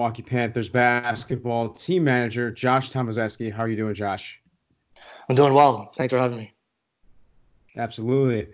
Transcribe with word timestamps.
Milwaukee 0.00 0.22
Panthers 0.22 0.70
basketball 0.70 1.68
team 1.68 2.04
manager, 2.04 2.50
Josh 2.50 2.90
Tomaszewski. 2.90 3.52
How 3.52 3.64
are 3.64 3.68
you 3.68 3.76
doing, 3.76 3.92
Josh? 3.92 4.40
I'm 5.28 5.36
doing 5.36 5.52
well. 5.52 5.92
Thanks 5.94 6.10
for 6.10 6.18
having 6.18 6.38
me. 6.38 6.54
Absolutely. 7.76 8.48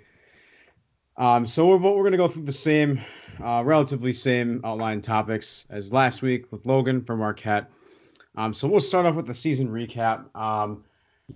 Um, 1.16 1.46
so 1.46 1.68
we're, 1.68 1.76
we're 1.76 2.02
going 2.02 2.10
to 2.10 2.18
go 2.18 2.26
through 2.26 2.46
the 2.46 2.50
same, 2.50 3.00
uh, 3.40 3.62
relatively 3.64 4.12
same 4.12 4.60
outline 4.64 5.00
topics 5.00 5.68
as 5.70 5.92
last 5.92 6.20
week 6.20 6.50
with 6.50 6.66
Logan 6.66 7.00
from 7.00 7.20
Marquette. 7.20 7.70
Um, 8.36 8.52
so 8.52 8.66
we'll 8.66 8.80
start 8.80 9.06
off 9.06 9.14
with 9.14 9.28
the 9.28 9.34
season 9.34 9.68
recap. 9.68 10.24
Um, 10.34 10.82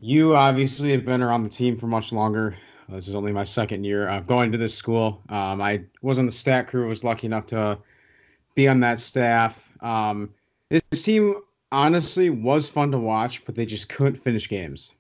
you 0.00 0.34
obviously 0.34 0.90
have 0.90 1.04
been 1.04 1.22
around 1.22 1.44
the 1.44 1.48
team 1.48 1.76
for 1.76 1.86
much 1.86 2.10
longer. 2.10 2.56
This 2.88 3.06
is 3.06 3.14
only 3.14 3.30
my 3.30 3.44
second 3.44 3.84
year 3.84 4.08
of 4.08 4.26
going 4.26 4.50
to 4.50 4.58
this 4.58 4.74
school. 4.74 5.22
Um, 5.28 5.62
I 5.62 5.84
was 6.02 6.18
on 6.18 6.26
the 6.26 6.32
stat 6.32 6.66
crew. 6.66 6.88
Was 6.88 7.04
lucky 7.04 7.28
enough 7.28 7.46
to 7.46 7.78
be 8.56 8.66
on 8.66 8.80
that 8.80 8.98
staff. 8.98 9.69
Um, 9.82 10.30
this 10.68 11.02
team 11.02 11.36
honestly 11.72 12.30
was 12.30 12.68
fun 12.68 12.90
to 12.92 12.98
watch, 12.98 13.44
but 13.44 13.54
they 13.54 13.66
just 13.66 13.88
couldn't 13.88 14.16
finish 14.16 14.48
games. 14.48 14.92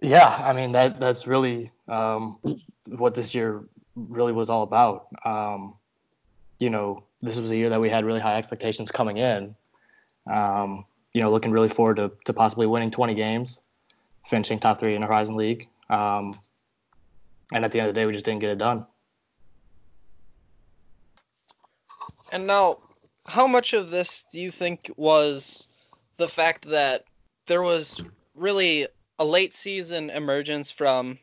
Yeah, 0.00 0.28
I 0.44 0.52
mean 0.52 0.72
that 0.72 1.00
that's 1.00 1.26
really 1.26 1.70
um, 1.88 2.38
what 2.86 3.14
this 3.14 3.34
year 3.34 3.64
really 3.96 4.32
was 4.32 4.50
all 4.50 4.62
about. 4.62 5.06
Um, 5.24 5.76
you 6.58 6.70
know, 6.70 7.04
this 7.22 7.38
was 7.38 7.50
a 7.50 7.56
year 7.56 7.70
that 7.70 7.80
we 7.80 7.88
had 7.88 8.04
really 8.04 8.20
high 8.20 8.36
expectations 8.36 8.90
coming 8.90 9.16
in. 9.16 9.54
Um, 10.30 10.84
you 11.12 11.22
know, 11.22 11.30
looking 11.30 11.50
really 11.50 11.68
forward 11.68 11.96
to, 11.96 12.12
to 12.26 12.32
possibly 12.32 12.66
winning 12.66 12.90
20 12.90 13.14
games, 13.14 13.58
finishing 14.26 14.58
top 14.58 14.78
three 14.78 14.94
in 14.94 15.00
the 15.00 15.06
Horizon 15.06 15.36
League. 15.36 15.68
Um, 15.88 16.38
and 17.52 17.64
at 17.64 17.72
the 17.72 17.80
end 17.80 17.88
of 17.88 17.94
the 17.94 18.00
day, 18.00 18.06
we 18.06 18.12
just 18.12 18.24
didn't 18.24 18.40
get 18.40 18.50
it 18.50 18.58
done. 18.58 18.86
And 22.32 22.46
now, 22.46 22.78
how 23.26 23.46
much 23.46 23.72
of 23.72 23.90
this 23.90 24.24
do 24.30 24.40
you 24.40 24.50
think 24.50 24.90
was 24.96 25.66
the 26.16 26.28
fact 26.28 26.68
that 26.68 27.04
there 27.46 27.62
was 27.62 28.02
really 28.34 28.86
a 29.18 29.24
late 29.24 29.52
season 29.52 30.10
emergence 30.10 30.70
from 30.70 31.18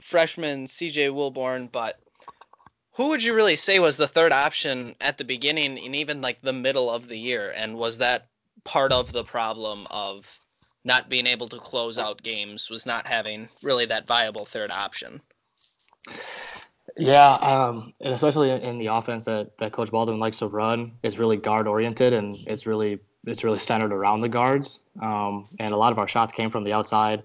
freshman 0.00 0.66
CJ 0.66 1.10
Wilborn, 1.10 1.70
but 1.70 2.00
who 2.92 3.08
would 3.08 3.22
you 3.22 3.34
really 3.34 3.56
say 3.56 3.78
was 3.78 3.96
the 3.96 4.08
third 4.08 4.32
option 4.32 4.94
at 5.00 5.18
the 5.18 5.24
beginning 5.24 5.78
and 5.78 5.96
even 5.96 6.20
like 6.20 6.40
the 6.42 6.52
middle 6.52 6.90
of 6.90 7.08
the 7.08 7.18
year? 7.18 7.50
And 7.50 7.76
was 7.76 7.98
that 7.98 8.28
part 8.64 8.92
of 8.92 9.12
the 9.12 9.24
problem 9.24 9.86
of 9.90 10.40
not 10.84 11.08
being 11.08 11.26
able 11.26 11.48
to 11.48 11.58
close 11.58 11.98
out 11.98 12.22
games 12.22 12.70
was 12.70 12.86
not 12.86 13.06
having 13.06 13.48
really 13.62 13.86
that 13.86 14.06
viable 14.06 14.44
third 14.44 14.70
option? 14.70 15.20
Yeah, 16.96 17.32
um, 17.34 17.92
and 18.00 18.14
especially 18.14 18.50
in 18.50 18.78
the 18.78 18.86
offense 18.86 19.24
that, 19.24 19.58
that 19.58 19.72
Coach 19.72 19.90
Baldwin 19.90 20.18
likes 20.18 20.38
to 20.38 20.46
run, 20.46 20.92
it's 21.02 21.18
really 21.18 21.36
guard 21.36 21.66
oriented 21.66 22.12
and 22.12 22.36
it's 22.46 22.66
really 22.66 23.00
it's 23.26 23.42
really 23.42 23.58
centered 23.58 23.92
around 23.92 24.20
the 24.20 24.28
guards. 24.28 24.80
Um, 25.00 25.48
and 25.58 25.72
a 25.72 25.76
lot 25.76 25.92
of 25.92 25.98
our 25.98 26.06
shots 26.06 26.32
came 26.32 26.50
from 26.50 26.62
the 26.62 26.72
outside, 26.72 27.22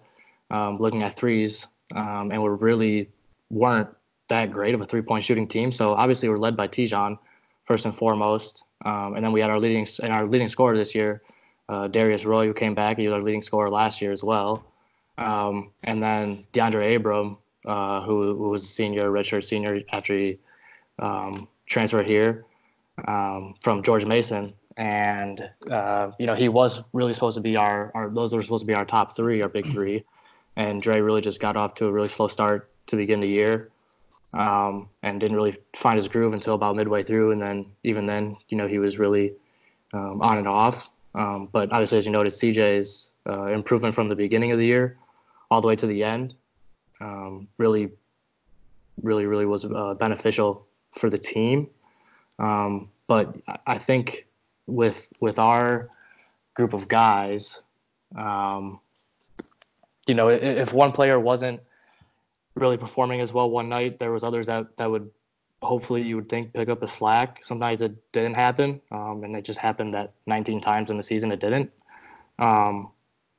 um, 0.49 0.77
looking 0.79 1.03
at 1.03 1.15
threes, 1.15 1.67
um, 1.93 2.31
and 2.31 2.41
we 2.41 2.49
really 2.49 3.09
weren't 3.49 3.89
that 4.29 4.51
great 4.51 4.73
of 4.73 4.81
a 4.81 4.85
three 4.85 5.01
point 5.01 5.23
shooting 5.23 5.47
team. 5.47 5.71
So 5.71 5.93
obviously 5.93 6.29
we're 6.29 6.37
led 6.37 6.55
by 6.55 6.67
Te'Jon 6.67 7.17
first 7.65 7.85
and 7.85 7.95
foremost, 7.95 8.63
um, 8.85 9.15
and 9.15 9.23
then 9.23 9.31
we 9.31 9.41
had 9.41 9.49
our 9.49 9.59
leading 9.59 9.85
and 10.01 10.13
our 10.13 10.25
leading 10.25 10.47
scorer 10.47 10.77
this 10.77 10.95
year, 10.95 11.21
uh, 11.67 11.87
Darius 11.87 12.25
Roy, 12.25 12.47
who 12.47 12.53
came 12.53 12.73
back. 12.73 12.97
He 12.97 13.05
was 13.05 13.13
our 13.13 13.21
leading 13.21 13.41
scorer 13.41 13.69
last 13.69 14.01
year 14.01 14.11
as 14.11 14.23
well. 14.23 14.63
Um, 15.17 15.71
and 15.83 16.01
then 16.01 16.45
DeAndre 16.53 16.95
Abram, 16.95 17.37
uh, 17.69 18.01
who, 18.01 18.35
who, 18.35 18.49
was 18.49 18.63
a 18.63 18.67
senior, 18.67 19.11
redshirt 19.11 19.43
senior 19.43 19.81
after 19.91 20.17
he 20.17 20.39
um, 20.97 21.47
transferred 21.67 22.07
here 22.07 22.45
um, 23.07 23.53
from 23.61 23.83
George 23.83 24.05
Mason. 24.05 24.53
And 24.75 25.47
uh, 25.69 26.11
you 26.17 26.25
know 26.25 26.35
he 26.35 26.49
was 26.49 26.81
really 26.93 27.13
supposed 27.13 27.35
to 27.35 27.41
be 27.41 27.57
our, 27.57 27.91
our 27.93 28.09
those 28.09 28.33
were 28.33 28.41
supposed 28.41 28.61
to 28.61 28.65
be 28.65 28.75
our 28.75 28.85
top 28.85 29.15
three, 29.15 29.41
our 29.41 29.49
big 29.49 29.71
three, 29.71 30.05
and 30.55 30.81
Dre 30.81 31.01
really 31.01 31.21
just 31.21 31.41
got 31.41 31.57
off 31.57 31.75
to 31.75 31.85
a 31.85 31.91
really 31.91 32.07
slow 32.07 32.27
start 32.29 32.71
to 32.87 32.95
begin 32.95 33.19
the 33.19 33.27
year, 33.27 33.69
um, 34.33 34.87
and 35.03 35.19
didn't 35.19 35.35
really 35.35 35.55
find 35.75 35.97
his 35.97 36.07
groove 36.07 36.33
until 36.33 36.55
about 36.55 36.77
midway 36.77 37.03
through. 37.03 37.33
And 37.33 37.41
then 37.41 37.65
even 37.83 38.05
then, 38.05 38.37
you 38.47 38.57
know, 38.57 38.67
he 38.67 38.79
was 38.79 38.97
really 38.97 39.33
um, 39.93 40.21
on 40.21 40.37
and 40.37 40.47
off. 40.47 40.89
Um, 41.13 41.49
but 41.51 41.71
obviously, 41.73 41.97
as 41.97 42.05
you 42.05 42.13
noticed, 42.13 42.41
CJ's 42.41 43.11
uh, 43.27 43.47
improvement 43.47 43.93
from 43.93 44.07
the 44.07 44.15
beginning 44.15 44.53
of 44.53 44.59
the 44.59 44.65
year 44.65 44.97
all 45.51 45.59
the 45.59 45.67
way 45.67 45.75
to 45.75 45.87
the 45.87 46.03
end 46.05 46.35
um, 47.01 47.47
really, 47.57 47.89
really, 49.01 49.25
really 49.25 49.45
was 49.45 49.65
uh, 49.65 49.93
beneficial 49.95 50.65
for 50.91 51.09
the 51.09 51.17
team. 51.17 51.69
Um, 52.37 52.89
but 53.07 53.35
I 53.65 53.77
think 53.77 54.27
with 54.67 55.11
with 55.19 55.39
our 55.39 55.89
group 56.53 56.73
of 56.73 56.87
guys, 56.87 57.61
um, 58.15 58.79
you 60.07 60.13
know, 60.13 60.29
if, 60.29 60.73
one 60.73 60.91
player 60.91 61.19
wasn't 61.19 61.59
really 62.55 62.77
performing 62.77 63.21
as 63.21 63.33
well 63.33 63.49
one 63.49 63.69
night, 63.69 63.99
there 63.99 64.11
was 64.11 64.23
others 64.23 64.47
that 64.47 64.77
that 64.77 64.89
would 64.89 65.09
hopefully 65.61 66.01
you 66.01 66.15
would 66.15 66.29
think 66.29 66.53
pick 66.53 66.69
up 66.69 66.81
a 66.83 66.87
slack. 66.87 67.43
Sometimes 67.43 67.81
it 67.81 68.11
didn't 68.11 68.35
happen, 68.35 68.81
um, 68.91 69.23
and 69.23 69.35
it 69.35 69.43
just 69.43 69.59
happened 69.59 69.93
that 69.93 70.13
19 70.25 70.61
times 70.61 70.89
in 70.89 70.97
the 70.97 71.03
season 71.03 71.31
it 71.31 71.39
didn't. 71.39 71.71
Um, 72.37 72.91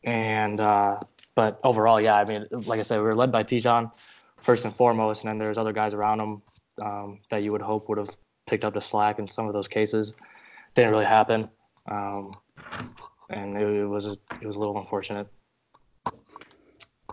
and 0.05 0.61
uh, 0.61 0.99
but 1.35 1.61
overall, 1.65 2.01
yeah, 2.01 2.17
I 2.17 2.25
mean, 2.25 2.47
like 2.51 2.81
I 2.81 2.83
said, 2.83 2.99
we 2.99 3.05
were 3.05 3.15
led 3.15 3.33
by 3.33 3.43
Te'Jon 3.43 3.91
first 4.39 4.65
and 4.65 4.75
foremost, 4.75 5.23
and 5.23 5.31
then 5.31 5.39
there's 5.39 5.59
other 5.59 5.73
guys 5.73 5.95
around 5.95 6.21
him 6.21 6.43
um, 6.83 7.21
that 7.31 7.43
you 7.43 7.53
would 7.53 7.63
hope 7.63 7.89
would 7.89 7.99
have 7.99 8.17
picked 8.47 8.65
up 8.65 8.75
the 8.75 8.81
slack 8.81 9.19
in 9.19 9.29
some 9.29 9.47
of 9.47 9.53
those 9.53 9.69
cases. 9.69 10.15
Didn't 10.75 10.91
really 10.91 11.05
happen, 11.05 11.49
um, 11.91 12.33
and 13.29 13.57
it, 13.57 13.63
it, 13.63 13.87
was 13.87 14.07
it 14.07 14.45
was 14.45 14.57
a 14.57 14.59
little 14.59 14.79
unfortunate. 14.79 15.27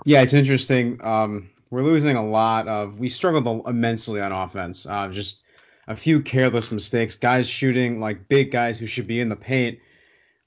Yeah, 0.06 0.22
it's 0.22 0.34
interesting. 0.34 1.04
Um, 1.04 1.50
we're 1.72 1.84
losing 1.84 2.16
a 2.16 2.26
lot 2.26 2.68
of. 2.68 3.00
We 3.00 3.10
struggled 3.10 3.68
immensely 3.68 4.22
on 4.22 4.32
offense. 4.32 4.86
Uh, 4.86 5.10
just 5.10 5.44
a 5.88 5.96
few 5.96 6.22
careless 6.22 6.72
mistakes. 6.72 7.16
Guys 7.16 7.48
shooting 7.48 8.00
like 8.00 8.28
big 8.28 8.52
guys 8.52 8.78
who 8.78 8.86
should 8.86 9.08
be 9.08 9.20
in 9.20 9.30
the 9.30 9.36
paint, 9.36 9.80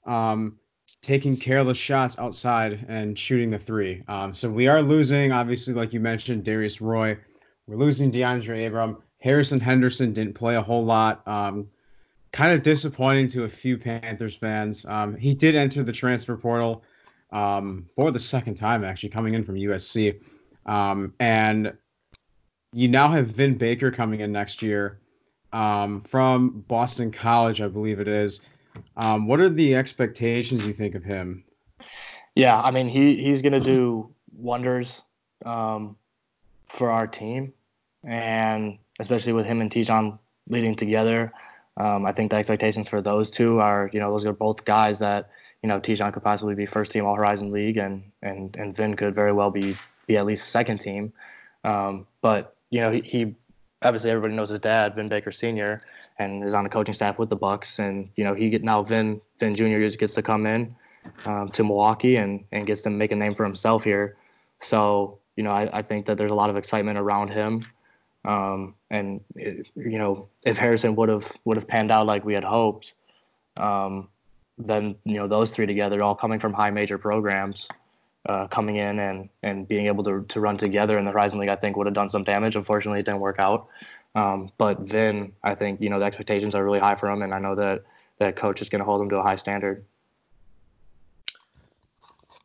um, 0.05 0.57
taking 1.01 1.35
careless 1.35 1.77
shots 1.77 2.17
outside 2.19 2.85
and 2.87 3.17
shooting 3.17 3.49
the 3.49 3.57
three. 3.57 4.03
Um, 4.07 4.33
so 4.33 4.49
we 4.49 4.67
are 4.67 4.81
losing, 4.81 5.31
obviously, 5.31 5.73
like 5.73 5.93
you 5.93 5.99
mentioned, 5.99 6.43
Darius 6.43 6.79
Roy. 6.79 7.17
We're 7.67 7.77
losing 7.77 8.11
DeAndre 8.11 8.67
Abram. 8.67 8.97
Harrison 9.19 9.59
Henderson 9.59 10.13
didn't 10.13 10.33
play 10.33 10.55
a 10.55 10.61
whole 10.61 10.85
lot. 10.85 11.27
Um, 11.27 11.67
kind 12.31 12.53
of 12.53 12.61
disappointing 12.61 13.27
to 13.29 13.43
a 13.43 13.49
few 13.49 13.77
Panthers 13.77 14.35
fans. 14.35 14.85
Um, 14.85 15.15
he 15.15 15.33
did 15.33 15.55
enter 15.55 15.83
the 15.83 15.91
transfer 15.91 16.37
portal 16.37 16.83
um, 17.31 17.87
for 17.95 18.11
the 18.11 18.19
second 18.19 18.55
time, 18.55 18.83
actually, 18.83 19.09
coming 19.09 19.33
in 19.33 19.43
from 19.43 19.55
USC. 19.55 20.21
Um, 20.65 21.13
and 21.19 21.73
you 22.73 22.87
now 22.87 23.09
have 23.09 23.27
Vin 23.27 23.57
Baker 23.57 23.91
coming 23.91 24.21
in 24.21 24.31
next 24.31 24.61
year 24.61 24.99
um, 25.51 26.01
from 26.01 26.63
Boston 26.67 27.11
College, 27.11 27.61
I 27.61 27.67
believe 27.67 27.99
it 27.99 28.07
is. 28.07 28.41
Um, 28.97 29.27
what 29.27 29.39
are 29.39 29.49
the 29.49 29.75
expectations 29.75 30.65
you 30.65 30.73
think 30.73 30.95
of 30.95 31.03
him? 31.03 31.43
Yeah, 32.35 32.61
I 32.61 32.71
mean 32.71 32.87
he 32.87 33.21
he's 33.21 33.41
gonna 33.41 33.59
do 33.59 34.09
wonders 34.33 35.01
um, 35.45 35.95
for 36.67 36.89
our 36.89 37.07
team, 37.07 37.53
and 38.03 38.77
especially 38.99 39.33
with 39.33 39.45
him 39.45 39.61
and 39.61 39.69
Te'Jon 39.71 40.17
leading 40.47 40.75
together. 40.75 41.31
Um, 41.77 42.05
I 42.05 42.11
think 42.11 42.31
the 42.31 42.37
expectations 42.37 42.87
for 42.87 43.01
those 43.01 43.29
two 43.29 43.59
are, 43.59 43.89
you 43.93 43.99
know, 43.99 44.11
those 44.11 44.25
are 44.25 44.33
both 44.33 44.65
guys 44.65 44.99
that, 44.99 45.29
you 45.63 45.69
know, 45.69 45.79
Te'Jon 45.79 46.11
could 46.13 46.23
possibly 46.23 46.53
be 46.53 46.65
first 46.65 46.91
team 46.91 47.05
All 47.05 47.15
Horizon 47.15 47.51
League, 47.51 47.77
and 47.77 48.03
and 48.21 48.55
and 48.55 48.75
Vin 48.75 48.95
could 48.95 49.15
very 49.15 49.33
well 49.33 49.51
be 49.51 49.75
be 50.07 50.17
at 50.17 50.25
least 50.25 50.49
second 50.49 50.79
team. 50.79 51.13
Um, 51.63 52.07
but 52.21 52.55
you 52.69 52.81
know, 52.81 52.89
he, 52.89 53.01
he, 53.01 53.35
obviously 53.81 54.09
everybody 54.09 54.33
knows 54.33 54.49
his 54.49 54.59
dad, 54.59 54.95
Vin 54.95 55.09
Baker 55.09 55.31
Senior, 55.31 55.81
and 56.19 56.43
is 56.43 56.53
on 56.53 56.63
the 56.63 56.69
coaching 56.69 56.93
staff 56.93 57.19
with 57.19 57.29
the 57.29 57.35
Bucks. 57.35 57.79
And 57.79 58.09
you 58.15 58.23
know, 58.23 58.33
he 58.33 58.49
get 58.49 58.63
now 58.63 58.83
Vin 58.83 59.21
Vin 59.39 59.55
Junior 59.55 59.89
gets 59.89 60.13
to 60.15 60.21
come 60.21 60.45
in 60.45 60.75
um, 61.25 61.49
to 61.49 61.63
Milwaukee 61.63 62.17
and 62.17 62.43
and 62.51 62.67
gets 62.67 62.81
to 62.83 62.89
make 62.89 63.11
a 63.11 63.15
name 63.15 63.35
for 63.35 63.43
himself 63.43 63.83
here. 63.83 64.15
So 64.59 65.19
you 65.35 65.43
know, 65.43 65.51
I, 65.51 65.69
I 65.79 65.81
think 65.81 66.05
that 66.05 66.17
there's 66.17 66.31
a 66.31 66.35
lot 66.35 66.49
of 66.49 66.57
excitement 66.57 66.97
around 66.97 67.29
him. 67.29 67.65
Um, 68.25 68.75
and 68.91 69.21
it, 69.35 69.67
you 69.75 69.97
know, 69.97 70.27
if 70.45 70.57
Harrison 70.57 70.95
would 70.95 71.09
have 71.09 71.31
would 71.45 71.57
have 71.57 71.67
panned 71.67 71.91
out 71.91 72.05
like 72.05 72.23
we 72.23 72.33
had 72.33 72.43
hoped, 72.43 72.93
um, 73.57 74.09
then 74.57 74.95
you 75.05 75.15
know 75.15 75.27
those 75.27 75.51
three 75.51 75.65
together, 75.65 76.03
all 76.03 76.15
coming 76.15 76.39
from 76.39 76.53
high 76.53 76.69
major 76.69 76.97
programs, 76.97 77.67
uh, 78.27 78.47
coming 78.47 78.75
in 78.75 78.99
and 78.99 79.29
and 79.41 79.67
being 79.67 79.87
able 79.87 80.03
to 80.03 80.23
to 80.27 80.39
run 80.39 80.57
together 80.57 80.99
in 80.99 81.05
the 81.05 81.11
Horizon 81.11 81.39
League, 81.39 81.49
I 81.49 81.55
think 81.55 81.77
would 81.77 81.87
have 81.87 81.95
done 81.95 82.09
some 82.09 82.23
damage. 82.23 82.55
Unfortunately, 82.55 82.99
it 82.99 83.05
didn't 83.05 83.21
work 83.21 83.39
out. 83.39 83.67
Um, 84.15 84.51
but 84.57 84.79
Vin, 84.81 85.33
I 85.43 85.55
think 85.55 85.81
you 85.81 85.89
know 85.89 85.99
the 85.99 86.05
expectations 86.05 86.55
are 86.55 86.63
really 86.63 86.79
high 86.79 86.95
for 86.95 87.09
him, 87.09 87.21
and 87.21 87.33
I 87.33 87.39
know 87.39 87.55
that 87.55 87.83
that 88.19 88.35
coach 88.35 88.61
is 88.61 88.69
going 88.69 88.79
to 88.79 88.85
hold 88.85 89.01
him 89.01 89.09
to 89.09 89.17
a 89.17 89.23
high 89.23 89.35
standard. 89.35 89.85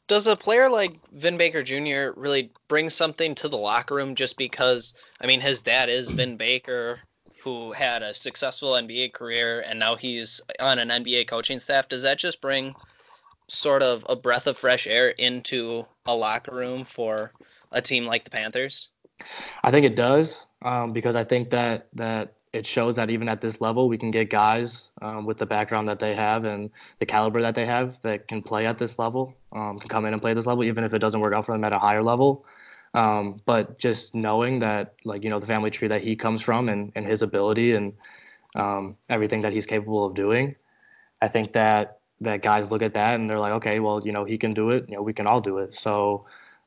Does 0.09 0.29
a 0.29 0.37
player 0.37 0.69
like 0.71 0.93
Vin 1.13 1.37
Baker 1.37 1.65
Jr. 1.65 2.19
really 2.19 2.51
bring 2.69 2.89
something 2.89 3.35
to 3.35 3.49
the 3.49 3.57
locker 3.57 3.97
room 3.97 4.15
just 4.15 4.37
because? 4.37 4.95
I 5.21 5.27
mean, 5.27 5.41
his 5.41 5.61
dad 5.61 5.89
is 5.89 6.11
Vin 6.11 6.37
Baker, 6.37 7.01
who 7.43 7.73
had 7.73 8.03
a 8.03 8.15
successful 8.15 8.73
NBA 8.73 9.13
career 9.13 9.65
and 9.69 9.79
now 9.79 9.97
he's 9.97 10.41
on 10.61 10.79
an 10.79 10.89
NBA 10.89 11.27
coaching 11.27 11.59
staff. 11.59 11.89
Does 11.89 12.03
that 12.03 12.19
just 12.19 12.41
bring 12.41 12.75
sort 13.49 13.83
of 13.83 14.07
a 14.09 14.17
breath 14.17 14.47
of 14.47 14.57
fresh 14.57 14.87
air 14.87 15.11
into 15.11 15.85
a 16.07 16.15
locker 16.15 16.55
room 16.55 16.85
for 16.85 17.33
a 17.73 17.81
team 17.81 18.05
like 18.05 18.25
the 18.25 18.31
Panthers? 18.31 18.89
I 19.65 19.71
think 19.71 19.87
it 19.87 19.97
does 19.97 20.46
um, 20.63 20.93
because 20.93 21.15
I 21.17 21.25
think 21.25 21.51
that 21.51 21.89
that 21.95 22.35
it 22.53 22.65
shows 22.67 22.97
that 22.97 23.11
even 23.11 23.29
at 23.29 23.41
this 23.41 23.61
level, 23.61 23.89
we 23.89 23.99
can 23.99 24.11
get 24.11 24.31
guys 24.31 24.91
um, 25.03 25.27
with 25.27 25.37
the 25.37 25.47
background 25.47 25.89
that 25.89 25.99
they 25.99 26.15
have 26.15 26.45
and 26.45 26.71
the 27.01 27.07
caliber 27.07 27.43
that 27.43 27.55
they 27.55 27.67
have 27.67 28.01
that 28.03 28.29
can 28.29 28.43
play 28.43 28.67
at 28.67 28.79
this 28.79 28.99
level, 28.99 29.35
um, 29.53 29.79
can 29.79 29.89
come 29.89 30.07
in 30.07 30.13
and 30.15 30.23
play 30.23 30.33
this 30.33 30.47
level, 30.47 30.65
even 30.65 30.83
if 30.83 30.95
it 30.95 30.99
doesn't 30.99 31.21
work 31.21 31.35
out 31.35 31.45
for 31.45 31.53
them 31.53 31.65
at 31.65 31.73
a 31.73 31.79
higher 31.79 32.03
level. 32.03 32.47
Um, 32.95 33.37
but 33.45 33.79
just 33.79 34.15
knowing 34.15 34.59
that, 34.61 34.95
like, 35.05 35.23
you 35.23 35.29
know, 35.29 35.39
the 35.39 35.47
family 35.47 35.71
tree 35.71 35.89
that 35.89 36.01
he 36.01 36.17
comes 36.17 36.41
from 36.41 36.71
and, 36.71 36.93
and 36.95 37.07
his 37.07 37.21
ability 37.21 37.73
and 37.73 37.93
um, 38.55 38.97
everything 39.11 39.43
that 39.43 39.53
he's 39.53 39.67
capable 39.67 40.07
of 40.07 40.15
doing, 40.15 40.57
I 41.21 41.29
think 41.29 41.53
that 41.53 41.99
that 42.23 42.41
guys 42.41 42.71
look 42.71 42.81
at 42.81 42.95
that 42.95 43.21
and 43.21 43.29
they're 43.29 43.39
like, 43.39 43.53
okay, 43.53 43.81
well, 43.81 44.01
you 44.03 44.13
know, 44.13 44.25
he 44.25 44.39
can 44.39 44.55
do 44.55 44.71
it. 44.71 44.87
You 44.89 44.97
know, 44.97 45.03
we 45.03 45.13
can 45.13 45.27
all 45.27 45.43
do 45.43 45.59
it. 45.59 45.75
So 45.75 46.25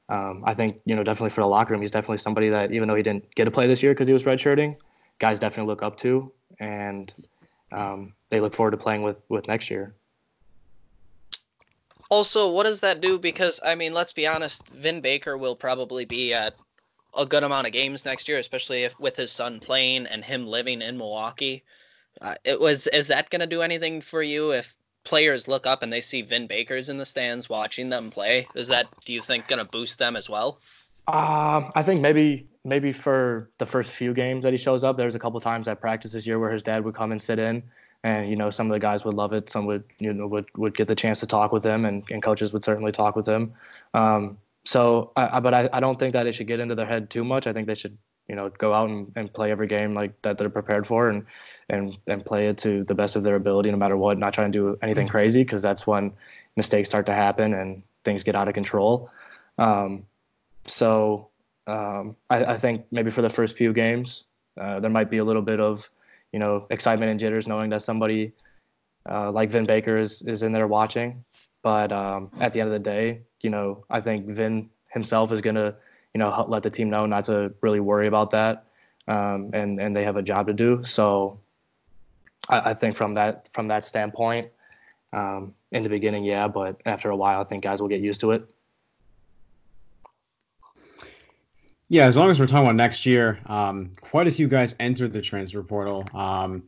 um, 0.09 0.43
I 0.45 0.55
think, 0.55 0.81
you 0.85 0.95
know, 0.95 1.03
definitely 1.03 1.29
for 1.29 1.41
the 1.41 1.47
locker 1.47 1.71
room, 1.73 1.81
he's 1.81 1.91
definitely 1.91 2.17
somebody 2.17 2.49
that 2.49 2.71
even 2.71 2.87
though 2.87 2.95
he 2.95 3.03
didn't 3.03 3.33
get 3.35 3.45
to 3.45 3.51
play 3.51 3.67
this 3.67 3.83
year 3.83 3.93
because 3.93 4.07
he 4.07 4.13
was 4.13 4.23
redshirting, 4.23 4.75
guys 5.19 5.39
definitely 5.39 5.69
look 5.69 5.83
up 5.83 5.97
to, 5.97 6.31
and 6.59 7.13
um, 7.71 8.13
they 8.29 8.39
look 8.39 8.53
forward 8.53 8.71
to 8.71 8.77
playing 8.77 9.03
with 9.03 9.23
with 9.29 9.47
next 9.47 9.69
year. 9.69 9.93
Also, 12.09 12.51
what 12.51 12.63
does 12.63 12.79
that 12.79 13.01
do? 13.01 13.19
Because 13.19 13.59
I 13.63 13.75
mean, 13.75 13.93
let's 13.93 14.11
be 14.11 14.25
honest, 14.25 14.67
Vin 14.69 14.99
Baker 14.99 15.37
will 15.37 15.55
probably 15.55 16.05
be 16.05 16.33
at 16.33 16.55
a 17.15 17.25
good 17.25 17.43
amount 17.43 17.67
of 17.67 17.73
games 17.73 18.03
next 18.03 18.27
year, 18.27 18.39
especially 18.39 18.83
if 18.83 18.99
with 18.99 19.15
his 19.15 19.31
son 19.31 19.59
playing 19.59 20.07
and 20.07 20.25
him 20.25 20.47
living 20.47 20.81
in 20.81 20.97
Milwaukee. 20.97 21.63
Uh, 22.19 22.33
it 22.43 22.59
was 22.59 22.87
is 22.87 23.07
that 23.07 23.29
going 23.29 23.41
to 23.41 23.47
do 23.47 23.61
anything 23.61 24.01
for 24.01 24.23
you 24.23 24.51
if 24.51 24.75
players 25.03 25.47
look 25.47 25.65
up 25.65 25.83
and 25.83 25.91
they 25.91 26.01
see 26.01 26.21
Vin 26.21 26.47
Baker's 26.47 26.89
in 26.89 26.97
the 26.97 27.05
stands 27.05 27.49
watching 27.49 27.89
them 27.89 28.09
play? 28.09 28.47
Is 28.55 28.67
that 28.67 28.87
do 29.05 29.13
you 29.13 29.21
think 29.21 29.47
going 29.47 29.63
to 29.63 29.69
boost 29.69 29.99
them 29.99 30.15
as 30.15 30.29
well? 30.29 30.59
Uh, 31.07 31.69
I 31.75 31.83
think 31.83 32.01
maybe 32.01 32.47
maybe 32.63 32.91
for 32.91 33.49
the 33.57 33.65
first 33.65 33.91
few 33.91 34.13
games 34.13 34.43
that 34.43 34.53
he 34.53 34.57
shows 34.57 34.83
up, 34.83 34.97
there's 34.97 35.15
a 35.15 35.19
couple 35.19 35.39
times 35.39 35.67
at 35.67 35.81
practice 35.81 36.11
this 36.11 36.27
year 36.27 36.39
where 36.39 36.51
his 36.51 36.61
dad 36.61 36.83
would 36.85 36.93
come 36.93 37.11
and 37.11 37.21
sit 37.21 37.39
in, 37.39 37.63
and 38.03 38.29
you 38.29 38.35
know 38.35 38.49
some 38.49 38.67
of 38.67 38.73
the 38.73 38.79
guys 38.79 39.03
would 39.05 39.15
love 39.15 39.33
it. 39.33 39.49
Some 39.49 39.65
would 39.65 39.83
you 39.97 40.13
know 40.13 40.27
would 40.27 40.45
would 40.55 40.75
get 40.75 40.87
the 40.87 40.95
chance 40.95 41.19
to 41.21 41.25
talk 41.25 41.51
with 41.51 41.65
him, 41.65 41.85
and, 41.85 42.03
and 42.11 42.21
coaches 42.21 42.53
would 42.53 42.63
certainly 42.63 42.91
talk 42.91 43.15
with 43.15 43.27
him. 43.27 43.53
Um, 43.93 44.37
so, 44.65 45.11
I, 45.15 45.37
I, 45.37 45.39
but 45.39 45.53
I, 45.53 45.69
I 45.73 45.79
don't 45.79 45.97
think 45.97 46.13
that 46.13 46.27
it 46.27 46.33
should 46.33 46.47
get 46.47 46.59
into 46.59 46.75
their 46.75 46.85
head 46.85 47.09
too 47.09 47.23
much. 47.23 47.47
I 47.47 47.53
think 47.53 47.65
they 47.65 47.75
should 47.75 47.97
you 48.29 48.35
know 48.35 48.49
go 48.49 48.73
out 48.73 48.89
and, 48.89 49.11
and 49.15 49.33
play 49.33 49.51
every 49.51 49.67
game 49.67 49.93
like 49.93 50.19
that 50.21 50.37
they're 50.37 50.49
prepared 50.49 50.87
for, 50.87 51.09
and 51.09 51.25
and 51.69 51.97
and 52.07 52.23
play 52.23 52.47
it 52.47 52.57
to 52.59 52.83
the 52.85 52.95
best 52.95 53.15
of 53.15 53.23
their 53.23 53.35
ability, 53.35 53.71
no 53.71 53.77
matter 53.77 53.97
what. 53.97 54.17
Not 54.17 54.33
trying 54.33 54.51
to 54.51 54.57
do 54.57 54.77
anything 54.81 55.07
crazy 55.07 55.43
because 55.43 55.61
that's 55.61 55.85
when 55.85 56.13
mistakes 56.55 56.87
start 56.87 57.05
to 57.07 57.13
happen 57.13 57.53
and 57.53 57.83
things 58.03 58.23
get 58.23 58.35
out 58.35 58.47
of 58.47 58.53
control. 58.53 59.09
Um, 59.57 60.05
so 60.65 61.29
um, 61.67 62.15
I, 62.29 62.45
I, 62.45 62.57
think 62.57 62.85
maybe 62.91 63.11
for 63.11 63.21
the 63.21 63.29
first 63.29 63.57
few 63.57 63.73
games, 63.73 64.25
uh, 64.59 64.79
there 64.79 64.89
might 64.89 65.09
be 65.09 65.17
a 65.17 65.23
little 65.23 65.41
bit 65.41 65.59
of, 65.59 65.89
you 66.31 66.39
know, 66.39 66.65
excitement 66.69 67.11
and 67.11 67.19
jitters 67.19 67.47
knowing 67.47 67.69
that 67.71 67.81
somebody 67.81 68.31
uh, 69.09 69.31
like 69.31 69.49
Vin 69.49 69.65
Baker 69.65 69.97
is, 69.97 70.21
is 70.23 70.43
in 70.43 70.51
there 70.51 70.67
watching. 70.67 71.23
But 71.61 71.91
um, 71.91 72.31
at 72.39 72.53
the 72.53 72.61
end 72.61 72.67
of 72.67 72.73
the 72.73 72.79
day, 72.79 73.21
you 73.41 73.49
know, 73.49 73.85
I 73.89 74.01
think 74.01 74.27
Vin 74.27 74.69
himself 74.93 75.31
is 75.31 75.41
going 75.41 75.55
to, 75.55 75.75
you 76.13 76.19
know, 76.19 76.45
let 76.47 76.63
the 76.63 76.69
team 76.69 76.89
know 76.89 77.05
not 77.05 77.25
to 77.25 77.53
really 77.61 77.79
worry 77.79 78.07
about 78.07 78.31
that. 78.31 78.65
Um, 79.07 79.51
and, 79.53 79.79
and 79.79 79.95
they 79.95 80.03
have 80.03 80.17
a 80.17 80.21
job 80.21 80.47
to 80.47 80.53
do. 80.53 80.83
So 80.83 81.39
I, 82.47 82.71
I 82.71 82.73
think 82.73 82.95
from 82.95 83.15
that, 83.15 83.49
from 83.53 83.67
that 83.69 83.83
standpoint, 83.83 84.49
um, 85.13 85.55
in 85.71 85.83
the 85.83 85.89
beginning, 85.89 86.23
yeah, 86.23 86.47
but 86.47 86.81
after 86.85 87.09
a 87.09 87.15
while, 87.15 87.41
I 87.41 87.43
think 87.43 87.63
guys 87.63 87.81
will 87.81 87.87
get 87.87 88.01
used 88.01 88.21
to 88.21 88.31
it. 88.31 88.47
Yeah, 91.91 92.05
as 92.05 92.15
long 92.17 92.29
as 92.29 92.39
we're 92.39 92.45
talking 92.45 92.67
about 92.67 92.75
next 92.75 93.07
year, 93.07 93.39
um, 93.47 93.91
quite 93.99 94.27
a 94.27 94.31
few 94.31 94.47
guys 94.47 94.75
entered 94.79 95.11
the 95.11 95.21
transfer 95.21 95.63
portal. 95.63 96.07
Um, 96.13 96.63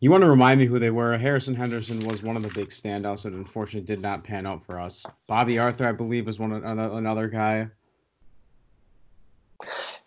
you 0.00 0.10
want 0.10 0.22
to 0.22 0.28
remind 0.28 0.60
me 0.60 0.66
who 0.66 0.78
they 0.78 0.90
were? 0.90 1.16
Harrison 1.18 1.54
Henderson 1.54 2.00
was 2.00 2.22
one 2.22 2.36
of 2.36 2.42
the 2.42 2.48
big 2.48 2.68
standouts 2.68 3.24
that 3.24 3.34
unfortunately 3.34 3.86
did 3.86 4.00
not 4.00 4.24
pan 4.24 4.46
out 4.46 4.64
for 4.64 4.80
us. 4.80 5.04
Bobby 5.26 5.58
Arthur, 5.58 5.86
I 5.86 5.92
believe, 5.92 6.26
was 6.26 6.38
one 6.38 6.52
another 6.52 7.28
guy. 7.28 7.68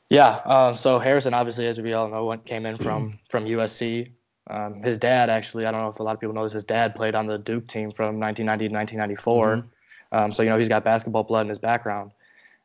Yeah, 0.09 0.41
um, 0.45 0.75
so 0.75 0.97
Harrison, 0.97 1.33
obviously, 1.33 1.67
as 1.67 1.79
we 1.79 1.93
all 1.93 2.09
know, 2.09 2.25
went, 2.25 2.45
came 2.45 2.65
in 2.65 2.77
from 2.77 3.19
from 3.29 3.45
USC. 3.45 4.11
Um, 4.49 4.81
his 4.81 4.97
dad, 4.97 5.29
actually, 5.29 5.67
I 5.67 5.71
don't 5.71 5.81
know 5.81 5.89
if 5.89 5.99
a 5.99 6.03
lot 6.03 6.13
of 6.13 6.19
people 6.19 6.33
know 6.33 6.43
this. 6.43 6.53
His 6.53 6.63
dad 6.63 6.95
played 6.95 7.13
on 7.13 7.27
the 7.27 7.37
Duke 7.37 7.67
team 7.67 7.91
from 7.91 8.19
1990 8.19 8.69
to 8.69 8.73
1994. 8.73 9.57
Mm-hmm. 9.57 9.67
Um, 10.11 10.33
so 10.33 10.41
you 10.41 10.49
know 10.49 10.57
he's 10.57 10.69
got 10.69 10.83
basketball 10.83 11.23
blood 11.23 11.41
in 11.41 11.49
his 11.49 11.59
background, 11.59 12.11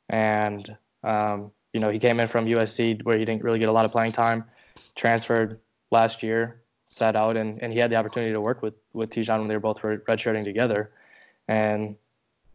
and 0.09 0.75
um, 1.03 1.53
you 1.75 1.81
know, 1.81 1.91
he 1.91 1.99
came 1.99 2.19
in 2.21 2.27
from 2.27 2.47
USC 2.47 3.05
where 3.05 3.19
he 3.19 3.25
didn't 3.25 3.43
really 3.43 3.59
get 3.59 3.69
a 3.69 3.73
lot 3.73 3.85
of 3.85 3.93
playing 3.93 4.13
time, 4.13 4.45
transferred 4.95 5.61
last 5.91 6.23
year, 6.23 6.63
sat 6.87 7.17
out, 7.17 7.37
and, 7.37 7.61
and 7.63 7.73
he 7.73 7.79
had 7.79 7.91
the 7.91 7.97
opportunity 7.97 8.33
to 8.33 8.41
work 8.41 8.63
with, 8.63 8.75
with 8.93 9.11
Te'Jon 9.11 9.41
when 9.41 9.49
they 9.49 9.57
were 9.57 9.61
both 9.61 9.83
redshirting 9.83 10.45
together. 10.45 10.93
And 11.49 11.97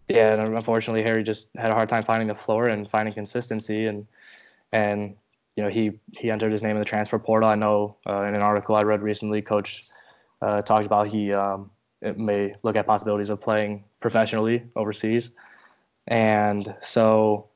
yeah, 0.07 0.33
and 0.33 0.55
unfortunately, 0.55 1.03
Harry 1.03 1.21
just 1.21 1.49
had 1.57 1.69
a 1.69 1.73
hard 1.73 1.89
time 1.89 2.03
finding 2.03 2.27
the 2.27 2.33
floor 2.33 2.69
and 2.69 2.89
finding 2.89 3.13
consistency. 3.13 3.85
And, 3.85 4.07
and 4.71 5.15
you 5.55 5.63
know, 5.63 5.69
he, 5.69 5.91
he 6.17 6.31
entered 6.31 6.51
his 6.51 6.63
name 6.63 6.75
in 6.75 6.79
the 6.79 6.85
transfer 6.85 7.19
portal. 7.19 7.49
I 7.49 7.55
know 7.55 7.97
uh, 8.07 8.23
in 8.23 8.35
an 8.35 8.41
article 8.41 8.75
I 8.75 8.83
read 8.83 9.01
recently, 9.01 9.41
Coach 9.41 9.87
uh, 10.41 10.61
talked 10.61 10.85
about 10.85 11.09
he 11.09 11.33
um, 11.33 11.69
may 12.01 12.55
look 12.63 12.75
at 12.75 12.85
possibilities 12.85 13.29
of 13.29 13.41
playing 13.41 13.83
professionally 13.99 14.63
overseas. 14.75 15.31
And 16.07 16.73
so 16.81 17.49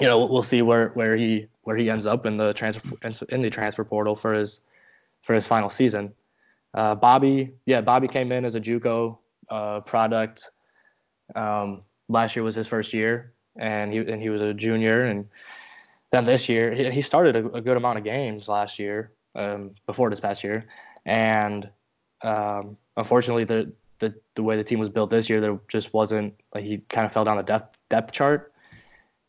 you 0.00 0.06
know, 0.06 0.24
we'll 0.24 0.42
see 0.42 0.62
where, 0.62 0.88
where 0.90 1.16
he 1.16 1.46
where 1.62 1.76
he 1.76 1.90
ends 1.90 2.06
up 2.06 2.26
in 2.26 2.36
the 2.36 2.52
transfer 2.54 2.96
in 3.28 3.42
the 3.42 3.50
transfer 3.50 3.84
portal 3.84 4.16
for 4.16 4.32
his 4.32 4.60
for 5.22 5.34
his 5.34 5.46
final 5.46 5.70
season. 5.70 6.12
Uh, 6.74 6.94
Bobby, 6.94 7.52
yeah, 7.66 7.80
Bobby 7.80 8.08
came 8.08 8.32
in 8.32 8.44
as 8.44 8.54
a 8.54 8.60
JUCO 8.60 9.18
uh, 9.50 9.80
product. 9.80 10.50
Um, 11.34 11.82
last 12.08 12.34
year 12.34 12.42
was 12.42 12.54
his 12.54 12.66
first 12.66 12.92
year, 12.92 13.32
and 13.56 13.92
he 13.92 13.98
and 13.98 14.20
he 14.20 14.30
was 14.30 14.40
a 14.40 14.54
junior, 14.54 15.04
and 15.04 15.28
then 16.12 16.24
this 16.24 16.48
year 16.48 16.72
he, 16.72 16.90
he 16.90 17.00
started 17.00 17.36
a, 17.36 17.46
a, 17.52 17.60
good 17.60 17.76
amount 17.76 17.98
of 17.98 18.04
games 18.04 18.48
last 18.48 18.78
year, 18.78 19.12
um, 19.34 19.74
before 19.86 20.10
this 20.10 20.20
past 20.20 20.44
year, 20.44 20.66
and 21.04 21.70
um, 22.22 22.76
unfortunately 22.96 23.44
the, 23.44 23.72
the 23.98 24.14
the 24.34 24.42
way 24.42 24.56
the 24.56 24.64
team 24.64 24.78
was 24.78 24.88
built 24.88 25.10
this 25.10 25.28
year, 25.28 25.40
there 25.40 25.58
just 25.68 25.92
wasn't 25.92 26.34
like 26.54 26.64
he 26.64 26.78
kind 26.88 27.04
of 27.04 27.12
fell 27.12 27.24
down 27.24 27.36
the 27.36 27.42
depth 27.42 27.76
depth 27.88 28.12
chart 28.12 28.52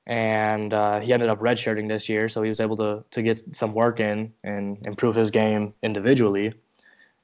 and 0.05 0.73
uh, 0.73 0.99
he 0.99 1.13
ended 1.13 1.29
up 1.29 1.39
redshirting 1.39 1.87
this 1.87 2.09
year, 2.09 2.27
so 2.27 2.41
he 2.41 2.49
was 2.49 2.59
able 2.59 2.75
to 2.77 3.03
to 3.11 3.21
get 3.21 3.55
some 3.55 3.73
work 3.73 3.99
in 3.99 4.33
and 4.43 4.85
improve 4.85 5.15
his 5.15 5.31
game 5.31 5.73
individually. 5.81 6.53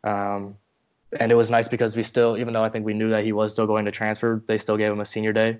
Um, 0.03 0.55
and 1.19 1.31
it 1.31 1.35
was 1.35 1.49
nice 1.49 1.67
because 1.67 1.95
we 1.95 2.03
still, 2.03 2.37
even 2.37 2.53
though 2.53 2.63
I 2.63 2.69
think 2.69 2.85
we 2.85 2.93
knew 2.93 3.09
that 3.09 3.23
he 3.23 3.31
was 3.31 3.51
still 3.51 3.65
going 3.65 3.85
to 3.85 3.91
transfer, 3.91 4.43
they 4.45 4.57
still 4.57 4.77
gave 4.77 4.91
him 4.91 4.99
a 4.99 5.05
senior 5.05 5.33
day, 5.33 5.57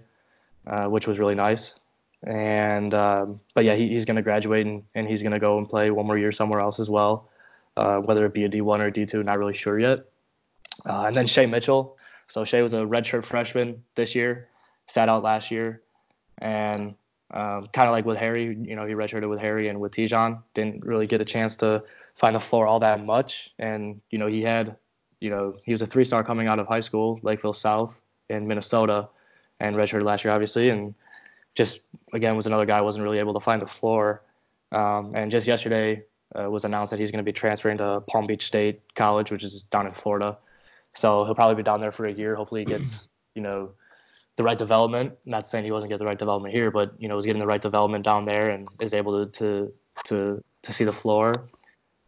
uh, 0.68 0.86
which 0.86 1.08
was 1.08 1.20
really 1.20 1.36
nice. 1.36 1.79
And 2.24 2.94
um, 2.94 3.40
but 3.54 3.66
yeah, 3.66 3.76
he, 3.76 3.88
he's 3.88 4.06
going 4.06 4.18
to 4.18 4.22
graduate 4.22 4.66
and, 4.66 4.84
and 4.96 5.08
he's 5.08 5.22
going 5.22 5.32
to 5.32 5.40
go 5.40 5.58
and 5.58 5.70
play 5.70 5.90
one 5.92 6.06
more 6.06 6.18
year 6.18 6.32
somewhere 6.32 6.60
else 6.60 6.80
as 6.80 6.90
well, 6.90 7.30
uh, 7.78 7.98
whether 8.00 8.26
it 8.26 8.34
be 8.34 8.44
a 8.44 8.50
D1 8.50 8.80
or 8.80 8.88
a 8.88 8.92
D2, 8.92 9.24
not 9.24 9.40
really 9.40 9.54
sure 9.54 9.80
yet. 9.80 10.06
Uh, 10.86 11.04
and 11.08 11.16
then 11.16 11.26
Shea 11.26 11.46
Mitchell. 11.46 11.98
So 12.28 12.46
Shea 12.46 12.62
was 12.62 12.74
a 12.74 12.82
redshirt 12.82 13.24
freshman 13.24 13.84
this 13.96 14.14
year, 14.16 14.50
sat 14.88 15.10
out 15.10 15.24
last 15.24 15.50
year, 15.50 15.82
and 16.40 16.94
um, 17.32 17.68
kind 17.74 17.88
of 17.88 17.92
like 17.92 18.06
with 18.06 18.18
Harry, 18.18 18.58
you 18.62 18.76
know, 18.76 18.86
he 18.86 18.94
redshirted 18.94 19.30
with 19.30 19.40
Harry 19.40 19.68
and 19.68 19.80
with 19.80 19.92
Te'Jon. 19.92 20.42
Didn't 20.54 20.84
really 20.84 21.08
get 21.08 21.22
a 21.22 21.26
chance 21.26 21.56
to 21.58 21.84
find 22.16 22.36
the 22.36 22.40
floor 22.40 22.68
all 22.68 22.80
that 22.80 23.06
much. 23.06 23.54
And, 23.60 24.02
you 24.10 24.18
know, 24.18 24.28
he 24.28 24.42
had, 24.42 24.76
you 25.22 25.30
know, 25.30 25.56
he 25.64 25.72
was 25.72 25.82
a 25.82 25.86
three 25.86 26.04
star 26.04 26.24
coming 26.24 26.48
out 26.48 26.60
of 26.60 26.68
high 26.68 26.80
school, 26.80 27.20
Lakeville 27.22 27.54
South 27.54 28.02
in 28.30 28.48
Minnesota, 28.48 29.08
and 29.60 29.76
redshirted 29.76 30.04
last 30.04 30.24
year, 30.24 30.34
obviously. 30.34 30.70
And 30.70 30.96
just, 31.56 31.82
again, 32.14 32.36
was 32.36 32.48
another 32.48 32.66
guy 32.66 32.82
wasn't 32.82 33.04
really 33.04 33.20
able 33.20 33.34
to 33.34 33.40
find 33.40 33.62
the 33.62 33.68
floor. 33.68 34.24
Um, 34.72 35.14
and 35.16 35.32
just 35.32 35.48
yesterday 35.48 36.04
uh, 36.38 36.50
was 36.50 36.64
announced 36.64 36.92
that 36.92 37.00
he's 37.00 37.12
going 37.12 37.24
to 37.24 37.28
be 37.30 37.34
transferring 37.34 37.78
to 37.80 38.02
Palm 38.08 38.28
Beach 38.28 38.46
State 38.46 38.82
College, 38.96 39.32
which 39.32 39.44
is 39.44 39.64
down 39.64 39.86
in 39.86 39.92
Florida. 39.92 40.38
So 40.96 41.24
he'll 41.26 41.36
probably 41.36 41.56
be 41.56 41.64
down 41.64 41.82
there 41.82 41.92
for 41.92 42.06
a 42.06 42.14
year. 42.14 42.36
Hopefully 42.36 42.62
he 42.62 42.66
gets, 42.66 43.10
you 43.36 43.42
know, 43.42 43.72
the 44.36 44.44
right 44.44 44.58
development. 44.58 45.14
Not 45.26 45.48
saying 45.48 45.66
he 45.66 45.72
wasn't 45.72 45.90
getting 45.90 46.00
the 46.00 46.10
right 46.10 46.18
development 46.18 46.54
here, 46.54 46.72
but 46.72 46.94
you 47.00 47.08
know, 47.08 47.16
was 47.16 47.26
getting 47.26 47.40
the 47.40 47.48
right 47.48 47.62
development 47.62 48.06
down 48.06 48.26
there 48.26 48.52
and 48.52 48.68
is 48.80 48.94
able 48.94 49.26
to 49.26 49.32
to 49.40 49.74
to, 50.06 50.44
to 50.64 50.74
see 50.74 50.84
the 50.84 50.94
floor. 50.94 51.50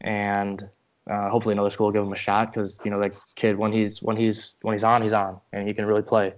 And 0.01 0.67
uh, 1.09 1.29
hopefully 1.29 1.53
another 1.53 1.69
school 1.69 1.87
will 1.87 1.93
give 1.93 2.03
him 2.03 2.13
a 2.13 2.15
shot 2.15 2.53
because 2.53 2.79
you 2.85 2.91
know 2.91 2.99
that 3.01 3.13
kid 3.35 3.57
when 3.57 3.71
he's 3.71 4.01
when 4.01 4.15
he's 4.15 4.55
when 4.61 4.73
he's 4.73 4.83
on 4.83 5.01
he's 5.01 5.13
on 5.13 5.39
and 5.51 5.67
he 5.67 5.73
can 5.73 5.85
really 5.85 6.01
play. 6.01 6.33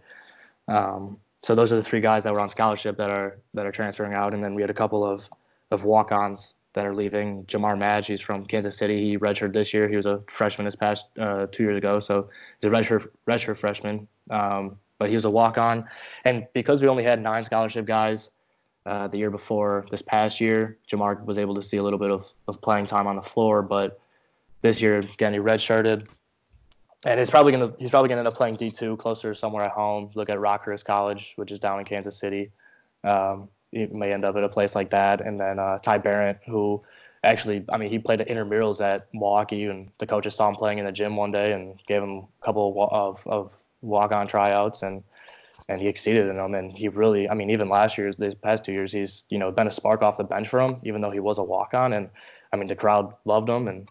Um, 0.68 1.18
so 1.44 1.54
those 1.54 1.72
are 1.72 1.76
the 1.76 1.84
three 1.84 2.02
guys 2.02 2.24
that 2.24 2.34
were 2.34 2.40
on 2.40 2.50
scholarship 2.50 2.98
that 2.98 3.10
are 3.10 3.38
that 3.54 3.66
are 3.66 3.72
transferring 3.72 4.14
out, 4.14 4.34
and 4.34 4.44
then 4.44 4.56
we 4.56 4.62
had 4.62 4.70
a 4.70 4.74
couple 4.74 5.06
of 5.06 5.30
of 5.72 5.84
walk-ons 5.84 6.54
that 6.74 6.86
are 6.86 6.96
leaving. 6.96 7.46
Jamar 7.46 7.78
Madge, 7.78 8.08
he's 8.08 8.22
from 8.22 8.46
Kansas 8.46 8.78
City. 8.78 9.00
He 9.00 9.18
redshirted 9.18 9.54
this 9.54 9.74
year. 9.74 9.88
He 9.88 9.96
was 9.96 10.06
a 10.06 10.22
freshman 10.28 10.66
this 10.66 10.76
past 10.76 11.06
uh, 11.20 11.48
two 11.52 11.64
years 11.64 11.78
ago, 11.78 12.00
so 12.00 12.30
he's 12.60 12.70
a 12.70 12.72
redshirt 12.72 13.08
redshirt 13.28 13.58
freshman. 13.58 14.08
Um, 14.30 14.78
but 15.00 15.10
he 15.10 15.16
was 15.16 15.26
a 15.26 15.30
walk 15.30 15.58
on, 15.58 15.86
and 16.24 16.48
because 16.54 16.82
we 16.82 16.88
only 16.88 17.04
had 17.04 17.22
nine 17.22 17.44
scholarship 17.44 17.86
guys 17.86 18.32
uh, 18.86 19.08
the 19.08 19.18
year 19.18 19.30
before 19.30 19.86
this 19.92 20.02
past 20.02 20.40
year, 20.42 20.78
Jamar 20.90 21.24
was 21.26 21.38
able 21.38 21.56
to 21.56 21.62
see 21.62 21.78
a 21.78 21.84
little 21.84 22.00
bit 22.00 22.12
of, 22.12 22.32
of 22.48 22.62
playing 22.62 22.86
time 22.86 23.08
on 23.08 23.16
the 23.16 23.22
floor. 23.22 23.62
But 23.62 24.00
this 24.62 24.82
year, 24.82 25.00
again, 25.00 25.34
he 25.34 25.40
redshirted, 25.40 26.08
and 27.06 27.20
he's 27.20 27.30
probably 27.30 27.52
gonna 27.52 27.74
he's 27.80 27.90
probably 27.90 28.10
gonna 28.10 28.20
end 28.20 28.28
up 28.28 28.36
playing 28.36 28.56
D 28.56 28.72
two 28.72 28.98
closer 28.98 29.34
somewhere 29.34 29.66
at 29.66 29.72
home. 29.72 30.12
Look 30.16 30.30
at 30.30 30.38
Rockhurst 30.38 30.86
College, 30.86 31.34
which 31.36 31.52
is 31.52 31.60
down 31.60 31.80
in 31.80 31.86
Kansas 31.86 32.18
City. 32.18 32.52
Um, 33.04 33.50
he 33.72 33.88
may 33.88 34.14
end 34.14 34.24
up 34.24 34.36
at 34.36 34.44
a 34.44 34.50
place 34.50 34.76
like 34.76 34.90
that. 34.92 35.22
And 35.22 35.40
then 35.40 35.60
uh, 35.60 35.80
Ty 35.80 35.98
Barrett, 36.00 36.40
who 36.46 36.82
actually, 37.24 37.66
I 37.72 37.78
mean, 37.78 37.90
he 37.90 38.00
played 38.00 38.22
at 38.22 38.28
intramurals 38.28 38.82
at 38.82 39.08
Milwaukee, 39.14 39.66
and 39.66 39.90
the 39.98 40.06
coaches 40.06 40.36
saw 40.36 40.48
him 40.50 40.56
playing 40.56 40.78
in 40.78 40.86
the 40.86 40.92
gym 40.92 41.16
one 41.16 41.32
day 41.32 41.54
and 41.54 41.80
gave 41.88 42.02
him 42.02 42.20
a 42.20 42.46
couple 42.46 42.88
of, 42.92 43.26
of 43.28 43.58
walk-on 43.82 44.28
tryouts, 44.28 44.84
and 44.84 45.04
and 45.70 45.82
he 45.82 45.88
exceeded 45.88 46.28
in 46.28 46.38
them. 46.38 46.54
And 46.56 46.78
he 46.78 46.88
really, 46.90 47.30
I 47.30 47.34
mean, 47.34 47.50
even 47.50 47.70
last 47.70 47.98
year, 47.98 48.14
these 48.14 48.36
past 48.36 48.64
two 48.64 48.74
years, 48.74 48.92
he's 48.92 49.26
you 49.30 49.40
know 49.40 49.52
been 49.52 49.68
a 49.68 49.72
spark 49.72 50.02
off 50.02 50.18
the 50.18 50.24
bench 50.24 50.48
for 50.50 50.62
him, 50.62 50.78
even 50.84 51.02
though 51.02 51.12
he 51.12 51.20
was 51.20 51.38
a 51.38 51.44
walk-on. 51.44 51.94
And 51.94 52.10
I 52.52 52.58
mean, 52.58 52.68
the 52.68 52.76
crowd 52.76 53.14
loved 53.26 53.50
him, 53.50 53.68
and 53.68 53.90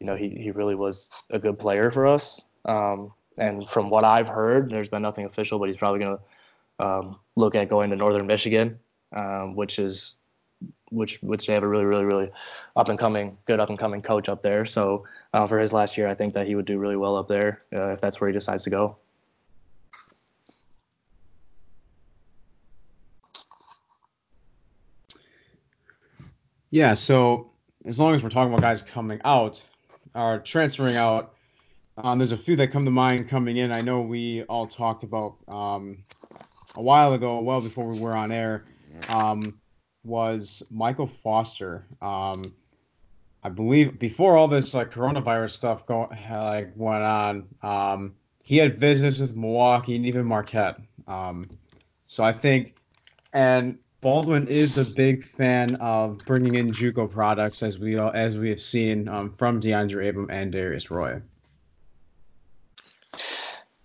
you 0.00 0.06
know, 0.06 0.16
he 0.16 0.30
he 0.30 0.50
really 0.50 0.74
was 0.74 1.10
a 1.30 1.38
good 1.38 1.58
player 1.58 1.90
for 1.90 2.06
us. 2.06 2.40
Um, 2.64 3.12
and 3.38 3.68
from 3.68 3.88
what 3.90 4.04
I've 4.04 4.28
heard, 4.28 4.70
there's 4.70 4.88
been 4.88 5.02
nothing 5.02 5.24
official, 5.24 5.58
but 5.58 5.68
he's 5.68 5.76
probably 5.76 6.00
going 6.00 6.18
to 6.18 6.84
um, 6.84 7.16
look 7.36 7.54
at 7.54 7.68
going 7.68 7.90
to 7.90 7.96
Northern 7.96 8.26
Michigan 8.26 8.78
um, 9.12 9.54
which 9.54 9.78
is 9.78 10.16
which 10.90 11.18
which 11.22 11.46
they 11.46 11.52
have 11.52 11.62
a 11.62 11.68
really 11.68 11.84
really 11.84 12.04
really 12.04 12.30
up 12.76 12.88
and 12.88 12.98
coming 12.98 13.36
good 13.46 13.60
up 13.60 13.68
and 13.68 13.78
coming 13.78 14.02
coach 14.02 14.28
up 14.28 14.42
there. 14.42 14.64
So 14.64 15.04
uh, 15.32 15.46
for 15.46 15.58
his 15.58 15.72
last 15.72 15.96
year, 15.96 16.08
I 16.08 16.14
think 16.14 16.34
that 16.34 16.46
he 16.46 16.54
would 16.54 16.64
do 16.64 16.78
really 16.78 16.96
well 16.96 17.16
up 17.16 17.28
there 17.28 17.62
uh, 17.72 17.88
if 17.88 18.00
that's 18.00 18.20
where 18.20 18.28
he 18.28 18.34
decides 18.34 18.64
to 18.64 18.70
go. 18.70 18.96
Yeah, 26.70 26.92
so 26.92 27.50
as 27.86 27.98
long 27.98 28.14
as 28.14 28.22
we're 28.22 28.28
talking 28.28 28.52
about 28.52 28.60
guys 28.60 28.82
coming 28.82 29.20
out 29.24 29.64
or 30.14 30.40
transferring 30.40 30.96
out, 30.96 31.32
um, 32.02 32.18
there's 32.18 32.32
a 32.32 32.36
few 32.36 32.56
that 32.56 32.68
come 32.68 32.84
to 32.84 32.90
mind 32.90 33.28
coming 33.28 33.56
in. 33.56 33.72
I 33.72 33.80
know 33.80 34.00
we 34.00 34.42
all 34.44 34.66
talked 34.66 35.02
about 35.02 35.36
um, 35.48 35.98
a 36.76 36.82
while 36.82 37.14
ago, 37.14 37.40
well 37.40 37.60
before 37.60 37.86
we 37.86 37.98
were 37.98 38.16
on 38.16 38.30
air, 38.30 38.64
um, 39.08 39.58
was 40.04 40.62
Michael 40.70 41.06
Foster. 41.06 41.84
Um, 42.00 42.54
I 43.42 43.48
believe 43.48 43.98
before 43.98 44.36
all 44.36 44.48
this 44.48 44.74
like 44.74 44.90
coronavirus 44.90 45.50
stuff 45.50 45.86
going 45.86 46.10
like 46.30 46.72
went 46.76 47.02
on, 47.02 47.46
um, 47.62 48.14
he 48.42 48.56
had 48.56 48.80
visits 48.80 49.18
with 49.18 49.36
Milwaukee 49.36 49.96
and 49.96 50.06
even 50.06 50.24
Marquette. 50.24 50.80
Um, 51.06 51.48
so 52.06 52.24
I 52.24 52.32
think, 52.32 52.76
and 53.32 53.78
Baldwin 54.00 54.46
is 54.46 54.78
a 54.78 54.84
big 54.84 55.22
fan 55.22 55.74
of 55.76 56.18
bringing 56.18 56.54
in 56.54 56.70
JUCO 56.70 57.10
products, 57.10 57.62
as 57.62 57.78
we 57.78 57.98
as 57.98 58.38
we 58.38 58.48
have 58.50 58.60
seen 58.60 59.08
um, 59.08 59.32
from 59.36 59.60
DeAndre 59.60 60.08
Abram 60.08 60.30
and 60.30 60.52
Darius 60.52 60.90
Roy. 60.90 61.20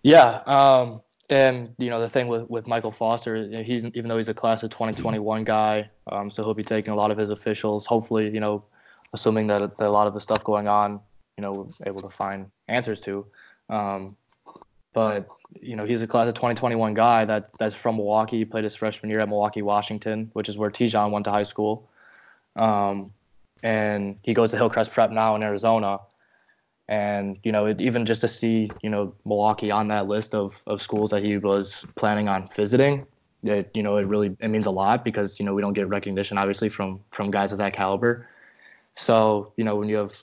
Yeah, 0.03 0.41
um, 0.45 1.01
and 1.29 1.73
you 1.77 1.89
know 1.89 2.01
the 2.01 2.09
thing 2.09 2.27
with, 2.27 2.49
with 2.49 2.67
Michael 2.67 2.91
Foster, 2.91 3.63
he's 3.63 3.85
even 3.85 4.07
though 4.07 4.17
he's 4.17 4.29
a 4.29 4.33
class 4.33 4.61
of 4.61 4.69
2021 4.69 5.45
guy, 5.45 5.89
um, 6.07 6.29
so 6.29 6.43
he'll 6.43 6.53
be 6.53 6.63
taking 6.63 6.93
a 6.93 6.95
lot 6.95 7.09
of 7.09 7.17
his 7.17 7.29
officials. 7.29 7.85
Hopefully, 7.85 8.29
you 8.29 8.41
know, 8.41 8.63
assuming 9.13 9.47
that, 9.47 9.77
that 9.77 9.87
a 9.87 9.89
lot 9.89 10.05
of 10.05 10.13
the 10.13 10.19
stuff 10.19 10.43
going 10.43 10.67
on, 10.67 10.99
you 11.37 11.41
know, 11.41 11.53
we're 11.53 11.87
able 11.87 12.01
to 12.01 12.09
find 12.09 12.51
answers 12.67 12.99
to. 13.01 13.25
Um, 13.69 14.17
but 14.91 15.27
you 15.61 15.77
know, 15.77 15.85
he's 15.85 16.01
a 16.01 16.07
class 16.07 16.27
of 16.27 16.33
2021 16.33 16.93
guy 16.93 17.23
that 17.23 17.49
that's 17.57 17.73
from 17.73 17.95
Milwaukee. 17.95 18.39
He 18.39 18.45
played 18.45 18.65
his 18.65 18.75
freshman 18.75 19.09
year 19.09 19.21
at 19.21 19.29
Milwaukee, 19.29 19.61
Washington, 19.61 20.29
which 20.33 20.49
is 20.49 20.57
where 20.57 20.69
Te'Jon 20.69 21.11
went 21.11 21.23
to 21.25 21.31
high 21.31 21.43
school. 21.43 21.89
Um, 22.57 23.11
and 23.63 24.19
he 24.21 24.33
goes 24.33 24.51
to 24.51 24.57
Hillcrest 24.57 24.91
Prep 24.91 25.11
now 25.11 25.35
in 25.35 25.43
Arizona 25.43 25.99
and 26.89 27.37
you 27.43 27.51
know 27.51 27.65
it, 27.65 27.79
even 27.79 28.05
just 28.05 28.21
to 28.21 28.27
see 28.27 28.69
you 28.81 28.89
know 28.89 29.13
Milwaukee 29.25 29.71
on 29.71 29.87
that 29.87 30.07
list 30.07 30.35
of, 30.35 30.61
of 30.67 30.81
schools 30.81 31.11
that 31.11 31.23
he 31.23 31.37
was 31.37 31.85
planning 31.95 32.27
on 32.27 32.49
visiting 32.55 33.05
it 33.43 33.69
you 33.73 33.83
know 33.83 33.97
it 33.97 34.03
really 34.03 34.35
it 34.39 34.47
means 34.47 34.65
a 34.65 34.71
lot 34.71 35.03
because 35.03 35.39
you 35.39 35.45
know 35.45 35.53
we 35.53 35.61
don't 35.61 35.73
get 35.73 35.87
recognition 35.87 36.37
obviously 36.37 36.69
from 36.69 36.99
from 37.11 37.31
guys 37.31 37.51
of 37.51 37.57
that 37.57 37.73
caliber. 37.73 38.27
So 38.95 39.51
you 39.57 39.63
know 39.63 39.75
when 39.75 39.89
you 39.89 39.97
have 39.97 40.15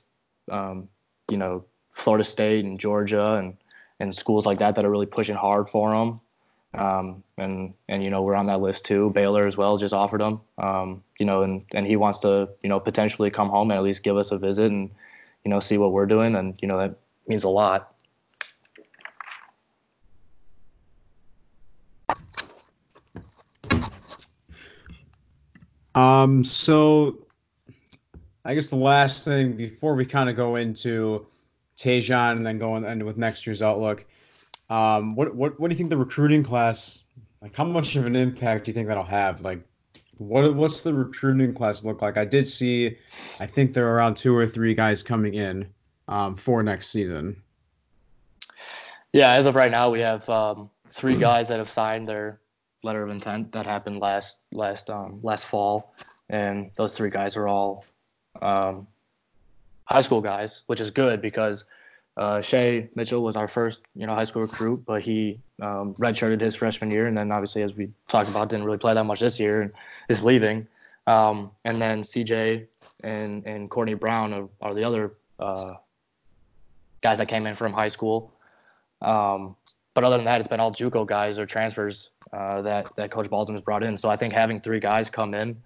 um, 0.51 0.89
you 1.31 1.37
know 1.37 1.65
Florida 1.93 2.25
State 2.25 2.65
and 2.65 2.79
Georgia 2.79 3.35
and 3.35 3.57
and 3.99 4.15
schools 4.17 4.47
like 4.47 4.59
that 4.59 4.75
that 4.75 4.85
are 4.85 4.91
really 4.91 5.07
pushing 5.07 5.35
hard 5.35 5.69
for 5.69 5.95
him 5.95 6.21
um, 6.75 7.23
and 7.37 7.75
and 7.89 8.03
you 8.03 8.11
know 8.11 8.23
we're 8.23 8.35
on 8.35 8.47
that 8.47 8.61
list 8.61 8.85
too. 8.85 9.11
Baylor 9.11 9.47
as 9.47 9.57
well 9.57 9.77
just 9.77 9.93
offered 9.93 10.21
him 10.21 10.41
um, 10.59 11.03
you 11.19 11.27
know 11.27 11.43
and 11.43 11.63
and 11.73 11.87
he 11.87 11.97
wants 11.97 12.21
to 12.21 12.49
you 12.63 12.69
know 12.69 12.81
potentially 12.81 13.31
come 13.31 13.49
home 13.49 13.71
and 13.71 13.79
at 13.79 13.83
least 13.83 14.03
give 14.03 14.17
us 14.17 14.31
a 14.31 14.39
visit 14.39 14.71
and 14.71 14.91
you 15.45 15.51
know, 15.51 15.61
see 15.61 15.79
what 15.79 15.93
we're 15.93 16.07
doing, 16.07 16.37
and 16.37 16.59
you 16.61 16.69
know 16.69 16.79
that 16.79 16.97
means 17.27 17.45
a 17.45 17.49
lot. 17.49 17.95
Um, 25.95 26.45
so 26.45 27.27
I 28.45 28.55
guess 28.55 28.71
the 28.71 28.77
last 28.77 29.25
thing 29.25 29.53
before 29.57 29.95
we 29.95 30.07
kind 30.07 30.31
of 30.31 30.37
go 30.37 30.57
into 30.57 31.27
Te'Jon 31.77 32.37
and 32.37 32.47
then 32.47 32.59
go 32.59 32.75
on 32.75 33.05
with 33.05 33.17
next 33.17 33.47
year's 33.47 33.63
outlook, 33.63 34.07
um, 34.69 35.15
what 35.17 35.35
what 35.35 35.59
what 35.59 35.69
do 35.69 35.75
you 35.75 35.77
think 35.77 35.91
the 35.91 35.97
recruiting 35.97 36.43
class 36.43 37.05
like? 37.43 37.55
How 37.55 37.65
much 37.65 37.97
of 37.97 38.07
an 38.07 38.17
impact 38.17 38.65
do 38.65 38.71
you 38.71 38.75
think 38.75 38.89
that'll 38.89 39.03
have? 39.05 39.41
Like, 39.41 39.61
what 40.21 40.55
what's 40.55 40.83
the 40.83 40.93
recruiting 40.93 41.55
class 41.55 41.83
look 41.83 42.03
like? 42.03 42.19
I 42.19 42.27
did 42.27 42.47
see, 42.47 42.99
I 43.41 43.47
think 43.47 43.73
there 43.73 43.89
are 43.89 43.95
around 43.95 44.17
two 44.17 44.37
or 44.37 44.47
three 44.47 44.75
guys 44.75 45.03
coming 45.03 45.35
in 45.35 45.67
um, 46.09 46.37
for 46.37 46.63
next 46.63 46.89
season. 46.89 47.43
Yeah, 49.15 49.33
as 49.33 49.47
of 49.47 49.57
right 49.57 49.71
now, 49.71 49.89
we 49.89 50.01
have 50.01 50.29
um, 50.29 50.69
three 50.91 51.17
guys 51.17 51.49
that 51.49 51.59
have 51.59 51.71
signed 51.71 52.07
their 52.07 52.39
letter 52.83 53.03
of 53.03 53.09
intent. 53.09 53.51
That 53.53 53.65
happened 53.65 54.01
last 54.01 54.41
last 54.53 54.91
um, 54.91 55.21
last 55.23 55.47
fall, 55.47 55.95
and 56.29 56.71
those 56.77 56.93
three 56.93 57.11
guys 57.11 57.35
are 57.35 57.49
all 57.49 57.87
um, 58.43 58.87
high 59.87 60.03
school 60.03 60.21
guys, 60.21 60.63
which 60.67 60.83
is 60.83 60.91
good 60.91 61.23
because 61.23 61.65
uh, 62.21 62.39
Shea 62.43 62.87
Mitchell 62.95 63.23
was 63.23 63.35
our 63.35 63.49
first, 63.49 63.81
you 63.97 64.07
know, 64.07 64.15
high 64.15 64.25
school 64.25 64.43
recruit, 64.43 64.85
but 64.85 65.01
he 65.01 65.41
um, 65.63 65.95
redshirted 65.95 66.39
his 66.39 66.55
freshman 66.55 66.91
year, 66.91 67.07
and 67.07 67.17
then 67.17 67.33
obviously, 67.33 67.63
as 67.63 67.73
we 67.75 67.89
talked 68.09 68.29
about, 68.29 68.51
didn't 68.51 68.67
really 68.67 68.77
play 68.77 68.93
that 68.93 69.05
much 69.05 69.21
this 69.21 69.41
year 69.41 69.63
and 69.63 69.73
is 70.11 70.23
leaving. 70.23 70.67
Um, 71.07 71.51
and 71.65 71.81
then 71.81 72.03
CJ 72.03 72.67
and 73.03 73.47
and 73.47 73.71
Courtney 73.71 73.95
Brown 73.95 74.35
are, 74.35 74.49
are 74.61 74.75
the 74.75 74.85
other 74.85 75.15
uh, 75.39 75.75
guys 77.01 77.17
that 77.17 77.27
came 77.27 77.47
in 77.47 77.55
from 77.55 77.73
high 77.73 77.89
school. 77.89 78.35
Um, 79.01 79.57
but 79.95 80.05
other 80.05 80.19
than 80.19 80.27
that, 80.27 80.41
it's 80.41 80.49
been 80.49 80.61
all 80.61 80.73
JUCO 80.73 81.07
guys 81.07 81.39
or 81.39 81.47
transfers 81.47 82.11
uh, 82.35 82.61
that 82.61 82.95
that 82.97 83.11
Coach 83.11 83.31
Baldwin 83.31 83.55
has 83.55 83.63
brought 83.63 83.83
in. 83.83 83.97
So 83.97 84.11
I 84.11 84.17
think 84.17 84.35
having 84.35 84.61
three 84.61 84.79
guys 84.79 85.09
come 85.09 85.33
in 85.33 85.57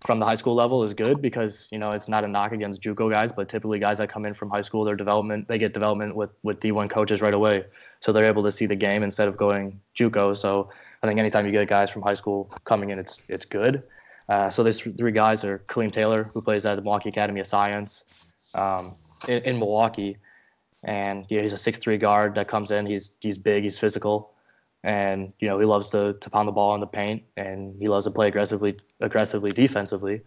from 0.00 0.18
the 0.18 0.26
high 0.26 0.34
school 0.34 0.54
level 0.54 0.84
is 0.84 0.92
good 0.92 1.22
because 1.22 1.66
you 1.70 1.78
know 1.78 1.92
it's 1.92 2.08
not 2.08 2.24
a 2.24 2.28
knock 2.28 2.52
against 2.52 2.82
JUCO 2.82 3.10
guys, 3.10 3.32
but 3.32 3.48
typically 3.48 3.78
guys 3.78 3.98
that 3.98 4.08
come 4.08 4.26
in 4.26 4.34
from 4.34 4.50
high 4.50 4.60
school, 4.60 4.84
their 4.84 4.96
development 4.96 5.48
they 5.48 5.58
get 5.58 5.72
development 5.72 6.14
with 6.14 6.30
with 6.42 6.60
D1 6.60 6.90
coaches 6.90 7.20
right 7.20 7.34
away, 7.34 7.64
so 8.00 8.12
they're 8.12 8.26
able 8.26 8.42
to 8.42 8.52
see 8.52 8.66
the 8.66 8.76
game 8.76 9.02
instead 9.02 9.28
of 9.28 9.36
going 9.36 9.80
JUCO. 9.96 10.36
So 10.36 10.70
I 11.02 11.06
think 11.06 11.18
anytime 11.18 11.46
you 11.46 11.52
get 11.52 11.68
guys 11.68 11.90
from 11.90 12.02
high 12.02 12.14
school 12.14 12.50
coming 12.64 12.90
in, 12.90 12.98
it's 12.98 13.22
it's 13.28 13.44
good. 13.44 13.82
Uh, 14.28 14.48
so 14.48 14.62
these 14.62 14.80
three 14.80 15.12
guys 15.12 15.44
are 15.44 15.58
Kaleem 15.68 15.92
Taylor, 15.92 16.24
who 16.24 16.40
plays 16.40 16.64
at 16.66 16.76
the 16.76 16.82
Milwaukee 16.82 17.10
Academy 17.10 17.40
of 17.40 17.46
Science 17.46 18.04
um, 18.54 18.94
in, 19.28 19.42
in, 19.42 19.58
Milwaukee, 19.58 20.16
and 20.84 21.26
know, 21.36 21.42
he's 21.42 21.52
a 21.52 21.58
six 21.58 21.78
three 21.78 21.98
guard 21.98 22.34
that 22.34 22.48
comes 22.48 22.70
in. 22.70 22.86
He's 22.86 23.12
he's 23.20 23.38
big, 23.38 23.64
he's 23.64 23.78
physical 23.78 24.33
and 24.84 25.32
you 25.40 25.48
know 25.48 25.58
he 25.58 25.64
loves 25.64 25.90
to, 25.90 26.12
to 26.20 26.30
pound 26.30 26.46
the 26.46 26.52
ball 26.52 26.74
in 26.74 26.80
the 26.80 26.86
paint 26.86 27.22
and 27.36 27.74
he 27.80 27.88
loves 27.88 28.04
to 28.04 28.10
play 28.10 28.28
aggressively 28.28 28.76
aggressively 29.00 29.50
defensively 29.50 30.20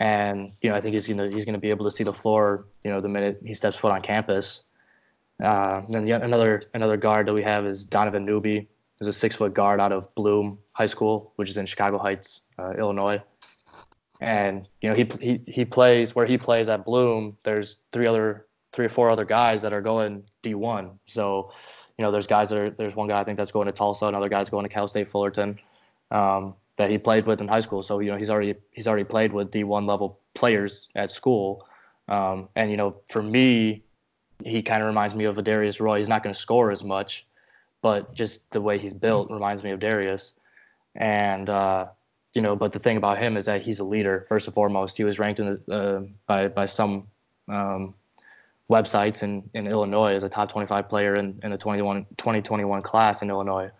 and 0.00 0.52
you 0.62 0.70
know 0.70 0.76
I 0.76 0.80
think 0.80 0.94
he's 0.94 1.08
gonna 1.08 1.28
he's 1.28 1.44
gonna 1.44 1.58
be 1.58 1.70
able 1.70 1.84
to 1.84 1.90
see 1.90 2.04
the 2.04 2.12
floor 2.12 2.66
you 2.84 2.90
know 2.90 3.00
the 3.00 3.08
minute 3.08 3.40
he 3.44 3.54
steps 3.54 3.76
foot 3.76 3.92
on 3.92 4.00
campus. 4.02 4.62
Uh, 5.42 5.82
and 5.86 5.94
then 5.94 6.22
another 6.22 6.62
another 6.74 6.96
guard 6.96 7.26
that 7.26 7.34
we 7.34 7.42
have 7.42 7.64
is 7.64 7.86
Donovan 7.86 8.24
Newby, 8.26 8.68
who's 8.98 9.08
a 9.08 9.12
six 9.12 9.36
foot 9.36 9.54
guard 9.54 9.80
out 9.80 9.92
of 9.92 10.14
Bloom 10.14 10.58
High 10.72 10.86
School, 10.86 11.32
which 11.36 11.48
is 11.48 11.56
in 11.56 11.64
Chicago 11.64 11.98
Heights, 11.98 12.42
uh, 12.58 12.72
Illinois. 12.72 13.22
And 14.20 14.68
you 14.82 14.90
know 14.90 14.94
he 14.94 15.08
he 15.20 15.40
he 15.46 15.64
plays 15.64 16.14
where 16.14 16.26
he 16.26 16.36
plays 16.36 16.68
at 16.68 16.84
Bloom. 16.84 17.38
There's 17.42 17.76
three 17.92 18.06
other 18.06 18.46
three 18.72 18.84
or 18.84 18.90
four 18.90 19.10
other 19.10 19.24
guys 19.24 19.62
that 19.62 19.72
are 19.72 19.80
going 19.80 20.24
D1. 20.42 20.92
So 21.06 21.52
you 22.00 22.06
know, 22.06 22.10
there's 22.10 22.26
guys 22.26 22.48
that 22.48 22.58
are 22.58 22.70
there's 22.70 22.96
one 22.96 23.08
guy 23.08 23.20
I 23.20 23.24
think 23.24 23.36
that's 23.36 23.52
going 23.52 23.66
to 23.66 23.72
Tulsa, 23.72 24.06
another 24.06 24.30
guy's 24.30 24.48
going 24.48 24.62
to 24.62 24.70
Cal 24.70 24.88
State 24.88 25.06
Fullerton. 25.06 25.58
Um, 26.10 26.54
that 26.78 26.88
he 26.88 26.96
played 26.96 27.26
with 27.26 27.42
in 27.42 27.46
high 27.46 27.60
school. 27.60 27.82
So 27.82 27.98
you 27.98 28.10
know 28.10 28.16
he's 28.16 28.30
already 28.30 28.54
he's 28.70 28.88
already 28.88 29.04
played 29.04 29.34
with 29.34 29.50
D1 29.50 29.86
level 29.86 30.18
players 30.32 30.88
at 30.94 31.12
school. 31.12 31.66
Um, 32.08 32.48
and 32.56 32.70
you 32.70 32.78
know 32.78 32.96
for 33.06 33.22
me, 33.22 33.82
he 34.42 34.62
kind 34.62 34.80
of 34.82 34.86
reminds 34.86 35.14
me 35.14 35.26
of 35.26 35.36
a 35.36 35.42
Darius 35.42 35.78
Roy. 35.78 35.98
He's 35.98 36.08
not 36.08 36.22
going 36.22 36.32
to 36.32 36.40
score 36.40 36.70
as 36.70 36.82
much, 36.82 37.26
but 37.82 38.14
just 38.14 38.50
the 38.50 38.62
way 38.62 38.78
he's 38.78 38.94
built 38.94 39.30
reminds 39.30 39.62
me 39.62 39.70
of 39.70 39.78
Darius. 39.78 40.32
And 40.94 41.50
uh, 41.50 41.88
you 42.32 42.40
know, 42.40 42.56
but 42.56 42.72
the 42.72 42.78
thing 42.78 42.96
about 42.96 43.18
him 43.18 43.36
is 43.36 43.44
that 43.44 43.60
he's 43.60 43.80
a 43.80 43.84
leader 43.84 44.24
first 44.26 44.46
and 44.46 44.54
foremost. 44.54 44.96
He 44.96 45.04
was 45.04 45.18
ranked 45.18 45.38
in 45.38 45.60
the, 45.66 45.74
uh, 45.74 46.00
by 46.26 46.48
by 46.48 46.64
some 46.64 47.08
um, 47.46 47.92
websites 48.70 49.22
in, 49.22 49.42
in 49.54 49.66
Illinois 49.66 50.14
as 50.14 50.22
a 50.22 50.28
top 50.28 50.50
25 50.50 50.88
player 50.88 51.16
in, 51.16 51.38
in 51.42 51.50
the 51.50 51.58
21, 51.58 52.06
2021 52.16 52.82
class 52.82 53.20
in 53.20 53.28
Illinois. 53.28 53.70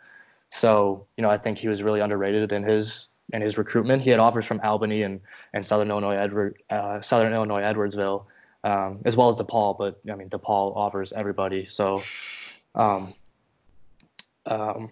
So, 0.51 1.07
you 1.17 1.23
know, 1.23 1.31
I 1.31 1.37
think 1.37 1.59
he 1.59 1.69
was 1.69 1.83
really 1.83 2.01
underrated 2.01 2.53
in 2.53 2.65
his 2.65 3.11
in 3.33 3.41
his 3.41 3.57
recruitment. 3.57 4.03
He 4.03 4.11
had 4.11 4.19
offers 4.19 4.45
from 4.45 4.61
Albany 4.65 5.03
and, 5.03 5.21
and 5.55 5.65
Southern 5.65 5.91
Illinois 5.91 6.17
Edward 6.17 6.61
uh, 6.71 7.01
Southern 7.01 7.33
Illinois 7.33 7.63
Edwardsville, 7.63 8.25
um, 8.65 9.01
as 9.05 9.17
well 9.17 9.29
as 9.29 9.37
DePaul. 9.37 9.79
But 9.79 10.01
I 10.11 10.17
mean, 10.17 10.29
DePaul 10.29 10.77
offers 10.77 11.13
everybody. 11.13 11.65
So, 11.65 12.03
um, 12.75 13.15
um, 14.47 14.91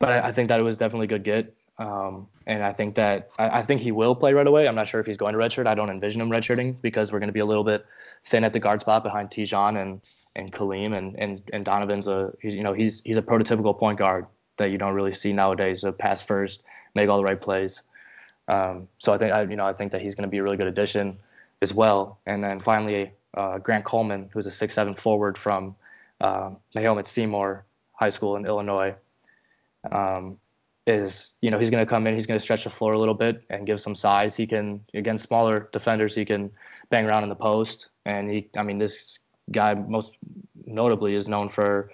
but 0.00 0.12
I, 0.12 0.28
I, 0.28 0.32
think 0.32 0.48
that 0.48 0.58
it 0.58 0.64
was 0.64 0.78
definitely 0.78 1.04
a 1.04 1.08
good 1.08 1.22
get. 1.22 1.55
Um, 1.78 2.26
and 2.46 2.62
I 2.62 2.72
think 2.72 2.94
that 2.94 3.30
I, 3.38 3.58
I, 3.58 3.62
think 3.62 3.82
he 3.82 3.92
will 3.92 4.14
play 4.14 4.32
right 4.32 4.46
away. 4.46 4.66
I'm 4.66 4.74
not 4.74 4.88
sure 4.88 4.98
if 4.98 5.06
he's 5.06 5.18
going 5.18 5.34
to 5.34 5.38
redshirt. 5.38 5.66
I 5.66 5.74
don't 5.74 5.90
envision 5.90 6.22
him 6.22 6.30
redshirting 6.30 6.80
because 6.80 7.12
we're 7.12 7.18
going 7.18 7.28
to 7.28 7.34
be 7.34 7.40
a 7.40 7.44
little 7.44 7.64
bit 7.64 7.84
thin 8.24 8.44
at 8.44 8.54
the 8.54 8.58
guard 8.58 8.80
spot 8.80 9.02
behind 9.02 9.30
Te'Jon 9.30 9.80
and 9.80 10.00
and 10.36 10.52
Kaleem 10.52 10.96
and 10.96 11.18
and 11.18 11.42
and 11.52 11.64
Donovan's 11.64 12.06
a 12.06 12.32
he's, 12.40 12.54
you 12.54 12.62
know 12.62 12.72
he's 12.72 13.02
he's 13.04 13.16
a 13.16 13.22
prototypical 13.22 13.78
point 13.78 13.98
guard 13.98 14.26
that 14.56 14.70
you 14.70 14.78
don't 14.78 14.94
really 14.94 15.12
see 15.12 15.34
nowadays. 15.34 15.84
A 15.84 15.92
pass 15.92 16.22
first, 16.22 16.62
make 16.94 17.08
all 17.08 17.18
the 17.18 17.24
right 17.24 17.40
plays. 17.40 17.82
Um, 18.48 18.88
so 18.98 19.12
I 19.12 19.18
think 19.18 19.32
I 19.32 19.42
you 19.42 19.56
know 19.56 19.66
I 19.66 19.74
think 19.74 19.92
that 19.92 20.00
he's 20.00 20.14
going 20.14 20.26
to 20.26 20.30
be 20.30 20.38
a 20.38 20.42
really 20.42 20.56
good 20.56 20.68
addition 20.68 21.18
as 21.60 21.74
well. 21.74 22.18
And 22.26 22.42
then 22.42 22.58
finally, 22.58 23.12
uh, 23.34 23.58
Grant 23.58 23.84
Coleman, 23.84 24.30
who's 24.32 24.46
a 24.46 24.50
six 24.50 24.72
seven 24.72 24.94
forward 24.94 25.36
from 25.36 25.76
uh, 26.22 26.50
Mahomet 26.74 27.06
Seymour 27.06 27.66
High 27.92 28.10
School 28.10 28.36
in 28.36 28.46
Illinois. 28.46 28.94
Um, 29.92 30.38
is 30.86 31.34
you 31.40 31.50
know 31.50 31.58
he's 31.58 31.70
going 31.70 31.84
to 31.84 31.88
come 31.88 32.06
in 32.06 32.14
he's 32.14 32.26
going 32.26 32.38
to 32.38 32.42
stretch 32.42 32.64
the 32.64 32.70
floor 32.70 32.92
a 32.92 32.98
little 32.98 33.14
bit 33.14 33.42
and 33.50 33.66
give 33.66 33.80
some 33.80 33.94
size. 33.94 34.36
He 34.36 34.46
can 34.46 34.80
against 34.94 35.26
smaller 35.26 35.68
defenders 35.72 36.14
he 36.14 36.24
can 36.24 36.50
bang 36.90 37.06
around 37.06 37.24
in 37.24 37.28
the 37.28 37.34
post. 37.36 37.88
And 38.04 38.30
he 38.30 38.48
i 38.56 38.62
mean 38.62 38.78
this 38.78 39.18
guy 39.50 39.74
most 39.74 40.16
notably 40.64 41.14
is 41.14 41.28
known 41.28 41.48
for 41.48 41.90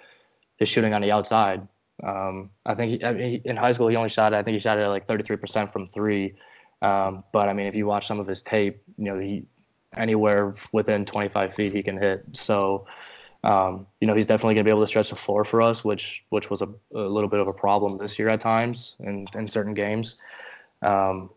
his 0.59 0.69
shooting 0.69 0.95
on 0.95 1.03
the 1.03 1.13
outside. 1.13 1.67
Um, 2.05 2.51
i 2.67 2.75
think 2.75 2.91
he, 2.91 3.05
I 3.05 3.13
mean, 3.13 3.43
in 3.45 3.57
high 3.57 3.73
school 3.73 3.89
he 3.89 3.97
only 3.97 4.09
shot 4.09 4.35
i 4.35 4.43
think 4.43 4.55
he 4.55 4.59
shot 4.59 4.79
at 4.79 4.89
like 4.89 5.07
33% 5.07 5.71
from 5.71 5.87
three. 5.87 6.35
Um, 6.83 7.25
but 7.33 7.49
i 7.49 7.53
mean 7.53 7.67
if 7.67 7.75
you 7.75 7.87
watch 7.87 8.07
some 8.07 8.21
of 8.21 8.27
his 8.27 8.43
tape 8.43 8.83
you 8.99 9.05
know 9.05 9.19
he 9.19 9.45
anywhere 9.97 10.55
within 10.73 11.05
25 11.05 11.55
feet 11.55 11.73
he 11.73 11.83
can 11.83 11.97
hit. 11.97 12.25
So 12.33 12.87
um, 13.45 13.87
you 14.01 14.07
know, 14.07 14.15
he's 14.15 14.27
definitely 14.27 14.55
going 14.55 14.65
to 14.65 14.69
be 14.69 14.71
able 14.71 14.83
to 14.83 14.87
stretch 14.87 15.11
the 15.11 15.17
floor 15.17 15.45
for 15.45 15.61
us, 15.61 15.85
which 15.85 16.25
which 16.31 16.49
was 16.49 16.63
a, 16.63 16.69
a 16.95 17.01
little 17.01 17.29
bit 17.29 17.41
of 17.41 17.49
a 17.49 17.53
problem 17.53 17.99
this 17.99 18.19
year 18.19 18.29
at 18.29 18.41
times 18.41 18.95
in, 19.01 19.27
in 19.35 19.49
certain 19.49 19.75
games. 19.75 20.17
Um, 20.83 21.31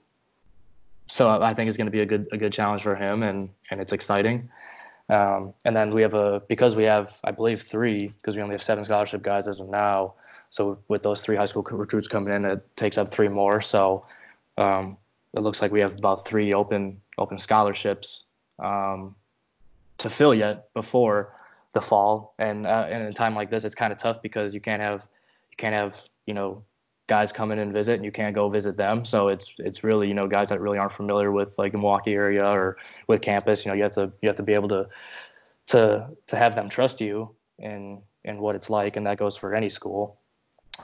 so 1.08 1.42
I 1.42 1.54
think 1.54 1.68
it's 1.68 1.78
going 1.78 1.88
to 1.88 1.92
be 1.92 2.02
a 2.02 2.06
good 2.06 2.28
a 2.32 2.38
good 2.38 2.54
challenge 2.54 2.84
for 2.84 2.96
him, 2.96 3.24
and 3.24 3.50
and 3.72 3.82
it's 3.82 3.92
exciting. 3.92 4.50
Um, 5.10 5.54
and 5.66 5.76
then 5.76 5.94
we 5.94 6.02
have 6.02 6.14
a 6.14 6.42
because 6.48 6.76
we 6.76 6.84
have 6.84 7.20
I 7.24 7.32
believe 7.32 7.62
three 7.62 8.08
because 8.08 8.36
we 8.36 8.42
only 8.42 8.54
have 8.54 8.64
seven 8.64 8.86
scholarship 8.86 9.24
guys 9.24 9.48
as 9.48 9.60
of 9.60 9.70
now. 9.70 10.14
So 10.52 10.78
with 10.88 11.04
those 11.04 11.22
three 11.22 11.36
high 11.36 11.46
school 11.46 11.64
recruits 11.64 12.08
coming 12.08 12.34
in, 12.34 12.46
it 12.46 12.76
takes 12.78 12.98
up 12.98 13.10
three 13.10 13.28
more. 13.28 13.62
So 13.62 14.06
um, 14.58 14.98
it 15.34 15.42
looks 15.42 15.62
like 15.62 15.72
we 15.72 15.82
have 15.82 15.94
about 15.94 16.26
three 16.26 16.54
open 16.54 17.02
open 17.18 17.40
scholarships 17.40 18.26
um, 18.60 19.16
to 19.98 20.10
fill 20.10 20.36
yet 20.36 20.72
before 20.74 21.35
the 21.76 21.82
fall. 21.82 22.34
And 22.40 22.66
uh, 22.66 22.88
in 22.90 23.02
a 23.04 23.14
time 23.14 23.36
like 23.36 23.52
this, 23.52 23.64
it's 23.64 23.76
kind 23.76 23.94
of 23.94 24.00
tough 24.00 24.22
because 24.24 24.56
you 24.56 24.62
can't 24.62 24.82
have 24.82 25.08
you 25.52 25.58
can't 25.58 25.76
have 25.76 26.02
you 26.26 26.34
know 26.34 26.64
guys 27.08 27.32
come 27.32 27.52
in 27.52 27.60
and 27.60 27.72
visit, 27.72 27.96
and 27.96 28.06
you 28.06 28.12
can't 28.12 28.34
go 28.34 28.50
visit 28.50 28.78
them. 28.78 29.06
So 29.06 29.28
it's 29.28 29.54
it's 29.60 29.84
really 29.84 30.08
you 30.08 30.16
know 30.16 30.28
guys 30.28 30.50
that 30.50 30.60
really 30.60 30.80
aren't 30.80 30.94
familiar 30.94 31.32
with 31.32 31.60
like 31.60 31.74
the 31.74 31.78
Milwaukee 31.78 32.14
area 32.14 32.44
or 32.44 32.78
with 33.08 33.22
campus. 33.22 33.64
You 33.64 33.70
know, 33.70 33.76
you 33.76 33.84
have 33.84 33.92
to 33.92 34.12
you 34.22 34.30
have 34.30 34.38
to 34.38 34.44
be 34.44 34.54
able 34.54 34.70
to 34.70 34.88
to 35.68 36.08
to 36.26 36.36
have 36.36 36.56
them 36.56 36.70
trust 36.70 37.00
you 37.02 37.30
and 37.60 38.00
and 38.24 38.40
what 38.40 38.56
it's 38.56 38.70
like, 38.70 38.96
and 38.96 39.06
that 39.06 39.20
goes 39.20 39.38
for 39.38 39.54
any 39.54 39.70
school. 39.70 40.18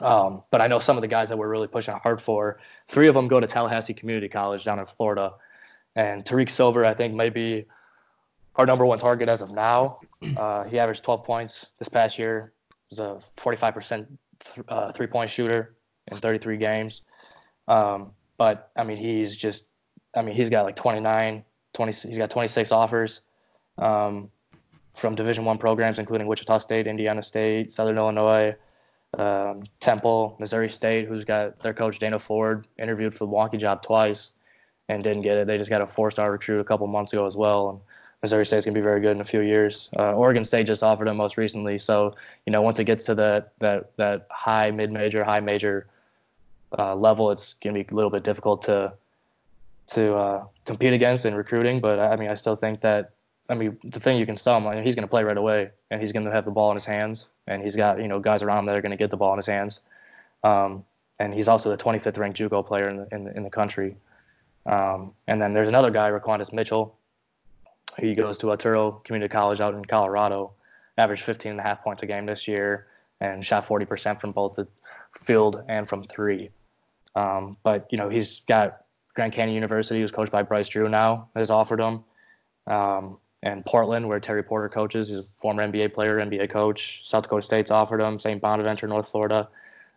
Um, 0.01 0.43
but 0.51 0.61
I 0.61 0.67
know 0.67 0.79
some 0.79 0.97
of 0.97 1.01
the 1.01 1.07
guys 1.07 1.29
that 1.29 1.37
we're 1.37 1.49
really 1.49 1.67
pushing 1.67 1.95
hard 1.95 2.21
for. 2.21 2.59
Three 2.87 3.07
of 3.07 3.13
them 3.13 3.27
go 3.27 3.39
to 3.39 3.47
Tallahassee 3.47 3.93
Community 3.93 4.29
College 4.29 4.63
down 4.63 4.79
in 4.79 4.85
Florida, 4.85 5.33
and 5.95 6.25
Tariq 6.25 6.49
Silver 6.49 6.85
I 6.85 6.93
think 6.93 7.13
may 7.13 7.29
be 7.29 7.65
our 8.55 8.65
number 8.65 8.85
one 8.85 8.99
target 8.99 9.29
as 9.29 9.41
of 9.41 9.51
now. 9.51 9.99
Uh, 10.37 10.63
he 10.63 10.77
averaged 10.77 11.03
12 11.03 11.23
points 11.23 11.67
this 11.79 11.89
past 11.89 12.19
year. 12.19 12.53
He's 12.89 12.99
a 12.99 13.19
45% 13.37 14.07
th- 14.39 14.65
uh, 14.67 14.91
three 14.91 15.07
point 15.07 15.29
shooter 15.29 15.75
in 16.11 16.17
33 16.17 16.57
games. 16.57 17.01
Um, 17.67 18.11
but 18.37 18.71
I 18.75 18.83
mean, 18.83 18.97
he's 18.97 19.35
just, 19.35 19.65
I 20.15 20.21
mean, 20.21 20.35
he's 20.35 20.49
got 20.49 20.65
like 20.65 20.75
29, 20.75 21.43
20, 21.73 21.91
he's 21.91 22.17
got 22.17 22.29
26 22.29 22.71
offers 22.71 23.21
um, 23.77 24.29
from 24.93 25.15
Division 25.15 25.45
One 25.45 25.57
programs, 25.57 25.99
including 25.99 26.27
Wichita 26.27 26.59
State, 26.59 26.87
Indiana 26.87 27.23
State, 27.23 27.71
Southern 27.71 27.97
Illinois, 27.97 28.55
um, 29.17 29.63
Temple, 29.79 30.35
Missouri 30.39 30.69
State, 30.69 31.07
who's 31.07 31.25
got 31.25 31.59
their 31.59 31.73
coach 31.73 31.99
Dana 31.99 32.19
Ford 32.19 32.67
interviewed 32.77 33.13
for 33.13 33.19
the 33.19 33.27
Milwaukee 33.27 33.57
job 33.57 33.81
twice 33.81 34.31
and 34.89 35.03
didn't 35.03 35.21
get 35.21 35.37
it. 35.37 35.47
They 35.47 35.57
just 35.57 35.69
got 35.69 35.81
a 35.81 35.87
four-star 35.87 36.31
recruit 36.31 36.59
a 36.59 36.63
couple 36.63 36.87
months 36.87 37.13
ago 37.13 37.25
as 37.25 37.35
well. 37.35 37.69
And 37.69 37.79
Missouri 38.21 38.45
State's 38.45 38.65
gonna 38.65 38.75
be 38.75 38.81
very 38.81 39.01
good 39.01 39.11
in 39.11 39.21
a 39.21 39.25
few 39.25 39.41
years. 39.41 39.89
Uh, 39.97 40.13
Oregon 40.13 40.45
State 40.45 40.67
just 40.67 40.83
offered 40.83 41.07
him 41.07 41.17
most 41.17 41.37
recently, 41.37 41.79
so 41.79 42.13
you 42.45 42.51
know 42.51 42.61
once 42.61 42.77
it 42.77 42.83
gets 42.83 43.03
to 43.05 43.15
that 43.15 43.53
that 43.59 43.95
that 43.97 44.27
high 44.29 44.69
mid 44.69 44.91
major, 44.91 45.23
high 45.23 45.39
major 45.39 45.87
uh, 46.77 46.95
level, 46.95 47.31
it's 47.31 47.55
gonna 47.55 47.73
be 47.73 47.85
a 47.91 47.95
little 47.95 48.11
bit 48.11 48.23
difficult 48.23 48.61
to 48.63 48.93
to 49.87 50.15
uh, 50.15 50.45
compete 50.65 50.93
against 50.93 51.25
in 51.25 51.33
recruiting. 51.33 51.79
But 51.79 51.99
I 51.99 52.15
mean, 52.15 52.29
I 52.29 52.35
still 52.35 52.55
think 52.55 52.81
that 52.81 53.11
I 53.49 53.55
mean 53.55 53.77
the 53.83 53.99
thing 53.99 54.19
you 54.19 54.27
can 54.27 54.37
sell 54.37 54.57
him, 54.57 54.67
I 54.67 54.75
mean, 54.75 54.83
he's 54.83 54.95
gonna 54.95 55.07
play 55.07 55.23
right 55.23 55.37
away, 55.37 55.71
and 55.89 55.99
he's 55.99 56.11
gonna 56.11 56.31
have 56.31 56.45
the 56.45 56.51
ball 56.51 56.69
in 56.69 56.75
his 56.75 56.85
hands, 56.85 57.29
and 57.47 57.63
he's 57.63 57.75
got 57.75 57.99
you 57.99 58.07
know 58.07 58.19
guys 58.19 58.43
around 58.43 58.59
him 58.59 58.65
that 58.67 58.77
are 58.77 58.81
gonna 58.81 58.97
get 58.97 59.09
the 59.09 59.17
ball 59.17 59.33
in 59.33 59.37
his 59.37 59.47
hands. 59.47 59.79
Um, 60.43 60.85
and 61.17 61.33
he's 61.33 61.47
also 61.47 61.69
the 61.69 61.77
25th 61.77 62.17
ranked 62.17 62.39
JUCO 62.39 62.65
player 62.65 62.89
in 62.89 62.97
the 62.97 63.07
in 63.11 63.23
the, 63.23 63.35
in 63.35 63.43
the 63.43 63.49
country. 63.49 63.95
Um, 64.67 65.13
and 65.27 65.41
then 65.41 65.53
there's 65.53 65.67
another 65.67 65.89
guy, 65.89 66.11
Raquandis 66.11 66.53
Mitchell, 66.53 66.95
he 67.97 68.13
goes 68.13 68.37
to 68.39 68.51
Otero 68.51 69.01
Community 69.03 69.31
College 69.31 69.59
out 69.59 69.73
in 69.73 69.83
Colorado, 69.85 70.53
averaged 70.97 71.23
15 71.23 71.51
and 71.51 71.59
a 71.59 71.63
half 71.63 71.83
points 71.83 72.03
a 72.03 72.05
game 72.05 72.25
this 72.25 72.47
year, 72.47 72.87
and 73.19 73.45
shot 73.45 73.65
40% 73.65 74.19
from 74.19 74.31
both 74.31 74.55
the 74.55 74.67
field 75.19 75.63
and 75.67 75.87
from 75.87 76.03
three. 76.05 76.49
Um, 77.15 77.57
but 77.63 77.87
you 77.91 77.97
know 77.97 78.09
he's 78.09 78.41
got 78.41 78.85
Grand 79.13 79.33
Canyon 79.33 79.55
University, 79.55 79.99
who's 79.99 80.11
coached 80.11 80.31
by 80.31 80.43
Bryce 80.43 80.69
Drew 80.69 80.87
now, 80.87 81.27
has 81.35 81.51
offered 81.51 81.79
him, 81.79 82.03
um, 82.67 83.17
and 83.43 83.65
Portland, 83.65 84.07
where 84.07 84.19
Terry 84.19 84.43
Porter 84.43 84.69
coaches, 84.69 85.09
he's 85.09 85.19
a 85.19 85.23
former 85.41 85.67
NBA 85.67 85.93
player, 85.93 86.17
NBA 86.19 86.49
coach. 86.49 87.01
South 87.03 87.23
Dakota 87.23 87.41
State's 87.41 87.71
offered 87.71 87.99
him. 87.99 88.19
St. 88.19 88.39
Bonaventure, 88.39 88.87
North 88.87 89.09
Florida. 89.09 89.49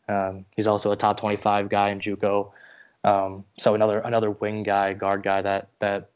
Um, 0.09 0.44
he's 0.57 0.66
also 0.66 0.92
a 0.92 0.96
top 0.96 1.18
25 1.18 1.68
guy 1.68 1.90
in 1.90 2.00
JUCO. 2.00 2.50
Um, 3.04 3.44
so 3.59 3.74
another 3.74 3.98
another 4.00 4.30
wing 4.30 4.62
guy, 4.62 4.94
guard 4.94 5.22
guy 5.22 5.42
that 5.42 5.68
that 5.78 6.11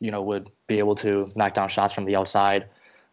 you 0.00 0.10
know 0.10 0.22
would 0.22 0.50
be 0.66 0.78
able 0.78 0.94
to 0.96 1.30
knock 1.36 1.54
down 1.54 1.68
shots 1.68 1.94
from 1.94 2.04
the 2.04 2.16
outside. 2.16 2.66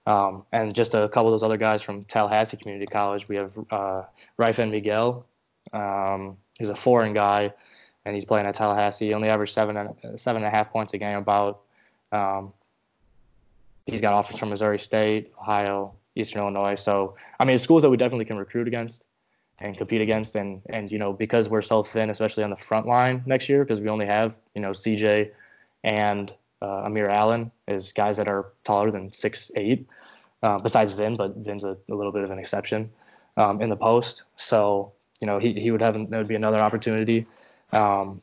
Um, 0.06 0.44
and 0.52 0.74
just 0.76 0.94
a 0.94 1.08
couple 1.08 1.28
of 1.28 1.32
those 1.32 1.44
other 1.44 1.58
guys 1.58 1.82
from 1.82 2.04
Tallahassee 2.06 2.58
Community 2.58 2.86
College. 2.86 3.28
We 3.30 3.38
have 3.38 3.58
uh, 3.72 4.04
Raifin 4.38 4.70
Miguel. 4.70 5.26
Um, 5.72 6.38
he's 6.60 6.70
a 6.70 6.76
foreign 6.76 7.14
guy, 7.14 7.54
and 8.06 8.14
he's 8.14 8.26
playing 8.26 8.46
at 8.46 8.56
Tallahassee. 8.56 9.08
He 9.08 9.14
only 9.14 9.30
averaged 9.30 9.54
seven 9.54 9.78
and, 9.78 10.20
seven 10.20 10.44
and 10.44 10.48
a 10.48 10.56
half 10.56 10.72
points 10.72 10.94
a 10.94 10.98
game. 10.98 11.18
About 11.18 11.62
um, 12.12 12.52
he's 13.86 14.02
got 14.02 14.14
offers 14.14 14.38
from 14.38 14.50
Missouri 14.50 14.80
State, 14.80 15.32
Ohio, 15.40 15.94
Eastern 16.16 16.42
Illinois. 16.42 16.76
So 16.76 17.16
I 17.40 17.46
mean, 17.46 17.56
it's 17.56 17.64
schools 17.64 17.82
that 17.84 17.90
we 17.90 17.98
definitely 17.98 18.26
can 18.26 18.38
recruit 18.38 18.68
against 18.68 19.06
and 19.60 19.78
compete 19.78 20.02
against. 20.02 20.36
And 20.36 20.62
and 20.70 20.92
you 20.92 21.00
know 21.00 21.14
because 21.14 21.48
we're 21.48 21.62
so 21.62 21.82
thin, 21.82 22.10
especially 22.10 22.44
on 22.44 22.50
the 22.50 22.58
front 22.58 22.88
line 22.88 23.24
next 23.26 23.48
year, 23.48 23.64
because 23.64 23.80
we 23.80 23.88
only 23.88 24.06
have 24.06 24.38
you 24.54 24.62
know 24.62 24.72
CJ 24.72 25.32
and 25.86 26.34
uh, 26.64 26.84
Amir 26.86 27.10
Allen 27.10 27.52
is 27.68 27.92
guys 27.92 28.18
that 28.18 28.28
are 28.28 28.54
taller 28.64 28.90
than 28.90 29.12
six 29.12 29.52
eight. 29.56 29.86
Uh, 30.42 30.60
besides 30.60 30.92
Vin, 30.92 31.16
but 31.16 31.38
Vin's 31.38 31.64
a, 31.64 31.78
a, 31.90 31.96
little 31.96 32.12
bit 32.12 32.26
of 32.26 32.30
an 32.30 32.38
exception 32.38 32.92
um, 33.38 33.62
in 33.62 33.70
the 33.70 33.78
post. 33.78 34.24
So 34.36 34.92
you 35.22 35.28
know 35.28 35.40
he 35.40 35.54
he 35.54 35.72
would 35.72 35.82
have 35.82 35.94
that 35.94 36.18
would 36.18 36.28
be 36.28 36.36
another 36.36 36.60
opportunity. 36.60 37.26
Um, 37.72 38.22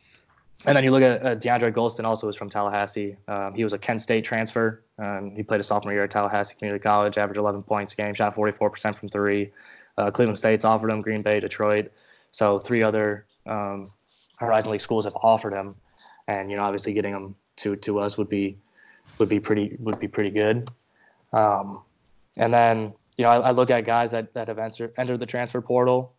and 0.67 0.77
then 0.77 0.85
you 0.85 0.91
look 0.91 1.03
at 1.03 1.25
uh, 1.25 1.37
DeAndre 1.37 1.73
Golston, 1.73 2.05
also 2.05 2.29
is 2.29 2.37
from 2.37 2.51
Tallahassee. 2.51 3.17
Um, 3.29 3.55
he 3.55 3.65
was 3.65 3.73
a 3.73 3.79
Kent 3.79 4.03
State 4.03 4.25
transfer. 4.25 4.83
Um, 4.99 5.35
he 5.35 5.43
played 5.43 5.61
a 5.61 5.65
sophomore 5.65 5.95
year 5.95 6.05
at 6.05 6.11
Tallahassee 6.11 6.55
Community 6.59 6.83
College, 6.83 7.17
averaged 7.17 7.39
11 7.39 7.63
points 7.63 7.95
a 7.95 7.97
game, 7.97 8.13
shot 8.13 8.35
44% 8.35 8.95
from 8.95 9.09
three. 9.09 9.51
Uh, 9.97 10.11
Cleveland 10.11 10.37
State's 10.37 10.67
offered 10.67 10.91
him, 10.91 11.01
Green 11.01 11.23
Bay, 11.23 11.41
Detroit. 11.41 11.91
So 12.33 12.59
three 12.59 12.83
other 12.83 13.25
um, 13.47 13.91
Horizon 14.37 14.73
League 14.73 14.83
schools 14.83 15.07
have 15.07 15.17
offered 15.23 15.55
him, 15.55 15.75
and 16.29 16.51
you 16.51 16.59
know 16.59 16.63
obviously 16.63 16.93
getting 16.93 17.13
him 17.13 17.35
to 17.61 17.77
to 17.77 18.01
us 18.01 18.17
would 18.19 18.29
be 18.29 18.57
would 19.19 19.29
be 19.29 19.41
pretty 19.41 19.77
would 19.81 19.99
be 19.99 20.09
pretty 20.09 20.31
good. 20.31 20.69
Um, 21.33 21.81
and 22.37 22.53
then 22.53 22.93
you 23.17 23.25
know 23.25 23.31
I, 23.31 23.37
I, 23.39 23.51
look 23.53 23.71
at 23.71 23.85
guys 23.85 24.11
that 24.11 24.33
that 24.35 24.49
have 24.49 24.59
entered 24.59 24.93
entered 24.99 25.21
the 25.21 25.27
transfer 25.27 25.61
portal. 25.61 26.13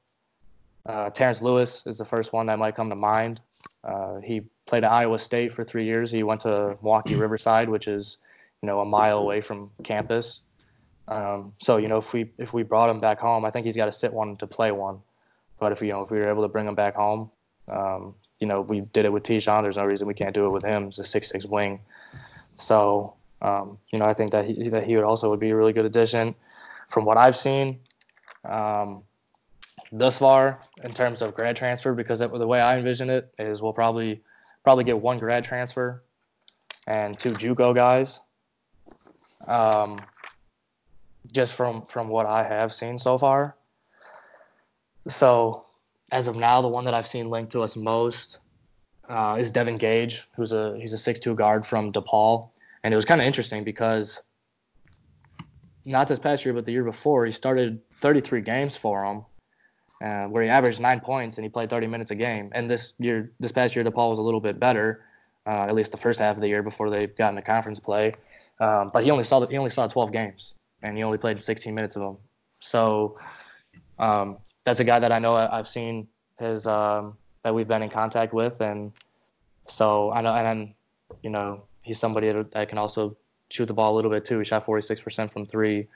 Uh, 0.85 1.09
Terrence 1.09 1.41
Lewis 1.41 1.83
is 1.85 1.97
the 1.97 2.05
first 2.05 2.33
one 2.33 2.45
that 2.47 2.57
might 2.57 2.75
come 2.75 2.89
to 2.89 2.95
mind. 2.95 3.41
Uh, 3.83 4.19
he 4.19 4.41
played 4.65 4.83
at 4.83 4.91
Iowa 4.91 5.19
State 5.19 5.51
for 5.51 5.63
three 5.63 5.85
years. 5.85 6.11
He 6.11 6.23
went 6.23 6.41
to 6.41 6.77
Milwaukee 6.81 7.15
Riverside, 7.25 7.69
which 7.69 7.87
is 7.87 8.17
you 8.61 8.67
know 8.67 8.79
a 8.81 8.85
mile 8.85 9.17
away 9.17 9.41
from 9.41 9.69
campus. 9.83 10.41
Um, 11.07 11.53
so 11.59 11.77
you 11.77 11.87
know 11.87 11.97
if 11.97 12.13
we 12.13 12.31
if 12.37 12.53
we 12.53 12.63
brought 12.63 12.89
him 12.89 12.99
back 12.99 13.19
home, 13.19 13.45
I 13.45 13.51
think 13.51 13.65
he's 13.65 13.75
got 13.75 13.85
to 13.85 13.91
sit 13.91 14.13
one 14.13 14.37
to 14.37 14.47
play 14.47 14.71
one. 14.71 14.99
But 15.59 15.71
if 15.71 15.81
you 15.81 15.89
know 15.89 16.01
if 16.01 16.11
we 16.11 16.19
were 16.19 16.29
able 16.29 16.43
to 16.43 16.47
bring 16.47 16.67
him 16.67 16.75
back 16.75 16.95
home, 16.95 17.29
um, 17.67 18.15
you 18.41 18.47
know 18.47 18.61
we 18.61 18.81
did 18.81 19.05
it 19.05 19.13
with 19.13 19.23
Te'Jon. 19.23 19.63
There's 19.63 19.77
no 19.77 19.85
reason 19.85 20.07
we 20.07 20.13
can't 20.13 20.33
do 20.33 20.45
it 20.47 20.49
with 20.49 20.63
him. 20.63 20.87
He's 20.87 20.99
a 20.99 21.03
six 21.03 21.29
six 21.29 21.45
wing. 21.45 21.79
So 22.57 23.13
um, 23.41 23.77
you 23.93 23.99
know 23.99 24.05
I 24.05 24.13
think 24.13 24.31
that 24.33 24.45
he 24.45 24.67
that 24.69 24.85
he 24.85 24.95
would 24.95 25.05
also 25.05 25.29
would 25.29 25.39
be 25.39 25.51
a 25.51 25.55
really 25.55 25.71
good 25.71 25.85
addition. 25.85 26.35
From 26.89 27.05
what 27.05 27.17
I've 27.17 27.37
seen, 27.37 27.79
um, 28.43 29.03
thus 29.93 30.17
far 30.17 30.59
in 30.83 30.93
terms 30.93 31.21
of 31.21 31.33
grad 31.33 31.55
transfer 31.55 31.93
because 31.93 32.19
the 32.19 32.27
way 32.27 32.59
I 32.59 32.77
envision 32.77 33.09
it 33.09 33.33
is 33.39 33.61
we'll 33.61 33.71
probably 33.71 34.21
probably 34.63 34.83
get 34.83 34.99
one 34.99 35.17
grad 35.17 35.43
transfer 35.45 36.03
and 36.87 37.17
two 37.17 37.29
JUCO 37.29 37.73
guys. 37.73 38.19
Um, 39.47 39.97
just 41.31 41.53
from 41.53 41.85
from 41.85 42.09
what 42.09 42.25
I 42.25 42.43
have 42.43 42.73
seen 42.73 42.97
so 42.97 43.17
far. 43.17 43.55
So 45.07 45.65
as 46.11 46.27
of 46.27 46.35
now, 46.35 46.61
the 46.61 46.67
one 46.67 46.85
that 46.85 46.93
I've 46.93 47.07
seen 47.07 47.29
linked 47.29 47.51
to 47.53 47.61
us 47.61 47.75
most 47.75 48.39
uh, 49.09 49.37
is 49.39 49.51
Devin 49.51 49.77
Gage, 49.77 50.23
who's 50.35 50.51
a 50.51 50.77
he's 50.79 50.93
a 50.93 50.97
six 50.97 51.19
two 51.19 51.35
guard 51.35 51.65
from 51.65 51.91
DePaul, 51.91 52.49
and 52.83 52.93
it 52.93 52.95
was 52.95 53.05
kind 53.05 53.21
of 53.21 53.27
interesting 53.27 53.63
because 53.63 54.21
not 55.85 56.07
this 56.07 56.19
past 56.19 56.45
year, 56.45 56.53
but 56.53 56.65
the 56.65 56.71
year 56.71 56.83
before, 56.83 57.25
he 57.25 57.31
started 57.31 57.81
33 58.01 58.41
games 58.41 58.75
for 58.75 59.03
him 59.03 59.25
uh, 60.01 60.25
where 60.27 60.43
he 60.43 60.49
averaged 60.49 60.79
nine 60.79 60.99
points 60.99 61.37
and 61.37 61.45
he 61.45 61.49
played 61.49 61.69
30 61.69 61.87
minutes 61.87 62.11
a 62.11 62.15
game. 62.15 62.49
And 62.53 62.69
this 62.69 62.93
year, 62.99 63.31
this 63.39 63.51
past 63.51 63.75
year, 63.75 63.83
DePaul 63.85 64.09
was 64.09 64.19
a 64.19 64.21
little 64.21 64.39
bit 64.39 64.59
better, 64.59 65.05
uh, 65.47 65.63
at 65.63 65.75
least 65.75 65.91
the 65.91 65.97
first 65.97 66.19
half 66.19 66.35
of 66.35 66.41
the 66.41 66.47
year 66.47 66.63
before 66.63 66.89
they 66.89 67.07
got 67.07 67.29
into 67.29 67.41
conference 67.41 67.79
play. 67.79 68.13
Um, 68.59 68.91
but 68.93 69.03
he 69.03 69.11
only 69.11 69.23
saw 69.23 69.39
the, 69.39 69.47
he 69.47 69.57
only 69.57 69.69
saw 69.69 69.87
12 69.87 70.11
games 70.11 70.55
and 70.83 70.97
he 70.97 71.03
only 71.03 71.17
played 71.17 71.41
16 71.41 71.73
minutes 71.73 71.95
of 71.95 72.01
them. 72.01 72.17
So 72.59 73.17
um, 73.97 74.37
that's 74.63 74.79
a 74.79 74.83
guy 74.83 74.99
that 74.99 75.11
I 75.11 75.19
know 75.19 75.35
I've 75.35 75.67
seen 75.67 76.07
his 76.39 76.67
um, 76.67 77.17
that 77.43 77.53
we've 77.53 77.67
been 77.67 77.81
in 77.81 77.89
contact 77.89 78.33
with, 78.33 78.61
and 78.61 78.91
so 79.67 80.11
I 80.11 80.21
know 80.21 80.33
and 80.33 80.73
you 81.23 81.29
know 81.29 81.63
he's 81.81 81.99
somebody 81.99 82.31
that 82.31 82.69
can 82.69 82.77
also 82.77 83.15
shoot 83.49 83.65
the 83.65 83.73
ball 83.73 83.93
a 83.93 83.95
little 83.95 84.11
bit 84.11 84.25
too. 84.25 84.39
He 84.39 84.45
shot 84.45 84.65
46% 84.65 85.31
from 85.31 85.45
three 85.45 85.87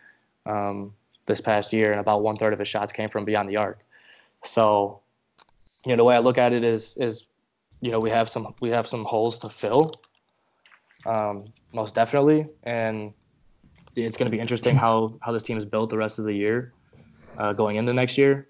um, 0.46 0.94
this 1.26 1.42
past 1.42 1.74
year, 1.74 1.92
and 1.92 2.00
about 2.00 2.22
one 2.22 2.38
third 2.38 2.54
of 2.54 2.60
his 2.60 2.68
shots 2.68 2.92
came 2.92 3.10
from 3.10 3.26
beyond 3.26 3.50
the 3.50 3.58
arc. 3.58 3.80
So, 4.44 5.00
you 5.86 5.92
know, 5.92 5.98
the 5.98 6.04
way 6.04 6.16
I 6.16 6.20
look 6.20 6.38
at 6.38 6.54
it 6.54 6.64
is 6.64 6.98
is 6.98 7.28
you 7.82 7.92
know 7.92 8.00
we 8.00 8.10
have 8.10 8.30
some 8.30 8.54
we 8.62 8.70
have 8.70 8.88
some 8.88 9.06
holes 9.06 9.40
to 9.40 9.50
fill, 9.50 9.94
um, 11.06 11.46
most 11.74 11.96
definitely, 11.96 12.46
and 12.64 13.14
it's 13.96 14.18
going 14.18 14.30
to 14.30 14.36
be 14.36 14.40
interesting 14.40 14.76
how 14.76 15.18
how 15.22 15.32
this 15.32 15.44
team 15.44 15.58
is 15.58 15.66
built 15.66 15.90
the 15.90 15.98
rest 15.98 16.20
of 16.20 16.26
the 16.26 16.34
year, 16.34 16.74
uh, 17.38 17.54
going 17.54 17.76
into 17.76 17.94
next 17.94 18.18
year. 18.18 18.48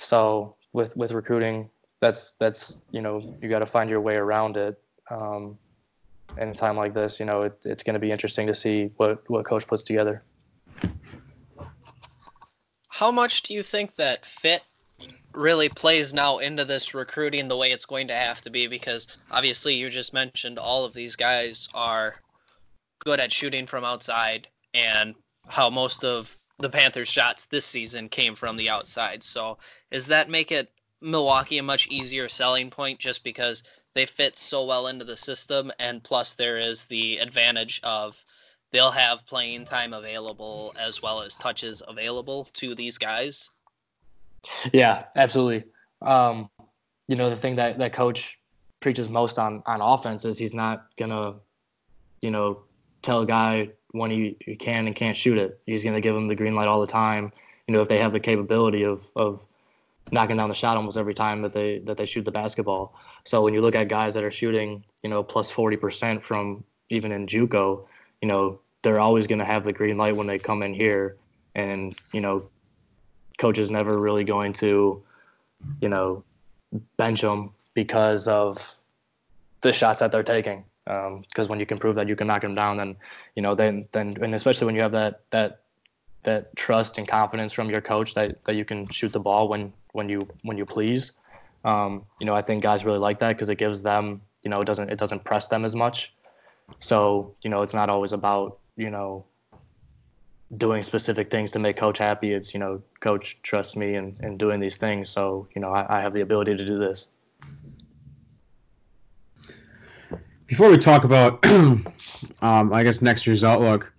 So 0.00 0.56
with 0.72 0.96
with 0.96 1.12
recruiting, 1.12 1.70
that's 2.00 2.32
that's 2.40 2.82
you 2.90 3.02
know 3.02 3.36
you 3.40 3.48
got 3.48 3.60
to 3.60 3.66
find 3.66 3.88
your 3.88 4.00
way 4.00 4.16
around 4.16 4.56
it. 4.56 4.80
Um, 5.10 5.58
in 6.38 6.48
a 6.48 6.54
time 6.54 6.76
like 6.76 6.94
this, 6.94 7.18
you 7.18 7.26
know, 7.26 7.42
it, 7.42 7.58
it's 7.64 7.82
going 7.82 7.94
to 7.94 8.00
be 8.00 8.12
interesting 8.12 8.46
to 8.46 8.54
see 8.54 8.90
what 8.96 9.28
what 9.28 9.44
coach 9.44 9.66
puts 9.66 9.82
together. 9.82 10.22
How 12.88 13.10
much 13.10 13.42
do 13.42 13.54
you 13.54 13.62
think 13.62 13.96
that 13.96 14.24
fit 14.24 14.62
really 15.32 15.68
plays 15.68 16.12
now 16.12 16.38
into 16.38 16.64
this 16.64 16.94
recruiting 16.94 17.48
the 17.48 17.56
way 17.56 17.70
it's 17.72 17.86
going 17.86 18.08
to 18.08 18.14
have 18.14 18.40
to 18.42 18.50
be 18.50 18.66
because 18.66 19.06
obviously 19.30 19.74
you 19.74 19.88
just 19.88 20.12
mentioned 20.12 20.58
all 20.58 20.84
of 20.84 20.92
these 20.92 21.16
guys 21.16 21.68
are 21.72 22.16
good 22.98 23.20
at 23.20 23.32
shooting 23.32 23.66
from 23.66 23.84
outside 23.84 24.48
and 24.74 25.14
how 25.48 25.70
most 25.70 26.04
of 26.04 26.36
the 26.60 26.70
Panthers 26.70 27.08
shots 27.08 27.46
this 27.46 27.64
season 27.64 28.08
came 28.08 28.34
from 28.34 28.56
the 28.56 28.68
outside. 28.68 29.24
So, 29.24 29.58
does 29.90 30.06
that 30.06 30.28
make 30.28 30.52
it 30.52 30.70
Milwaukee 31.00 31.58
a 31.58 31.62
much 31.62 31.88
easier 31.88 32.28
selling 32.28 32.70
point 32.70 32.98
just 32.98 33.24
because 33.24 33.62
they 33.94 34.06
fit 34.06 34.36
so 34.36 34.64
well 34.64 34.86
into 34.86 35.04
the 35.04 35.16
system 35.16 35.72
and 35.78 36.02
plus 36.02 36.34
there 36.34 36.58
is 36.58 36.84
the 36.84 37.18
advantage 37.18 37.80
of 37.82 38.22
they'll 38.70 38.90
have 38.90 39.26
playing 39.26 39.64
time 39.64 39.92
available 39.92 40.72
as 40.78 41.02
well 41.02 41.22
as 41.22 41.34
touches 41.36 41.82
available 41.88 42.44
to 42.52 42.74
these 42.74 42.98
guys? 42.98 43.50
Yeah, 44.72 45.04
absolutely. 45.16 45.64
Um, 46.02 46.48
you 47.08 47.16
know, 47.16 47.28
the 47.28 47.36
thing 47.36 47.56
that 47.56 47.78
that 47.78 47.92
coach 47.92 48.38
preaches 48.80 49.08
most 49.08 49.38
on 49.38 49.62
on 49.66 49.80
offense 49.80 50.24
is 50.24 50.38
he's 50.38 50.54
not 50.54 50.86
gonna, 50.98 51.34
you 52.22 52.30
know, 52.30 52.62
tell 53.02 53.20
a 53.20 53.26
guy 53.26 53.70
when 53.92 54.10
he, 54.10 54.36
he 54.40 54.56
can 54.56 54.86
and 54.86 54.94
can't 54.94 55.16
shoot 55.16 55.38
it. 55.38 55.60
He's 55.66 55.84
gonna 55.84 56.00
give 56.00 56.14
them 56.14 56.28
the 56.28 56.34
green 56.34 56.54
light 56.54 56.68
all 56.68 56.80
the 56.80 56.86
time. 56.86 57.32
You 57.66 57.74
know, 57.74 57.82
if 57.82 57.88
they 57.88 57.98
have 57.98 58.12
the 58.12 58.20
capability 58.20 58.84
of 58.84 59.06
of 59.16 59.46
knocking 60.12 60.36
down 60.36 60.48
the 60.48 60.54
shot 60.54 60.76
almost 60.76 60.96
every 60.96 61.14
time 61.14 61.42
that 61.42 61.52
they 61.52 61.78
that 61.80 61.96
they 61.96 62.06
shoot 62.06 62.24
the 62.24 62.32
basketball. 62.32 62.94
So 63.24 63.42
when 63.42 63.54
you 63.54 63.60
look 63.60 63.74
at 63.74 63.88
guys 63.88 64.14
that 64.14 64.24
are 64.24 64.30
shooting, 64.30 64.84
you 65.02 65.10
know, 65.10 65.22
plus 65.22 65.50
forty 65.50 65.76
percent 65.76 66.22
from 66.24 66.64
even 66.88 67.12
in 67.12 67.26
JUCO, 67.26 67.84
you 68.20 68.28
know, 68.28 68.58
they're 68.82 69.00
always 69.00 69.26
going 69.26 69.38
to 69.38 69.44
have 69.44 69.64
the 69.64 69.72
green 69.72 69.96
light 69.96 70.16
when 70.16 70.26
they 70.26 70.38
come 70.38 70.62
in 70.62 70.74
here, 70.74 71.16
and 71.54 71.96
you 72.12 72.20
know, 72.20 72.48
coach 73.38 73.58
is 73.58 73.70
never 73.70 73.98
really 73.98 74.24
going 74.24 74.52
to, 74.54 75.02
you 75.80 75.88
know, 75.88 76.24
bench 76.96 77.20
them 77.20 77.52
because 77.74 78.26
of 78.28 78.78
the 79.60 79.72
shots 79.72 80.00
that 80.00 80.12
they're 80.12 80.22
taking. 80.22 80.64
Because 80.90 81.46
um, 81.46 81.50
when 81.50 81.60
you 81.60 81.66
can 81.66 81.78
prove 81.78 81.94
that 81.94 82.08
you 82.08 82.16
can 82.16 82.26
knock 82.26 82.42
them 82.42 82.54
down, 82.54 82.76
then 82.76 82.96
you 83.36 83.42
know, 83.42 83.54
then 83.54 83.86
then 83.92 84.16
and 84.20 84.34
especially 84.34 84.66
when 84.66 84.74
you 84.74 84.82
have 84.82 84.92
that 84.92 85.22
that 85.30 85.60
that 86.22 86.54
trust 86.56 86.98
and 86.98 87.06
confidence 87.08 87.52
from 87.52 87.70
your 87.70 87.80
coach 87.80 88.14
that, 88.14 88.44
that 88.44 88.54
you 88.54 88.64
can 88.64 88.88
shoot 88.88 89.12
the 89.12 89.20
ball 89.20 89.48
when 89.48 89.72
when 89.92 90.08
you 90.08 90.26
when 90.42 90.56
you 90.58 90.66
please. 90.66 91.12
Um, 91.64 92.04
you 92.18 92.26
know, 92.26 92.34
I 92.34 92.42
think 92.42 92.62
guys 92.62 92.84
really 92.84 92.98
like 92.98 93.20
that 93.20 93.36
because 93.36 93.50
it 93.50 93.56
gives 93.56 93.82
them, 93.82 94.22
you 94.42 94.50
know, 94.50 94.60
it 94.60 94.64
doesn't 94.64 94.90
it 94.90 94.98
doesn't 94.98 95.24
press 95.24 95.46
them 95.48 95.64
as 95.64 95.74
much. 95.74 96.14
So 96.80 97.34
you 97.42 97.50
know, 97.50 97.62
it's 97.62 97.74
not 97.74 97.88
always 97.88 98.12
about 98.12 98.58
you 98.76 98.90
know 98.90 99.24
doing 100.56 100.82
specific 100.82 101.30
things 101.30 101.50
to 101.52 101.58
make 101.58 101.76
coach 101.76 101.98
happy. 101.98 102.32
It's, 102.32 102.52
you 102.52 102.60
know, 102.60 102.82
coach 103.00 103.38
trusts 103.42 103.76
me 103.76 103.94
in, 103.94 104.16
in 104.20 104.36
doing 104.36 104.60
these 104.60 104.76
things. 104.76 105.08
So, 105.08 105.46
you 105.54 105.60
know, 105.60 105.70
I, 105.70 105.98
I 105.98 106.02
have 106.02 106.12
the 106.12 106.22
ability 106.22 106.56
to 106.56 106.66
do 106.66 106.78
this. 106.78 107.08
Before 110.50 110.68
we 110.68 110.78
talk 110.78 111.04
about, 111.04 111.46
um, 111.46 112.72
I 112.72 112.82
guess, 112.82 113.00
next 113.00 113.24
year's 113.24 113.44
outlook, 113.44 113.92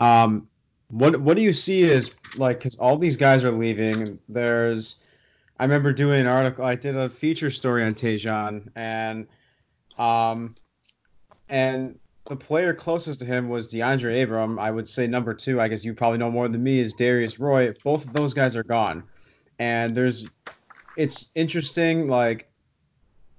um, 0.00 0.48
what 0.88 1.20
what 1.20 1.36
do 1.36 1.44
you 1.44 1.52
see 1.52 1.84
is 1.84 2.10
like, 2.34 2.58
because 2.58 2.76
all 2.78 2.98
these 2.98 3.16
guys 3.16 3.44
are 3.44 3.52
leaving. 3.52 4.02
And 4.02 4.18
There's, 4.28 4.96
I 5.60 5.62
remember 5.62 5.92
doing 5.92 6.22
an 6.22 6.26
article, 6.26 6.64
I 6.64 6.74
did 6.74 6.96
a 6.96 7.08
feature 7.08 7.52
story 7.52 7.84
on 7.84 7.94
Te'Jon, 7.94 8.68
and, 8.74 9.28
um, 9.96 10.56
and 11.48 11.96
the 12.24 12.34
player 12.34 12.74
closest 12.74 13.20
to 13.20 13.24
him 13.24 13.48
was 13.48 13.72
DeAndre 13.72 14.24
Abram. 14.24 14.58
I 14.58 14.72
would 14.72 14.88
say 14.88 15.06
number 15.06 15.32
two, 15.32 15.60
I 15.60 15.68
guess 15.68 15.84
you 15.84 15.94
probably 15.94 16.18
know 16.18 16.32
more 16.32 16.48
than 16.48 16.64
me, 16.64 16.80
is 16.80 16.94
Darius 16.94 17.38
Roy. 17.38 17.72
Both 17.84 18.06
of 18.06 18.12
those 18.12 18.34
guys 18.34 18.56
are 18.56 18.64
gone. 18.64 19.04
And 19.60 19.94
there's, 19.94 20.26
it's 20.96 21.30
interesting. 21.36 22.08
Like, 22.08 22.51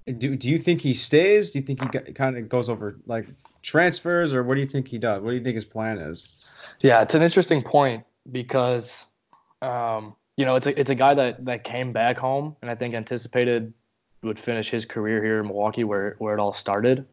do, 0.06 0.36
do 0.36 0.50
you 0.50 0.58
think 0.58 0.80
he 0.80 0.92
stays? 0.92 1.50
Do 1.50 1.58
you 1.58 1.64
think 1.64 1.82
he 1.82 2.12
kind 2.12 2.36
of 2.36 2.48
goes 2.48 2.68
over 2.68 2.98
like 3.06 3.26
transfers, 3.62 4.34
or 4.34 4.42
what 4.42 4.54
do 4.54 4.60
you 4.60 4.66
think 4.66 4.88
he 4.88 4.98
does? 4.98 5.22
What 5.22 5.30
do 5.30 5.36
you 5.36 5.42
think 5.42 5.54
his 5.54 5.64
plan 5.64 5.98
is? 5.98 6.50
Yeah, 6.80 7.00
it's 7.00 7.14
an 7.14 7.22
interesting 7.22 7.62
point 7.62 8.04
because, 8.30 9.06
um, 9.62 10.14
you 10.36 10.44
know, 10.44 10.56
it's 10.56 10.66
a 10.66 10.78
it's 10.78 10.90
a 10.90 10.94
guy 10.94 11.14
that 11.14 11.44
that 11.46 11.64
came 11.64 11.92
back 11.92 12.18
home 12.18 12.54
and 12.60 12.70
I 12.70 12.74
think 12.74 12.94
anticipated 12.94 13.72
would 14.22 14.38
finish 14.38 14.70
his 14.70 14.84
career 14.84 15.22
here 15.22 15.40
in 15.40 15.46
Milwaukee, 15.46 15.84
where 15.84 16.16
where 16.18 16.34
it 16.34 16.40
all 16.40 16.52
started. 16.52 17.06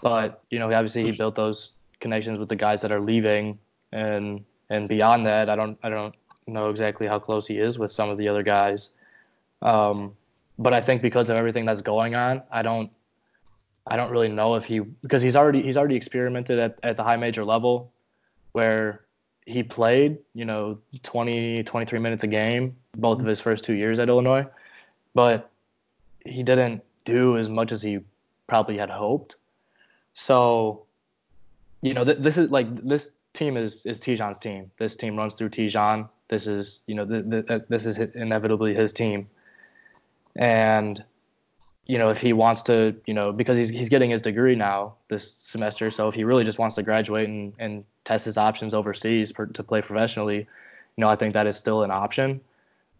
But 0.00 0.42
you 0.50 0.58
know, 0.58 0.66
obviously 0.66 1.02
he 1.02 1.12
built 1.12 1.34
those 1.34 1.72
connections 1.98 2.38
with 2.38 2.48
the 2.48 2.56
guys 2.56 2.80
that 2.82 2.92
are 2.92 3.00
leaving, 3.00 3.58
and 3.90 4.44
and 4.68 4.88
beyond 4.88 5.26
that, 5.26 5.50
I 5.50 5.56
don't 5.56 5.78
I 5.82 5.88
don't 5.88 6.14
know 6.46 6.70
exactly 6.70 7.08
how 7.08 7.18
close 7.18 7.46
he 7.46 7.58
is 7.58 7.78
with 7.78 7.90
some 7.90 8.08
of 8.08 8.18
the 8.18 8.28
other 8.28 8.44
guys. 8.44 8.90
Um, 9.62 10.16
but 10.60 10.74
I 10.74 10.80
think 10.80 11.00
because 11.00 11.30
of 11.30 11.36
everything 11.36 11.64
that's 11.64 11.82
going 11.82 12.14
on, 12.14 12.42
I 12.52 12.62
don't 12.62 12.90
I 13.86 13.96
don't 13.96 14.10
really 14.10 14.28
know 14.28 14.54
if 14.54 14.64
he 14.64 14.80
because 14.80 15.22
he's 15.22 15.34
already 15.34 15.62
he's 15.62 15.76
already 15.76 15.96
experimented 15.96 16.58
at, 16.58 16.78
at 16.82 16.96
the 16.96 17.02
high 17.02 17.16
major 17.16 17.44
level 17.44 17.90
where 18.52 19.06
he 19.46 19.62
played, 19.62 20.18
you 20.34 20.44
know, 20.44 20.78
20, 21.02 21.64
23 21.64 21.98
minutes 21.98 22.22
a 22.22 22.26
game, 22.26 22.76
both 22.96 23.14
of 23.14 23.20
mm-hmm. 23.20 23.28
his 23.30 23.40
first 23.40 23.64
two 23.64 23.72
years 23.72 23.98
at 23.98 24.08
Illinois. 24.08 24.46
But 25.14 25.50
he 26.24 26.42
didn't 26.42 26.84
do 27.04 27.36
as 27.36 27.48
much 27.48 27.72
as 27.72 27.80
he 27.82 28.00
probably 28.46 28.76
had 28.76 28.90
hoped. 28.90 29.36
So, 30.14 30.84
you 31.80 31.94
know, 31.94 32.04
th- 32.04 32.18
this 32.18 32.36
is 32.36 32.50
like 32.50 32.74
this 32.86 33.12
team 33.32 33.56
is 33.56 33.86
is 33.86 33.98
Te'Jon's 33.98 34.38
team. 34.38 34.70
This 34.78 34.94
team 34.94 35.16
runs 35.16 35.34
through 35.34 35.50
Te'Jon. 35.50 36.08
This 36.28 36.46
is 36.46 36.82
you 36.86 36.94
know 36.94 37.06
th- 37.06 37.30
th- 37.30 37.44
uh, 37.48 37.60
this 37.68 37.86
is 37.86 37.98
inevitably 37.98 38.74
his 38.74 38.92
team, 38.92 39.28
and 40.36 41.04
you 41.86 41.98
know 41.98 42.08
if 42.10 42.20
he 42.20 42.32
wants 42.32 42.62
to 42.62 42.94
you 43.06 43.14
know 43.14 43.32
because 43.32 43.56
he's 43.56 43.68
he's 43.68 43.88
getting 43.88 44.10
his 44.10 44.22
degree 44.22 44.54
now 44.54 44.94
this 45.08 45.32
semester. 45.32 45.90
So 45.90 46.08
if 46.08 46.14
he 46.14 46.24
really 46.24 46.44
just 46.44 46.58
wants 46.58 46.76
to 46.76 46.82
graduate 46.82 47.28
and 47.28 47.52
and 47.58 47.84
test 48.04 48.24
his 48.24 48.38
options 48.38 48.74
overseas 48.74 49.32
per, 49.32 49.46
to 49.46 49.62
play 49.62 49.82
professionally, 49.82 50.38
you 50.38 51.00
know 51.00 51.08
I 51.08 51.16
think 51.16 51.34
that 51.34 51.46
is 51.46 51.56
still 51.56 51.82
an 51.82 51.90
option. 51.90 52.40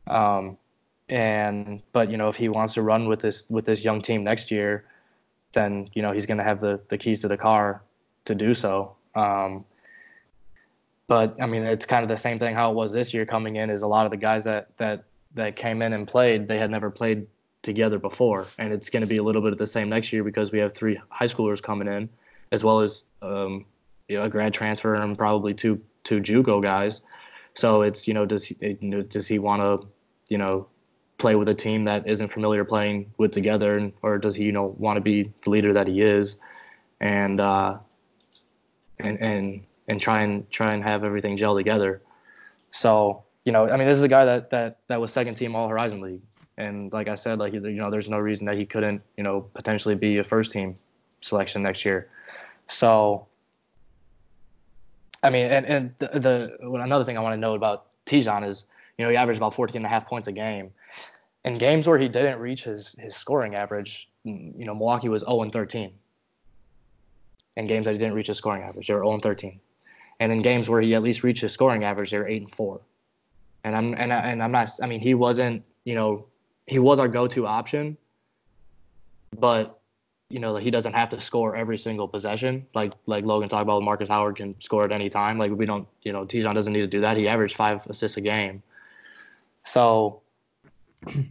Um, 0.07 0.57
and 1.09 1.83
but 1.93 2.11
you 2.11 2.17
know 2.17 2.29
if 2.29 2.37
he 2.37 2.49
wants 2.49 2.75
to 2.75 2.83
run 2.83 3.09
with 3.09 3.21
this 3.21 3.45
with 3.49 3.65
this 3.65 3.85
young 3.85 4.01
team 4.01 4.25
next 4.25 4.51
year, 4.51 4.85
then 5.53 5.89
you 5.95 6.03
know 6.03 6.13
he's 6.13 6.27
going 6.27 6.39
to 6.39 6.45
have 6.45 6.61
the 6.61 6.81
the 6.89 6.99
keys 6.99 7.21
to 7.21 7.29
the 7.29 7.37
car 7.37 7.83
to 8.25 8.35
do 8.35 8.55
so. 8.55 8.95
Um, 9.15 9.65
but 11.07 11.37
I 11.43 11.47
mean, 11.47 11.65
it's 11.65 11.87
kind 11.87 12.05
of 12.05 12.09
the 12.09 12.17
same 12.17 12.39
thing 12.39 12.55
how 12.55 12.71
it 12.71 12.75
was 12.75 12.93
this 12.93 13.13
year 13.13 13.27
coming 13.27 13.57
in. 13.57 13.69
Is 13.69 13.83
a 13.83 13.87
lot 13.87 14.05
of 14.05 14.11
the 14.11 14.17
guys 14.17 14.45
that 14.45 14.69
that 14.77 15.05
that 15.35 15.57
came 15.57 15.83
in 15.83 15.93
and 15.93 16.07
played, 16.07 16.49
they 16.49 16.59
had 16.59 16.71
never 16.71 16.91
played 16.91 17.27
together 17.63 17.99
before, 17.99 18.47
and 18.59 18.73
it's 18.73 18.91
going 18.91 19.03
to 19.03 19.07
be 19.07 19.19
a 19.19 19.23
little 19.23 19.43
bit 19.43 19.53
of 19.53 19.59
the 19.59 19.67
same 19.67 19.89
next 19.89 20.13
year 20.13 20.25
because 20.25 20.51
we 20.51 20.59
have 20.59 20.73
three 20.73 20.99
high 21.11 21.27
schoolers 21.27 21.63
coming 21.63 21.89
in, 21.89 22.09
as 22.53 22.65
well 22.65 22.81
as 22.81 23.05
um, 23.23 23.65
you 24.09 24.17
know, 24.17 24.25
a 24.25 24.29
grad 24.29 24.53
transfer 24.53 24.95
and 24.95 25.17
probably 25.17 25.55
two 25.55 25.81
two 26.05 26.21
JUCO 26.21 26.63
guys. 26.63 27.03
So 27.55 27.83
it's 27.83 28.09
you 28.09 28.15
know 28.15 28.25
does 28.25 28.45
he 28.45 28.57
you 28.61 28.77
know, 28.81 29.03
does 29.03 29.29
he 29.29 29.39
want 29.39 29.63
to 29.63 29.89
you 30.29 30.39
know 30.39 30.67
play 31.19 31.35
with 31.35 31.49
a 31.49 31.55
team 31.55 31.85
that 31.85 32.07
isn't 32.09 32.29
familiar 32.29 32.65
playing 32.65 33.13
with 33.19 33.33
together, 33.33 33.77
and, 33.77 33.93
or 34.03 34.19
does 34.19 34.35
he 34.35 34.45
you 34.45 34.53
know 34.53 34.75
want 34.79 34.97
to 34.97 35.01
be 35.01 35.31
the 35.43 35.51
leader 35.51 35.73
that 35.73 35.87
he 35.87 36.01
is, 36.01 36.37
and 37.01 37.41
uh, 37.41 37.77
and 38.99 39.19
and 39.21 39.63
and 39.89 40.01
try 40.01 40.23
and 40.23 40.51
try 40.51 40.73
and 40.73 40.83
have 40.83 41.05
everything 41.05 41.37
gel 41.37 41.55
together. 41.55 42.01
So 42.71 43.25
you 43.45 43.53
know, 43.53 43.69
I 43.69 43.77
mean, 43.77 43.87
this 43.87 43.99
is 43.99 44.05
a 44.05 44.09
guy 44.09 44.25
that 44.25 44.51
that 44.51 44.79
that 44.89 45.01
was 45.01 45.13
second 45.13 45.35
team 45.35 45.55
All 45.55 45.69
Horizon 45.69 46.01
League, 46.01 46.23
and 46.57 46.93
like 46.93 47.09
I 47.09 47.15
said, 47.15 47.39
like 47.39 47.53
you 47.53 47.61
know, 47.61 47.91
there's 47.91 48.09
no 48.09 48.19
reason 48.19 48.47
that 48.47 48.57
he 48.57 48.67
couldn't 48.67 49.03
you 49.17 49.23
know 49.23 49.43
potentially 49.55 49.95
be 49.95 50.19
a 50.19 50.25
first 50.25 50.53
team 50.53 50.79
selection 51.21 51.63
next 51.63 51.85
year. 51.85 52.09
So. 52.69 53.27
I 55.23 55.29
mean, 55.29 55.49
and, 55.49 55.67
and 55.67 55.95
the, 55.99 56.19
the 56.19 56.57
another 56.81 57.05
thing 57.05 57.19
I 57.19 57.21
want 57.21 57.35
to 57.35 57.37
know 57.37 57.53
about 57.53 57.89
Te'Jon 58.07 58.43
is, 58.43 58.65
you 58.97 59.05
know, 59.05 59.11
he 59.11 59.19
averaged 59.19 59.37
about 59.37 59.53
14 59.53 59.77
and 59.77 59.85
a 59.85 59.89
half 59.91 60.07
points 60.07 60.29
a 60.29 60.33
game. 60.33 60.71
In 61.45 61.59
games 61.59 61.87
where 61.87 61.99
he 61.99 62.09
didn't 62.09 62.39
reach 62.39 62.65
his, 62.65 62.97
his 62.99 63.17
scoring 63.17 63.55
average, 63.55 64.09
mm, 64.25 64.59
you 64.59 64.65
know, 64.65 64.73
Milwaukee 64.73 65.11
was 65.11 65.21
0 65.21 65.43
and 65.43 65.53
13. 65.53 65.93
In 67.59 67.67
games 67.67 67.85
that 67.85 67.93
he 67.93 67.99
didn't 67.99 68.15
reach 68.15 68.29
his 68.29 68.39
scoring 68.39 68.63
average, 68.63 68.87
they 68.87 68.95
were 68.95 69.01
0 69.01 69.13
and 69.13 69.23
13 69.23 69.61
and 70.21 70.31
in 70.31 70.41
games 70.41 70.69
where 70.69 70.81
he 70.81 70.95
at 70.95 71.03
least 71.03 71.25
reached 71.25 71.41
his 71.41 71.53
scoring 71.53 71.83
average, 71.83 72.11
they 72.11 72.19
were 72.19 72.29
eight 72.29 72.43
and 72.43 72.51
four. 72.51 72.81
And 73.65 73.77
I'm 73.77 73.95
and 73.95 74.13
I, 74.13 74.19
and 74.19 74.43
I'm 74.43 74.53
not. 74.53 74.71
I 74.83 74.87
mean, 74.87 75.01
he 75.01 75.15
wasn't. 75.15 75.65
You 75.85 75.95
know, 75.95 76.27
he 76.67 76.79
was 76.79 77.01
our 77.01 77.09
go-to 77.09 77.47
option, 77.47 77.97
but 79.39 79.81
you 80.31 80.39
know, 80.39 80.57
he 80.57 80.71
doesn't 80.71 80.93
have 80.93 81.11
to 81.11 81.21
score 81.21 81.57
every 81.57 81.77
single 81.77 82.07
possession. 82.07 82.67
Like 82.75 82.93
like 83.07 83.25
Logan 83.25 83.49
talked 83.49 83.63
about, 83.63 83.83
Marcus 83.83 84.09
Howard 84.09 84.37
can 84.37 84.59
score 84.61 84.85
at 84.85 84.93
any 84.93 85.09
time. 85.09 85.39
Like 85.39 85.53
we 85.53 85.67
don't. 85.67 85.87
You 86.03 86.13
know, 86.13 86.25
Te'Jon 86.25 86.55
doesn't 86.55 86.73
need 86.73 86.81
to 86.81 86.87
do 86.87 87.01
that. 87.01 87.17
He 87.17 87.29
averaged 87.29 87.57
five 87.57 87.87
assists 87.87 88.17
a 88.17 88.21
game. 88.21 88.63
So, 89.65 90.23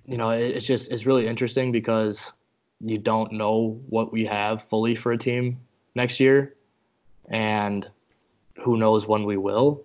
you 0.05 0.17
know, 0.17 0.29
it, 0.29 0.57
it's 0.57 0.65
just 0.65 0.91
it's 0.91 1.05
really 1.05 1.27
interesting 1.27 1.71
because 1.71 2.31
you 2.81 2.97
don't 2.97 3.31
know 3.31 3.81
what 3.89 4.11
we 4.11 4.25
have 4.25 4.63
fully 4.63 4.95
for 4.95 5.13
a 5.13 5.17
team 5.17 5.59
next 5.95 6.19
year, 6.19 6.55
and 7.29 7.89
who 8.63 8.77
knows 8.77 9.07
when 9.07 9.23
we 9.23 9.37
will. 9.37 9.83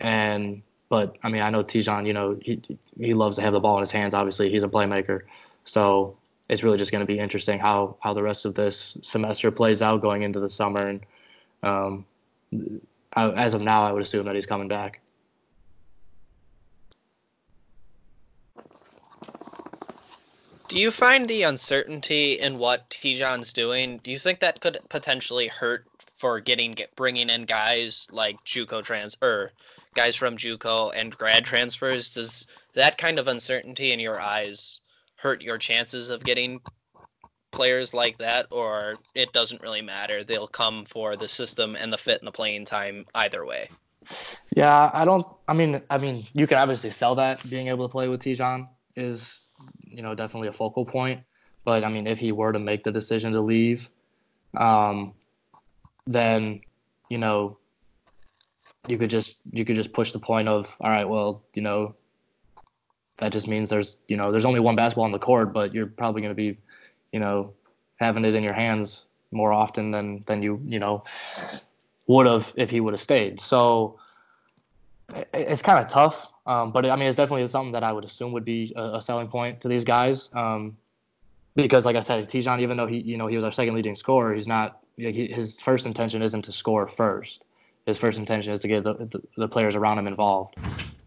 And 0.00 0.62
but 0.88 1.18
I 1.22 1.28
mean, 1.28 1.42
I 1.42 1.50
know 1.50 1.62
Te'Jon. 1.62 2.06
You 2.06 2.12
know, 2.12 2.38
he 2.40 2.60
he 2.98 3.12
loves 3.12 3.36
to 3.36 3.42
have 3.42 3.52
the 3.52 3.60
ball 3.60 3.76
in 3.76 3.80
his 3.82 3.90
hands. 3.90 4.14
Obviously, 4.14 4.50
he's 4.50 4.62
a 4.62 4.68
playmaker. 4.68 5.22
So 5.64 6.16
it's 6.48 6.62
really 6.62 6.78
just 6.78 6.92
going 6.92 7.00
to 7.00 7.06
be 7.06 7.18
interesting 7.18 7.58
how 7.58 7.96
how 8.00 8.14
the 8.14 8.22
rest 8.22 8.44
of 8.44 8.54
this 8.54 8.96
semester 9.02 9.50
plays 9.50 9.82
out 9.82 10.00
going 10.00 10.22
into 10.22 10.40
the 10.40 10.48
summer. 10.48 10.88
And 10.88 11.00
um, 11.62 12.06
I, 13.12 13.30
as 13.32 13.54
of 13.54 13.60
now, 13.60 13.82
I 13.84 13.92
would 13.92 14.02
assume 14.02 14.24
that 14.26 14.34
he's 14.34 14.46
coming 14.46 14.68
back. 14.68 15.00
Do 20.68 20.78
you 20.78 20.90
find 20.90 21.26
the 21.26 21.44
uncertainty 21.44 22.38
in 22.40 22.58
what 22.58 22.90
Te'Jon's 22.90 23.54
doing? 23.54 24.00
Do 24.02 24.10
you 24.10 24.18
think 24.18 24.40
that 24.40 24.60
could 24.60 24.78
potentially 24.90 25.48
hurt 25.48 25.86
for 26.18 26.40
getting 26.40 26.72
get, 26.72 26.94
bringing 26.94 27.30
in 27.30 27.46
guys 27.46 28.06
like 28.12 28.36
JUCO 28.44 28.84
trans 28.84 29.16
or 29.22 29.52
guys 29.98 30.14
from 30.14 30.36
JUCO 30.36 30.92
and 30.94 31.18
grad 31.18 31.44
transfers. 31.44 32.08
Does 32.10 32.46
that 32.74 32.98
kind 32.98 33.18
of 33.18 33.26
uncertainty 33.26 33.90
in 33.90 33.98
your 33.98 34.20
eyes 34.20 34.80
hurt 35.16 35.42
your 35.42 35.58
chances 35.58 36.08
of 36.08 36.22
getting 36.22 36.60
players 37.50 37.92
like 37.92 38.16
that, 38.18 38.46
or 38.52 38.94
it 39.16 39.32
doesn't 39.32 39.60
really 39.60 39.82
matter? 39.82 40.22
They'll 40.22 40.46
come 40.46 40.84
for 40.84 41.16
the 41.16 41.26
system 41.26 41.74
and 41.74 41.92
the 41.92 41.98
fit 41.98 42.20
and 42.20 42.28
the 42.28 42.32
playing 42.32 42.64
time 42.64 43.06
either 43.16 43.44
way. 43.44 43.70
Yeah, 44.54 44.88
I 44.94 45.04
don't. 45.04 45.26
I 45.48 45.52
mean, 45.52 45.82
I 45.90 45.98
mean, 45.98 46.24
you 46.32 46.46
can 46.46 46.58
obviously 46.58 46.90
sell 46.90 47.16
that. 47.16 47.50
Being 47.50 47.66
able 47.66 47.88
to 47.88 47.90
play 47.90 48.06
with 48.06 48.22
Te'Jon 48.22 48.68
is, 48.94 49.48
you 49.82 50.02
know, 50.02 50.14
definitely 50.14 50.46
a 50.46 50.52
focal 50.52 50.84
point. 50.84 51.22
But 51.64 51.82
I 51.82 51.88
mean, 51.88 52.06
if 52.06 52.20
he 52.20 52.30
were 52.30 52.52
to 52.52 52.60
make 52.60 52.84
the 52.84 52.92
decision 52.92 53.32
to 53.32 53.40
leave, 53.40 53.90
um, 54.56 55.12
then 56.06 56.60
you 57.08 57.18
know 57.18 57.58
you 58.86 58.98
could 58.98 59.10
just 59.10 59.38
you 59.52 59.64
could 59.64 59.76
just 59.76 59.92
push 59.92 60.12
the 60.12 60.18
point 60.18 60.48
of 60.48 60.76
all 60.80 60.90
right 60.90 61.08
well 61.08 61.42
you 61.54 61.62
know 61.62 61.94
that 63.16 63.32
just 63.32 63.48
means 63.48 63.68
there's 63.68 64.00
you 64.08 64.16
know 64.16 64.30
there's 64.30 64.44
only 64.44 64.60
one 64.60 64.76
basketball 64.76 65.04
on 65.04 65.10
the 65.10 65.18
court 65.18 65.52
but 65.52 65.74
you're 65.74 65.86
probably 65.86 66.20
going 66.20 66.30
to 66.30 66.36
be 66.36 66.56
you 67.12 67.20
know 67.20 67.52
having 67.96 68.24
it 68.24 68.34
in 68.34 68.42
your 68.42 68.52
hands 68.52 69.06
more 69.32 69.52
often 69.52 69.90
than 69.90 70.22
than 70.26 70.42
you 70.42 70.60
you 70.64 70.78
know 70.78 71.02
would 72.06 72.26
have 72.26 72.52
if 72.56 72.70
he 72.70 72.80
would 72.80 72.94
have 72.94 73.00
stayed 73.00 73.40
so 73.40 73.98
it's 75.34 75.62
kind 75.62 75.78
of 75.78 75.90
tough 75.90 76.28
um, 76.46 76.70
but 76.70 76.86
i 76.86 76.94
mean 76.94 77.08
it's 77.08 77.16
definitely 77.16 77.46
something 77.46 77.72
that 77.72 77.82
i 77.82 77.92
would 77.92 78.04
assume 78.04 78.32
would 78.32 78.44
be 78.44 78.72
a, 78.76 78.82
a 78.94 79.02
selling 79.02 79.28
point 79.28 79.60
to 79.60 79.68
these 79.68 79.84
guys 79.84 80.30
um, 80.34 80.76
because 81.56 81.84
like 81.84 81.96
i 81.96 82.00
said 82.00 82.28
Te'Jon, 82.28 82.60
even 82.60 82.76
though 82.76 82.86
he 82.86 82.98
you 83.00 83.16
know 83.16 83.26
he 83.26 83.34
was 83.34 83.44
our 83.44 83.52
second 83.52 83.74
leading 83.74 83.96
scorer 83.96 84.34
he's 84.34 84.46
not 84.46 84.80
his 84.98 85.60
first 85.60 85.86
intention 85.86 86.22
isn't 86.22 86.42
to 86.42 86.52
score 86.52 86.86
first. 86.86 87.44
His 87.88 87.96
first 87.96 88.18
intention 88.18 88.52
is 88.52 88.60
to 88.60 88.68
get 88.68 88.84
the, 88.84 88.92
the, 88.92 89.22
the, 89.38 89.48
players 89.48 89.74
around 89.74 89.98
him 89.98 90.06
involved. 90.06 90.56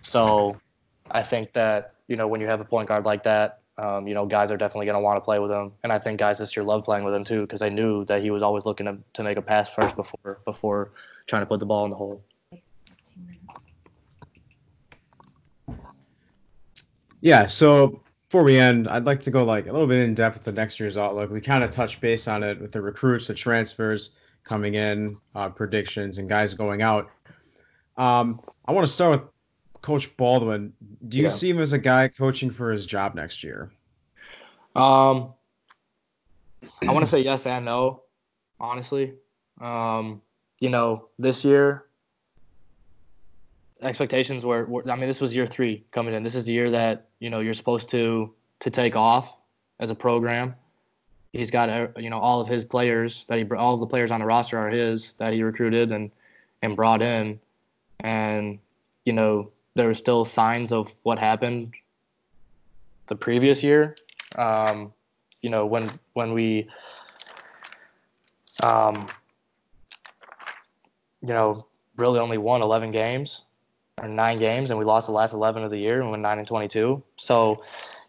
So 0.01 0.57
I 1.11 1.21
think 1.21 1.53
that, 1.53 1.93
you 2.07 2.15
know, 2.15 2.27
when 2.27 2.41
you 2.41 2.47
have 2.47 2.59
a 2.59 2.65
point 2.65 2.87
guard 2.87 3.05
like 3.05 3.21
that, 3.21 3.59
um, 3.77 4.07
you 4.07 4.15
know, 4.15 4.25
guys 4.25 4.49
are 4.49 4.57
definitely 4.57 4.87
going 4.87 4.95
to 4.95 4.99
want 4.99 5.17
to 5.17 5.21
play 5.21 5.37
with 5.37 5.51
him. 5.51 5.73
And 5.83 5.93
I 5.93 5.99
think 5.99 6.17
guys 6.17 6.39
this 6.39 6.55
year 6.55 6.63
love 6.63 6.83
playing 6.83 7.03
with 7.03 7.13
him 7.13 7.23
too 7.23 7.41
because 7.41 7.59
they 7.59 7.69
knew 7.69 8.03
that 8.05 8.23
he 8.23 8.31
was 8.31 8.41
always 8.41 8.65
looking 8.65 8.87
to, 8.87 8.97
to 9.13 9.21
make 9.21 9.37
a 9.37 9.43
pass 9.43 9.69
first 9.69 9.95
before 9.95 10.39
before 10.43 10.89
trying 11.27 11.43
to 11.43 11.45
put 11.45 11.59
the 11.59 11.67
ball 11.67 11.85
in 11.85 11.91
the 11.91 11.95
hole. 11.95 12.23
Yeah, 17.21 17.45
so 17.45 18.01
before 18.27 18.41
we 18.41 18.57
end, 18.57 18.87
I'd 18.87 19.05
like 19.05 19.19
to 19.21 19.29
go 19.29 19.43
like 19.43 19.67
a 19.67 19.71
little 19.71 19.85
bit 19.85 19.99
in 19.99 20.15
depth 20.15 20.37
with 20.37 20.45
the 20.45 20.51
next 20.51 20.79
year's 20.79 20.97
outlook. 20.97 21.29
We 21.29 21.41
kind 21.41 21.63
of 21.63 21.69
touched 21.69 22.01
base 22.01 22.27
on 22.27 22.41
it 22.41 22.59
with 22.59 22.71
the 22.71 22.81
recruits, 22.81 23.27
the 23.27 23.35
transfers 23.35 24.11
coming 24.43 24.75
in, 24.75 25.17
uh, 25.35 25.49
predictions, 25.49 26.17
and 26.17 26.27
guys 26.27 26.53
going 26.53 26.81
out. 26.81 27.09
Um, 27.97 28.41
I 28.65 28.71
want 28.71 28.87
to 28.87 28.93
start 28.93 29.19
with 29.19 29.29
Coach 29.81 30.15
Baldwin. 30.17 30.73
Do 31.07 31.17
you 31.17 31.23
yeah. 31.23 31.29
see 31.29 31.49
him 31.49 31.59
as 31.59 31.73
a 31.73 31.79
guy 31.79 32.07
coaching 32.07 32.49
for 32.49 32.71
his 32.71 32.85
job 32.85 33.15
next 33.15 33.43
year? 33.43 33.71
Um, 34.75 35.33
I 36.87 36.91
want 36.91 37.01
to 37.01 37.07
say 37.07 37.21
yes 37.21 37.45
and 37.45 37.65
no, 37.65 38.03
honestly. 38.59 39.13
Um, 39.59 40.21
you 40.59 40.69
know, 40.69 41.09
this 41.19 41.43
year 41.43 41.85
expectations 43.81 44.45
were, 44.45 44.65
were, 44.65 44.89
I 44.89 44.95
mean, 44.95 45.07
this 45.07 45.21
was 45.21 45.35
year 45.35 45.47
three 45.47 45.83
coming 45.91 46.13
in. 46.13 46.23
This 46.23 46.35
is 46.35 46.45
the 46.45 46.53
year 46.53 46.69
that 46.71 47.09
you 47.19 47.29
know 47.29 47.39
you're 47.39 47.53
supposed 47.53 47.89
to 47.89 48.33
to 48.59 48.69
take 48.69 48.95
off 48.95 49.37
as 49.79 49.89
a 49.89 49.95
program. 49.95 50.55
He's 51.33 51.51
got 51.51 51.69
uh, 51.69 51.87
you 51.97 52.09
know 52.09 52.19
all 52.19 52.41
of 52.41 52.47
his 52.47 52.65
players 52.65 53.25
that 53.27 53.37
he 53.37 53.45
all 53.45 53.73
of 53.73 53.79
the 53.79 53.87
players 53.87 54.11
on 54.11 54.19
the 54.19 54.25
roster 54.25 54.57
are 54.57 54.69
his 54.69 55.13
that 55.13 55.33
he 55.33 55.43
recruited 55.43 55.91
and 55.91 56.11
and 56.61 56.75
brought 56.75 57.01
in, 57.01 57.39
and 58.01 58.59
you 59.05 59.13
know 59.13 59.49
there 59.75 59.87
were 59.87 59.93
still 59.93 60.25
signs 60.25 60.71
of 60.71 60.93
what 61.03 61.17
happened 61.17 61.73
the 63.07 63.15
previous 63.15 63.63
year. 63.63 63.95
Um, 64.35 64.93
you 65.41 65.49
know 65.49 65.65
when 65.65 65.89
when 66.13 66.33
we 66.33 66.69
um, 68.63 69.07
you 71.21 71.29
know 71.29 71.65
really 71.97 72.19
only 72.19 72.37
won 72.37 72.61
11 72.61 72.91
games 72.91 73.43
or 74.01 74.07
nine 74.07 74.39
games, 74.39 74.69
and 74.69 74.79
we 74.79 74.85
lost 74.85 75.07
the 75.07 75.13
last 75.13 75.33
11 75.33 75.63
of 75.63 75.69
the 75.69 75.77
year 75.77 76.01
and 76.01 76.09
went 76.09 76.23
nine 76.23 76.39
and 76.39 76.47
22. 76.47 77.01
So, 77.17 77.61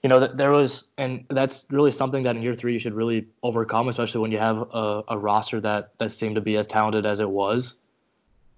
you 0.03 0.09
know, 0.09 0.27
there 0.27 0.51
was, 0.51 0.89
and 0.99 1.25
that's 1.31 1.67
really 1.71 1.93
something 1.93 2.25
that 2.25 2.35
in 2.35 2.43
year 2.43 2.55
three 2.55 2.73
you 2.73 2.79
should 2.79 2.95
really 2.95 3.27
overcome, 3.43 3.89
especially 3.89 4.21
when 4.21 4.33
you 4.33 4.39
have 4.39 4.67
a, 4.73 5.03
a 5.09 5.19
roster 5.19 5.61
that 5.61 5.93
that 5.99 6.11
seemed 6.11 6.35
to 6.35 6.41
be 6.41 6.57
as 6.57 6.67
talented 6.67 7.07
as 7.07 7.21
it 7.21 7.31
was. 7.31 7.77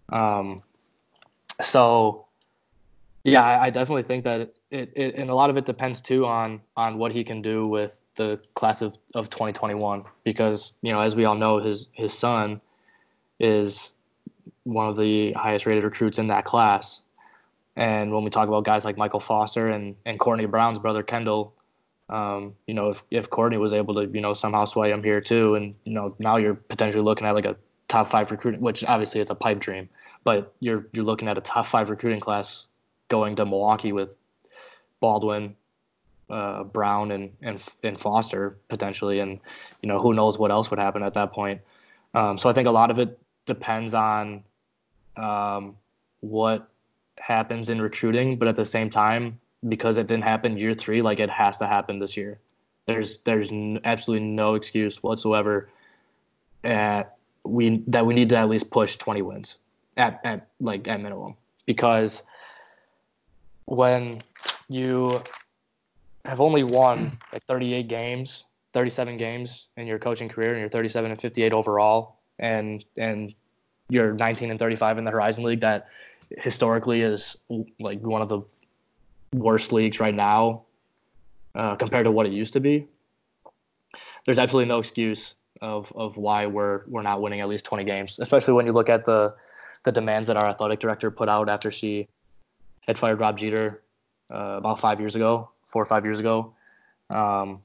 Um, 0.08 0.62
so, 1.60 2.26
yeah, 3.24 3.44
I, 3.44 3.66
I 3.66 3.70
definitely 3.70 4.04
think 4.04 4.24
that 4.24 4.40
it, 4.40 4.56
it, 4.70 4.92
it, 4.96 5.14
and 5.16 5.28
a 5.28 5.34
lot 5.34 5.50
of 5.50 5.58
it 5.58 5.66
depends 5.66 6.00
too 6.00 6.24
on 6.24 6.62
on 6.76 6.96
what 6.96 7.12
he 7.12 7.22
can 7.22 7.42
do 7.42 7.66
with 7.66 8.00
the 8.16 8.40
class 8.54 8.80
of, 8.80 8.96
of 9.14 9.28
2021 9.28 10.04
because 10.22 10.74
you 10.82 10.92
know 10.92 11.00
as 11.00 11.16
we 11.16 11.24
all 11.24 11.34
know 11.34 11.58
his 11.58 11.88
his 11.92 12.16
son 12.16 12.60
is 13.40 13.90
one 14.62 14.88
of 14.88 14.96
the 14.96 15.32
highest 15.32 15.66
rated 15.66 15.84
recruits 15.84 16.18
in 16.18 16.28
that 16.28 16.44
class 16.44 17.00
and 17.76 18.12
when 18.12 18.24
we 18.24 18.30
talk 18.30 18.48
about 18.48 18.64
guys 18.64 18.84
like 18.84 18.96
Michael 18.96 19.20
Foster 19.20 19.68
and, 19.68 19.96
and 20.04 20.18
Courtney 20.18 20.46
Brown's 20.46 20.78
brother 20.78 21.02
Kendall, 21.02 21.54
um, 22.08 22.54
you 22.66 22.74
know, 22.74 22.90
if, 22.90 23.02
if 23.10 23.30
Courtney 23.30 23.56
was 23.56 23.72
able 23.72 23.94
to, 23.94 24.06
you 24.06 24.20
know, 24.20 24.34
somehow 24.34 24.64
sway 24.66 24.90
him 24.90 25.02
here 25.02 25.20
too, 25.20 25.54
and 25.54 25.74
you 25.84 25.92
know, 25.92 26.14
now 26.18 26.36
you're 26.36 26.54
potentially 26.54 27.02
looking 27.02 27.26
at 27.26 27.34
like 27.34 27.46
a 27.46 27.56
top 27.88 28.08
five 28.08 28.30
recruiting, 28.30 28.60
which 28.60 28.84
obviously 28.84 29.20
it's 29.20 29.30
a 29.30 29.34
pipe 29.34 29.58
dream, 29.58 29.88
but 30.22 30.54
you're 30.60 30.86
you're 30.92 31.04
looking 31.04 31.28
at 31.28 31.38
a 31.38 31.40
top 31.40 31.66
five 31.66 31.90
recruiting 31.90 32.20
class 32.20 32.66
going 33.08 33.36
to 33.36 33.44
Milwaukee 33.44 33.92
with 33.92 34.14
Baldwin, 35.00 35.56
uh, 36.30 36.64
Brown, 36.64 37.10
and, 37.10 37.30
and 37.42 37.66
and 37.82 37.98
Foster 37.98 38.58
potentially, 38.68 39.20
and 39.20 39.40
you 39.82 39.88
know, 39.88 40.00
who 40.00 40.14
knows 40.14 40.38
what 40.38 40.50
else 40.50 40.70
would 40.70 40.78
happen 40.78 41.02
at 41.02 41.14
that 41.14 41.32
point. 41.32 41.60
Um, 42.12 42.38
so 42.38 42.48
I 42.48 42.52
think 42.52 42.68
a 42.68 42.70
lot 42.70 42.90
of 42.90 42.98
it 42.98 43.18
depends 43.46 43.94
on 43.94 44.44
um, 45.16 45.76
what 46.20 46.68
happens 47.18 47.68
in 47.68 47.80
recruiting, 47.80 48.36
but 48.38 48.48
at 48.48 48.56
the 48.56 48.64
same 48.64 48.90
time, 48.90 49.40
because 49.68 49.96
it 49.96 50.06
didn't 50.06 50.24
happen 50.24 50.56
year 50.56 50.74
three, 50.74 51.02
like 51.02 51.20
it 51.20 51.30
has 51.30 51.58
to 51.58 51.66
happen 51.66 51.98
this 51.98 52.16
year. 52.16 52.38
There's 52.86 53.18
there's 53.18 53.50
n- 53.50 53.80
absolutely 53.84 54.26
no 54.26 54.54
excuse 54.54 55.02
whatsoever 55.02 55.70
at 56.64 57.16
we 57.44 57.82
that 57.86 58.04
we 58.04 58.14
need 58.14 58.28
to 58.30 58.36
at 58.36 58.48
least 58.48 58.70
push 58.70 58.96
20 58.96 59.22
wins 59.22 59.56
at, 59.96 60.20
at 60.24 60.48
like 60.60 60.88
at 60.88 61.00
minimum 61.00 61.36
because 61.66 62.22
when 63.66 64.22
you 64.68 65.22
have 66.24 66.40
only 66.40 66.64
won 66.64 67.16
like 67.32 67.44
38 67.44 67.88
games 67.88 68.44
37 68.72 69.16
games 69.16 69.68
in 69.76 69.86
your 69.86 69.98
coaching 69.98 70.28
career 70.28 70.50
and 70.50 70.60
you're 70.60 70.68
37 70.68 71.10
and 71.10 71.20
58 71.20 71.52
overall 71.52 72.16
and 72.38 72.84
and 72.96 73.34
you're 73.90 74.14
19 74.14 74.50
and 74.50 74.58
35 74.58 74.98
in 74.98 75.04
the 75.04 75.10
horizon 75.10 75.44
league 75.44 75.60
that 75.60 75.88
historically 76.38 77.02
is 77.02 77.36
like 77.78 78.00
one 78.00 78.22
of 78.22 78.28
the 78.28 78.42
worst 79.34 79.72
leagues 79.72 80.00
right 80.00 80.14
now 80.14 80.62
uh, 81.54 81.76
compared 81.76 82.04
to 82.04 82.10
what 82.10 82.26
it 82.26 82.32
used 82.32 82.52
to 82.52 82.60
be. 82.60 82.86
There's 84.24 84.38
absolutely 84.38 84.68
no 84.68 84.78
excuse 84.78 85.34
of 85.60 85.92
of 85.94 86.16
why 86.16 86.46
we're 86.46 86.82
we're 86.86 87.02
not 87.02 87.22
winning 87.22 87.40
at 87.40 87.48
least 87.48 87.64
20 87.64 87.84
games, 87.84 88.18
especially 88.18 88.54
when 88.54 88.66
you 88.66 88.72
look 88.72 88.88
at 88.88 89.04
the 89.04 89.34
the 89.84 89.92
demands 89.92 90.26
that 90.28 90.36
our 90.36 90.46
athletic 90.46 90.80
director 90.80 91.10
put 91.10 91.28
out 91.28 91.48
after 91.48 91.70
she 91.70 92.08
had 92.86 92.98
fired 92.98 93.20
Rob 93.20 93.38
Jeter 93.38 93.82
uh, 94.32 94.56
about 94.58 94.80
five 94.80 94.98
years 95.00 95.14
ago, 95.14 95.50
four 95.66 95.82
or 95.82 95.86
five 95.86 96.04
years 96.04 96.20
ago. 96.20 96.54
Um, 97.10 97.60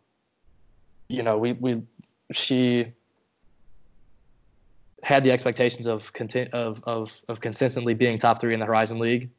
you 1.07 1.23
know, 1.23 1.37
we 1.37 1.53
we 1.53 1.81
she 2.31 2.93
had 5.03 5.23
the 5.23 5.31
expectations 5.31 5.87
of, 5.87 6.11
conti- 6.13 6.49
of, 6.51 6.81
of, 6.85 7.21
of 7.27 7.41
consistently 7.41 7.93
being 7.93 8.17
top 8.17 8.41
three 8.41 8.53
in 8.53 8.59
the 8.59 8.65
Horizon 8.65 8.99
League 8.99 9.29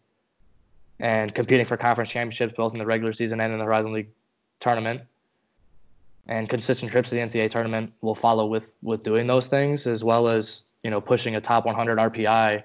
and 1.00 1.34
competing 1.34 1.64
for 1.64 1.76
conference 1.76 2.10
championships 2.10 2.54
both 2.56 2.72
in 2.72 2.78
the 2.78 2.86
regular 2.86 3.12
season 3.12 3.40
and 3.40 3.52
in 3.52 3.58
the 3.58 3.64
Horizon 3.64 3.92
League 3.92 4.10
tournament. 4.60 5.00
And 6.28 6.48
consistent 6.48 6.92
trips 6.92 7.08
to 7.08 7.16
the 7.16 7.22
NCAA 7.22 7.50
tournament 7.50 7.92
will 8.02 8.14
follow 8.14 8.46
with 8.46 8.76
with 8.82 9.02
doing 9.02 9.26
those 9.26 9.48
things, 9.48 9.86
as 9.86 10.04
well 10.04 10.28
as 10.28 10.66
you 10.84 10.90
know 10.90 11.00
pushing 11.00 11.34
a 11.34 11.40
top 11.40 11.64
100 11.64 11.98
RPI, 11.98 12.62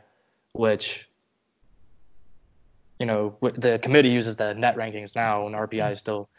which 0.52 1.10
you 3.00 3.08
know 3.08 3.36
the 3.42 3.80
committee 3.82 4.10
uses 4.10 4.36
the 4.36 4.54
net 4.54 4.76
rankings 4.76 5.16
now, 5.16 5.48
and 5.48 5.56
RPI 5.56 5.94
is 5.94 6.00
still 6.00 6.30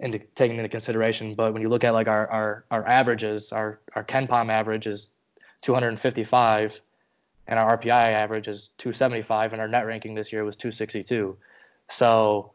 into, 0.00 0.18
taken 0.34 0.56
into 0.56 0.68
consideration. 0.68 1.34
But 1.34 1.52
when 1.52 1.62
you 1.62 1.68
look 1.68 1.84
at 1.84 1.92
like 1.92 2.08
our 2.08 2.28
our, 2.28 2.64
our 2.72 2.88
averages, 2.88 3.52
our 3.52 3.78
our 3.94 4.02
KenPom 4.02 4.50
average 4.50 4.88
is 4.88 5.08
255, 5.64 6.80
and 7.46 7.58
our 7.58 7.78
RPI 7.78 7.90
average 7.90 8.48
is 8.48 8.70
275, 8.76 9.54
and 9.54 9.62
our 9.62 9.68
net 9.68 9.86
ranking 9.86 10.14
this 10.14 10.30
year 10.30 10.44
was 10.44 10.56
262. 10.56 11.34
So, 11.88 12.52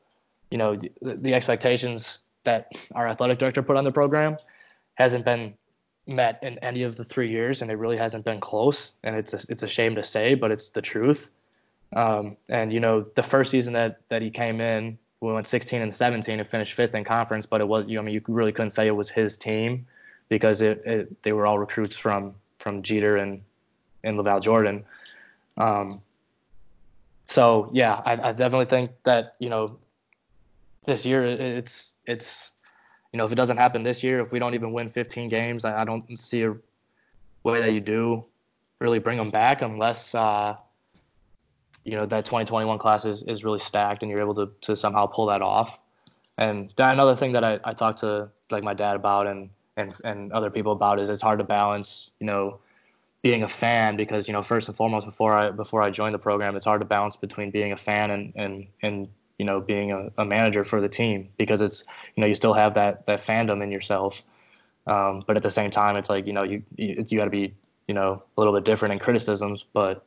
you 0.52 0.60
know, 0.60 0.76
the, 0.76 1.16
the 1.16 1.34
expectations 1.34 2.20
that 2.44 2.68
our 2.94 3.08
athletic 3.08 3.40
director 3.40 3.64
put 3.64 3.78
on 3.78 3.84
the 3.84 3.92
program 3.92 4.38
hasn't 4.94 5.26
been 5.26 5.56
met 6.06 6.38
in 6.44 6.60
any 6.60 6.84
of 6.84 6.98
the 6.98 7.04
three 7.04 7.30
years, 7.30 7.64
and 7.64 7.72
it 7.72 7.80
really 7.80 7.98
hasn't 7.98 8.26
been 8.26 8.40
close. 8.40 8.92
And 9.04 9.16
it's 9.16 9.34
a, 9.34 9.40
it's 9.50 9.64
a 9.64 9.68
shame 9.68 9.96
to 9.96 10.04
say, 10.04 10.36
but 10.36 10.52
it's 10.52 10.70
the 10.70 10.82
truth. 10.82 11.32
Um, 11.96 12.38
and 12.48 12.72
you 12.72 12.80
know, 12.80 13.08
the 13.16 13.24
first 13.24 13.50
season 13.50 13.74
that 13.74 14.02
that 14.10 14.22
he 14.22 14.30
came 14.30 14.62
in, 14.62 15.00
we 15.22 15.34
went 15.34 15.48
16 15.48 15.82
and 15.82 15.94
17 15.94 16.40
and 16.40 16.48
finished 16.48 16.74
fifth 16.74 16.94
in 16.94 17.04
conference. 17.04 17.48
But 17.48 17.60
it 17.62 17.68
was, 17.68 17.88
you 17.88 17.96
know, 17.96 18.02
I 18.02 18.06
mean, 18.06 18.14
you 18.14 18.22
really 18.28 18.52
couldn't 18.52 18.72
say 18.72 18.86
it 18.86 18.96
was 18.96 19.10
his 19.10 19.36
team 19.36 19.88
because 20.30 20.62
it, 20.62 20.84
it 20.86 21.24
they 21.24 21.34
were 21.34 21.48
all 21.48 21.58
recruits 21.58 21.98
from 21.98 22.36
from 22.60 22.82
Jeter 22.82 23.18
and 23.18 23.42
and 24.04 24.18
LaVall 24.18 24.42
Jordan. 24.42 24.86
Um, 25.58 26.02
so 27.26 27.70
yeah, 27.74 28.02
I, 28.06 28.14
I 28.14 28.32
definitely 28.32 28.66
think 28.66 28.92
that 29.04 29.36
you 29.40 29.50
know 29.50 29.78
this 30.86 31.06
year 31.06 31.24
it's 31.24 31.96
it's 32.06 32.52
you 33.14 33.18
know 33.18 33.26
if 33.26 33.32
it 33.32 33.36
doesn't 33.36 33.58
happen 33.58 33.84
this 33.84 34.04
year, 34.04 34.20
if 34.20 34.32
we 34.32 34.40
don't 34.40 34.54
even 34.54 34.72
win 34.72 34.90
15 34.90 35.30
games, 35.30 35.66
I, 35.66 35.82
I 35.82 35.86
don't 35.86 36.22
see 36.22 36.44
a 36.44 36.56
way 37.44 37.62
that 37.62 37.74
you 37.74 37.80
do 37.80 38.26
really 38.80 39.00
bring 39.00 39.18
them 39.18 39.30
back 39.30 39.62
unless 39.62 40.16
uh, 40.16 40.56
you 41.84 41.96
know 41.96 42.06
that 42.06 42.26
2021 42.26 42.78
class 42.78 43.06
is, 43.06 43.24
is 43.24 43.44
really 43.44 43.60
stacked 43.60 44.04
and 44.04 44.12
you're 44.12 44.22
able 44.22 44.36
to, 44.36 44.52
to 44.62 44.76
somehow 44.76 45.06
pull 45.06 45.26
that 45.28 45.42
off. 45.42 45.82
And 46.38 46.72
another 46.78 47.16
thing 47.16 47.34
that 47.34 47.44
I, 47.44 47.60
I 47.64 47.74
talked 47.74 48.00
to 48.00 48.30
like 48.50 48.64
my 48.64 48.74
dad 48.74 48.96
about 48.96 49.28
and 49.28 49.50
and 49.80 49.94
and 50.04 50.32
other 50.32 50.50
people 50.50 50.72
about 50.72 51.00
is 51.00 51.10
it's 51.10 51.22
hard 51.22 51.40
to 51.40 51.46
balance 51.46 52.12
you 52.20 52.26
know 52.26 52.60
being 53.22 53.44
a 53.44 53.48
fan 53.48 53.96
because 53.96 54.28
you 54.28 54.34
know 54.34 54.42
first 54.42 54.68
and 54.68 54.78
foremost 54.78 55.06
before 55.06 55.34
I 55.34 55.52
before 55.52 55.82
I 55.82 55.90
joined 55.90 56.14
the 56.14 56.20
program 56.20 56.56
it's 56.56 56.66
hard 56.66 56.82
to 56.82 56.86
balance 56.86 57.16
between 57.16 57.52
being 57.52 57.72
a 57.72 57.78
fan 57.78 58.12
and 58.12 58.34
and 58.36 58.68
and 58.82 59.08
you 59.38 59.46
know 59.46 59.60
being 59.62 59.92
a, 59.92 60.10
a 60.18 60.26
manager 60.26 60.64
for 60.64 60.82
the 60.82 60.90
team 60.90 61.30
because 61.38 61.62
it's 61.62 61.84
you 62.16 62.22
know 62.22 62.28
you 62.28 62.34
still 62.34 62.54
have 62.54 62.74
that 62.76 63.06
that 63.08 63.26
fandom 63.26 63.64
in 63.64 63.72
yourself. 63.72 64.24
Um, 64.88 65.24
but 65.28 65.38
at 65.38 65.44
the 65.44 65.52
same 65.52 65.70
time 65.70 65.96
it's 65.98 66.10
like 66.10 66.26
you 66.26 66.34
know 66.34 66.44
you 66.44 66.64
you, 66.76 67.06
you 67.08 67.18
got 67.18 67.26
to 67.26 67.32
be 67.32 67.54
you 67.88 67.94
know 67.94 68.24
a 68.38 68.42
little 68.42 68.54
bit 68.54 68.66
different 68.66 68.94
in 68.94 69.00
criticisms 69.00 69.66
but 69.74 70.06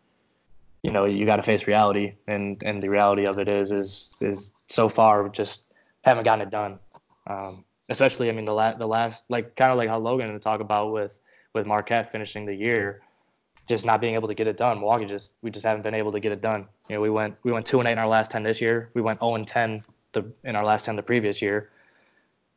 you 0.82 0.90
know 0.90 1.04
you 1.04 1.24
got 1.24 1.36
to 1.36 1.42
face 1.42 1.66
reality 1.66 2.14
and 2.26 2.62
and 2.64 2.82
the 2.82 2.88
reality 2.88 3.24
of 3.26 3.38
it 3.38 3.48
is 3.48 3.70
is 3.70 4.16
is 4.20 4.52
so 4.68 4.88
far 4.88 5.28
just 5.28 5.66
haven't 6.02 6.24
gotten 6.24 6.42
it 6.42 6.50
done. 6.50 6.78
Um, 7.26 7.64
especially 7.88 8.28
I 8.28 8.32
mean 8.32 8.44
the 8.44 8.54
last 8.54 8.78
the 8.78 8.86
last 8.86 9.24
like 9.30 9.56
kind 9.56 9.70
of 9.70 9.78
like 9.78 9.88
how 9.88 9.98
Logan 9.98 10.38
talked 10.40 10.62
about 10.62 10.92
with 10.92 11.20
with 11.54 11.66
Marquette 11.66 12.10
finishing 12.10 12.46
the 12.46 12.54
year, 12.54 13.02
just 13.68 13.84
not 13.84 14.00
being 14.00 14.14
able 14.14 14.28
to 14.28 14.34
get 14.34 14.46
it 14.46 14.56
done. 14.56 14.78
Milwaukee 14.78 15.06
just 15.06 15.34
we 15.42 15.50
just 15.50 15.64
haven't 15.64 15.82
been 15.82 15.94
able 15.94 16.12
to 16.12 16.20
get 16.20 16.32
it 16.32 16.40
done. 16.40 16.66
You 16.88 16.96
know, 16.96 17.02
we 17.02 17.10
went 17.10 17.36
we 17.42 17.52
went 17.52 17.66
two 17.66 17.78
and 17.78 17.88
eight 17.88 17.92
in 17.92 17.98
our 17.98 18.08
last 18.08 18.30
ten 18.30 18.42
this 18.42 18.60
year. 18.60 18.90
We 18.94 19.02
went 19.02 19.20
zero 19.20 19.34
and 19.34 19.46
ten 19.46 19.82
the 20.12 20.24
in 20.44 20.56
our 20.56 20.64
last 20.64 20.84
ten 20.84 20.96
the 20.96 21.02
previous 21.02 21.42
year. 21.42 21.70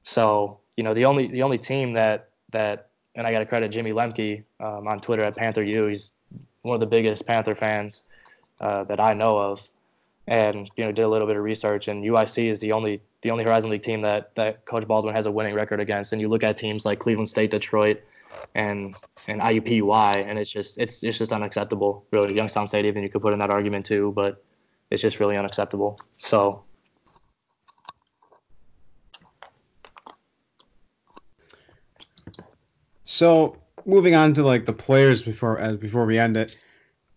So 0.03 0.59
you 0.77 0.83
know 0.83 0.93
the 0.93 1.05
only 1.05 1.27
the 1.27 1.43
only 1.43 1.57
team 1.57 1.93
that 1.93 2.29
that 2.51 2.89
and 3.15 3.25
I 3.25 3.31
got 3.31 3.39
to 3.39 3.45
credit 3.45 3.69
Jimmy 3.69 3.91
Lemke 3.91 4.43
um, 4.59 4.87
on 4.87 4.99
Twitter 4.99 5.23
at 5.23 5.35
Panther 5.35 5.63
U. 5.63 5.85
He's 5.85 6.13
one 6.61 6.75
of 6.75 6.79
the 6.79 6.85
biggest 6.85 7.25
Panther 7.25 7.55
fans 7.55 8.01
uh, 8.59 8.83
that 8.85 8.99
I 8.99 9.13
know 9.13 9.37
of, 9.37 9.69
and 10.27 10.69
you 10.75 10.83
know 10.83 10.91
did 10.91 11.03
a 11.03 11.07
little 11.07 11.27
bit 11.27 11.35
of 11.35 11.43
research. 11.43 11.87
And 11.87 12.03
UIC 12.03 12.49
is 12.51 12.59
the 12.59 12.71
only 12.71 13.01
the 13.21 13.31
only 13.31 13.43
Horizon 13.43 13.69
League 13.69 13.83
team 13.83 14.01
that 14.01 14.33
that 14.35 14.65
Coach 14.65 14.87
Baldwin 14.87 15.15
has 15.15 15.25
a 15.25 15.31
winning 15.31 15.53
record 15.53 15.79
against. 15.79 16.13
And 16.13 16.21
you 16.21 16.27
look 16.27 16.43
at 16.43 16.57
teams 16.57 16.85
like 16.85 16.99
Cleveland 16.99 17.29
State, 17.29 17.51
Detroit, 17.51 18.01
and 18.55 18.95
and 19.27 19.41
IUPUI, 19.41 20.27
and 20.27 20.37
it's 20.37 20.51
just 20.51 20.79
it's 20.79 21.03
it's 21.03 21.17
just 21.17 21.31
unacceptable. 21.31 22.05
Really, 22.11 22.35
Youngstown 22.35 22.67
State 22.67 22.85
even 22.85 23.03
you 23.03 23.09
could 23.09 23.21
put 23.21 23.33
in 23.33 23.39
that 23.39 23.49
argument 23.49 23.85
too, 23.85 24.13
but 24.15 24.43
it's 24.91 25.01
just 25.01 25.19
really 25.19 25.37
unacceptable. 25.37 25.99
So. 26.17 26.63
So 33.07 33.55
moving 33.85 34.15
on 34.15 34.33
to 34.33 34.43
like 34.43 34.65
the 34.65 34.73
players 34.73 35.21
before 35.21 35.61
uh, 35.61 35.73
before 35.73 36.05
we 36.05 36.17
end 36.17 36.37
it, 36.37 36.57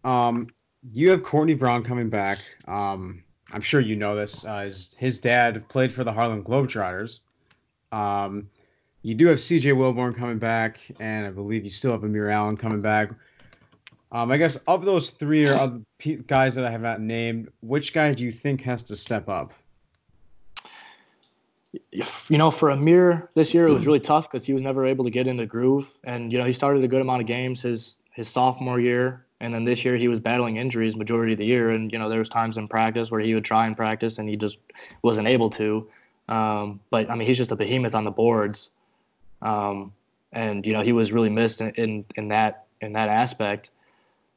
um, 0.04 0.48
you 0.92 1.10
have 1.10 1.22
Courtney 1.22 1.54
Brown 1.54 1.82
coming 1.82 2.08
back. 2.08 2.38
Um, 2.66 3.22
I'm 3.52 3.60
sure 3.60 3.80
you 3.80 3.96
know 3.96 4.14
this. 4.14 4.44
Uh, 4.44 4.62
his, 4.62 4.94
his 4.98 5.18
dad 5.18 5.66
played 5.68 5.92
for 5.92 6.04
the 6.04 6.12
Harlem 6.12 6.42
Globetrotters. 6.44 7.20
Um, 7.92 8.48
you 9.02 9.14
do 9.14 9.26
have 9.26 9.38
CJ 9.38 9.74
Wilborn 9.74 10.14
coming 10.14 10.38
back, 10.38 10.80
and 11.00 11.26
I 11.26 11.30
believe 11.30 11.64
you 11.64 11.70
still 11.70 11.92
have 11.92 12.04
Amir 12.04 12.28
Allen 12.28 12.56
coming 12.56 12.82
back. 12.82 13.10
Um, 14.10 14.30
I 14.30 14.36
guess 14.38 14.56
of 14.66 14.84
those 14.84 15.10
three 15.10 15.46
or 15.46 15.54
other 15.54 15.80
guys 16.26 16.54
that 16.54 16.64
I 16.64 16.70
have 16.70 16.80
not 16.80 17.00
named, 17.00 17.48
which 17.60 17.92
guy 17.92 18.12
do 18.12 18.24
you 18.24 18.30
think 18.30 18.62
has 18.62 18.82
to 18.84 18.96
step 18.96 19.28
up? 19.28 19.52
you 21.92 22.38
know, 22.38 22.50
for 22.50 22.70
Amir 22.70 23.30
this 23.34 23.52
year, 23.52 23.66
it 23.66 23.72
was 23.72 23.86
really 23.86 24.00
tough 24.00 24.30
because 24.30 24.44
he 24.46 24.54
was 24.54 24.62
never 24.62 24.86
able 24.86 25.04
to 25.04 25.10
get 25.10 25.26
into 25.26 25.44
groove. 25.44 25.98
And, 26.04 26.32
you 26.32 26.38
know, 26.38 26.44
he 26.44 26.52
started 26.52 26.82
a 26.82 26.88
good 26.88 27.02
amount 27.02 27.20
of 27.20 27.26
games 27.26 27.62
his, 27.62 27.96
his 28.12 28.28
sophomore 28.28 28.80
year. 28.80 29.26
And 29.40 29.54
then 29.54 29.64
this 29.64 29.84
year 29.84 29.96
he 29.96 30.08
was 30.08 30.18
battling 30.18 30.56
injuries 30.56 30.96
majority 30.96 31.32
of 31.32 31.38
the 31.38 31.46
year. 31.46 31.70
And, 31.70 31.92
you 31.92 31.98
know, 31.98 32.08
there 32.08 32.18
was 32.18 32.28
times 32.28 32.58
in 32.58 32.66
practice 32.66 33.10
where 33.10 33.20
he 33.20 33.34
would 33.34 33.44
try 33.44 33.66
and 33.66 33.76
practice 33.76 34.18
and 34.18 34.28
he 34.28 34.36
just 34.36 34.58
wasn't 35.02 35.28
able 35.28 35.50
to. 35.50 35.86
Um, 36.28 36.80
but, 36.90 37.10
I 37.10 37.14
mean, 37.14 37.26
he's 37.26 37.36
just 37.36 37.52
a 37.52 37.56
behemoth 37.56 37.94
on 37.94 38.04
the 38.04 38.10
boards. 38.10 38.70
Um, 39.40 39.92
and, 40.32 40.66
you 40.66 40.72
know, 40.72 40.80
he 40.80 40.92
was 40.92 41.12
really 41.12 41.30
missed 41.30 41.60
in, 41.60 41.70
in, 41.70 42.04
in 42.16 42.28
that 42.28 42.66
in 42.80 42.92
that 42.92 43.08
aspect. 43.08 43.70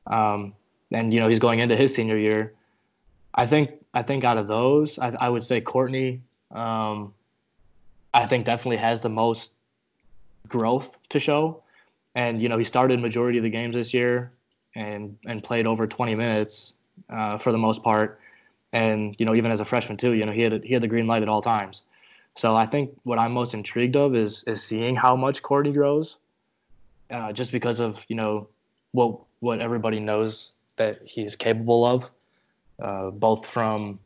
Um, 0.08 0.54
and, 0.92 1.14
you 1.14 1.20
know, 1.20 1.28
he's 1.28 1.40
going 1.40 1.60
into 1.60 1.76
his 1.76 1.94
senior 1.94 2.18
year. 2.18 2.54
I 3.34 3.46
think 3.46 3.72
I 3.94 4.04
think 4.04 4.24
out 4.24 4.38
of 4.38 4.48
those, 4.48 5.00
I, 5.00 5.16
I 5.20 5.30
would 5.30 5.44
say 5.44 5.62
Courtney 5.62 6.22
um, 6.52 7.14
I 8.14 8.26
think 8.26 8.46
definitely 8.46 8.78
has 8.78 9.02
the 9.02 9.10
most 9.10 9.52
growth 10.48 10.98
to 11.10 11.20
show. 11.20 11.64
And 12.16 12.42
you 12.42 12.50
know, 12.50 12.58
he 12.58 12.64
started 12.64 13.00
majority 13.00 13.38
of 13.38 13.44
the 13.44 13.50
games 13.50 13.76
this 13.76 13.94
year 13.94 14.32
and 14.76 15.18
and 15.26 15.44
played 15.44 15.68
over 15.68 15.88
20 15.88 16.16
minutes 16.16 16.74
uh, 17.10 17.38
for 17.38 17.52
the 17.52 17.58
most 17.58 17.84
part. 17.84 18.20
And 18.74 19.16
you 19.20 19.26
know, 19.26 19.36
even 19.36 19.52
as 19.52 19.60
a 19.60 19.66
freshman 19.66 19.98
too, 19.98 20.14
you 20.14 20.26
know, 20.26 20.32
he 20.32 20.42
had 20.42 20.64
he 20.64 20.74
had 20.74 20.84
the 20.84 20.88
green 20.88 21.08
light 21.08 21.22
at 21.22 21.30
all 21.30 21.42
times. 21.42 21.84
So 22.36 22.56
I 22.56 22.66
think 22.66 22.98
what 23.04 23.20
I'm 23.20 23.34
most 23.34 23.54
intrigued 23.54 23.96
of 23.96 24.16
is 24.16 24.44
is 24.44 24.64
seeing 24.64 24.96
how 24.96 25.16
much 25.16 25.42
Courtney 25.42 25.74
grows, 25.74 26.18
uh, 27.10 27.34
just 27.34 27.52
because 27.52 27.80
of 27.80 28.06
you 28.08 28.16
know 28.16 28.48
what 28.94 29.20
what 29.40 29.60
everybody 29.60 30.00
knows 30.00 30.52
that 30.78 31.02
he's 31.04 31.36
capable 31.36 31.86
of, 31.86 32.12
uh, 32.82 33.10
both 33.10 33.46
from 33.46 34.00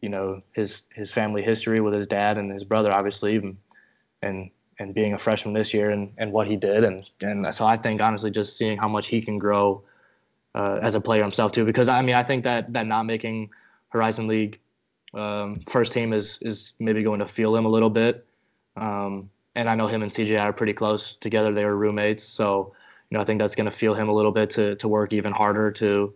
you 0.00 0.08
know 0.08 0.42
his 0.52 0.84
his 0.94 1.12
family 1.12 1.42
history 1.42 1.80
with 1.80 1.94
his 1.94 2.06
dad 2.06 2.36
and 2.36 2.50
his 2.50 2.64
brother, 2.64 2.92
obviously, 2.92 3.36
and 3.36 3.56
and, 4.22 4.50
and 4.78 4.94
being 4.94 5.14
a 5.14 5.18
freshman 5.18 5.54
this 5.54 5.72
year 5.72 5.90
and, 5.90 6.12
and 6.18 6.32
what 6.32 6.46
he 6.46 6.56
did, 6.56 6.84
and 6.84 7.08
and 7.20 7.54
so 7.54 7.66
I 7.66 7.76
think 7.76 8.00
honestly, 8.00 8.30
just 8.30 8.56
seeing 8.56 8.78
how 8.78 8.88
much 8.88 9.06
he 9.08 9.20
can 9.20 9.38
grow 9.38 9.82
uh, 10.54 10.78
as 10.82 10.94
a 10.94 11.00
player 11.00 11.22
himself 11.22 11.52
too, 11.52 11.64
because 11.64 11.88
I 11.88 12.02
mean 12.02 12.14
I 12.14 12.22
think 12.22 12.44
that 12.44 12.72
that 12.72 12.86
not 12.86 13.04
making 13.04 13.50
Horizon 13.88 14.26
League 14.26 14.58
um, 15.14 15.60
first 15.68 15.92
team 15.92 16.12
is 16.12 16.38
is 16.42 16.72
maybe 16.78 17.02
going 17.02 17.20
to 17.20 17.26
feel 17.26 17.54
him 17.54 17.64
a 17.64 17.68
little 17.68 17.90
bit. 17.90 18.26
Um, 18.76 19.30
and 19.54 19.68
I 19.70 19.74
know 19.74 19.86
him 19.86 20.02
and 20.02 20.10
CJ 20.10 20.40
are 20.40 20.52
pretty 20.52 20.72
close 20.72 21.14
together. 21.16 21.52
They 21.52 21.64
were 21.64 21.76
roommates, 21.76 22.24
so 22.24 22.74
you 23.10 23.16
know 23.16 23.22
I 23.22 23.24
think 23.24 23.38
that's 23.38 23.54
going 23.54 23.70
to 23.70 23.76
feel 23.76 23.94
him 23.94 24.08
a 24.08 24.14
little 24.14 24.32
bit 24.32 24.50
to 24.50 24.74
to 24.76 24.88
work 24.88 25.12
even 25.12 25.32
harder 25.32 25.70
to 25.72 26.12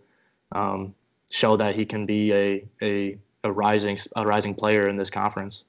um, 0.51 0.93
show 1.31 1.55
that 1.57 1.75
he 1.75 1.85
can 1.85 2.05
be 2.05 2.33
a 2.33 2.65
a 2.81 3.17
a 3.43 3.51
rising 3.51 3.97
a 4.15 4.25
rising 4.25 4.53
player 4.53 4.89
in 4.89 4.97
this 4.97 5.09
conference. 5.09 5.63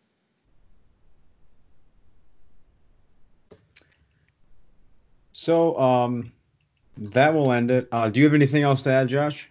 So 5.32 5.78
um, 5.78 6.32
that 6.96 7.32
will 7.32 7.52
end 7.52 7.70
it. 7.70 7.88
Uh, 7.92 8.08
do 8.08 8.20
you 8.20 8.26
have 8.26 8.34
anything 8.34 8.62
else 8.62 8.82
to 8.82 8.92
add, 8.92 9.08
Josh? 9.08 9.48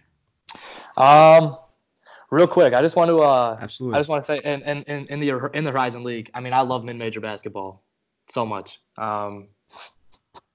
Um, 0.96 1.56
real 2.30 2.46
quick, 2.46 2.74
I 2.74 2.82
just 2.82 2.96
want 2.96 3.08
to 3.08 3.18
uh, 3.18 3.58
absolutely. 3.60 3.96
I 3.96 4.00
just 4.00 4.08
want 4.08 4.22
to 4.22 4.26
say, 4.26 4.40
in, 4.44 4.62
in, 4.62 4.82
in, 4.84 5.06
in 5.06 5.20
the 5.20 5.50
in 5.54 5.64
the 5.64 5.70
Horizon 5.70 6.04
League, 6.04 6.30
I 6.34 6.40
mean, 6.40 6.52
I 6.52 6.60
love 6.60 6.84
mid 6.84 6.96
major 6.96 7.20
basketball 7.20 7.82
so 8.28 8.46
much 8.46 8.80
um, 8.98 9.48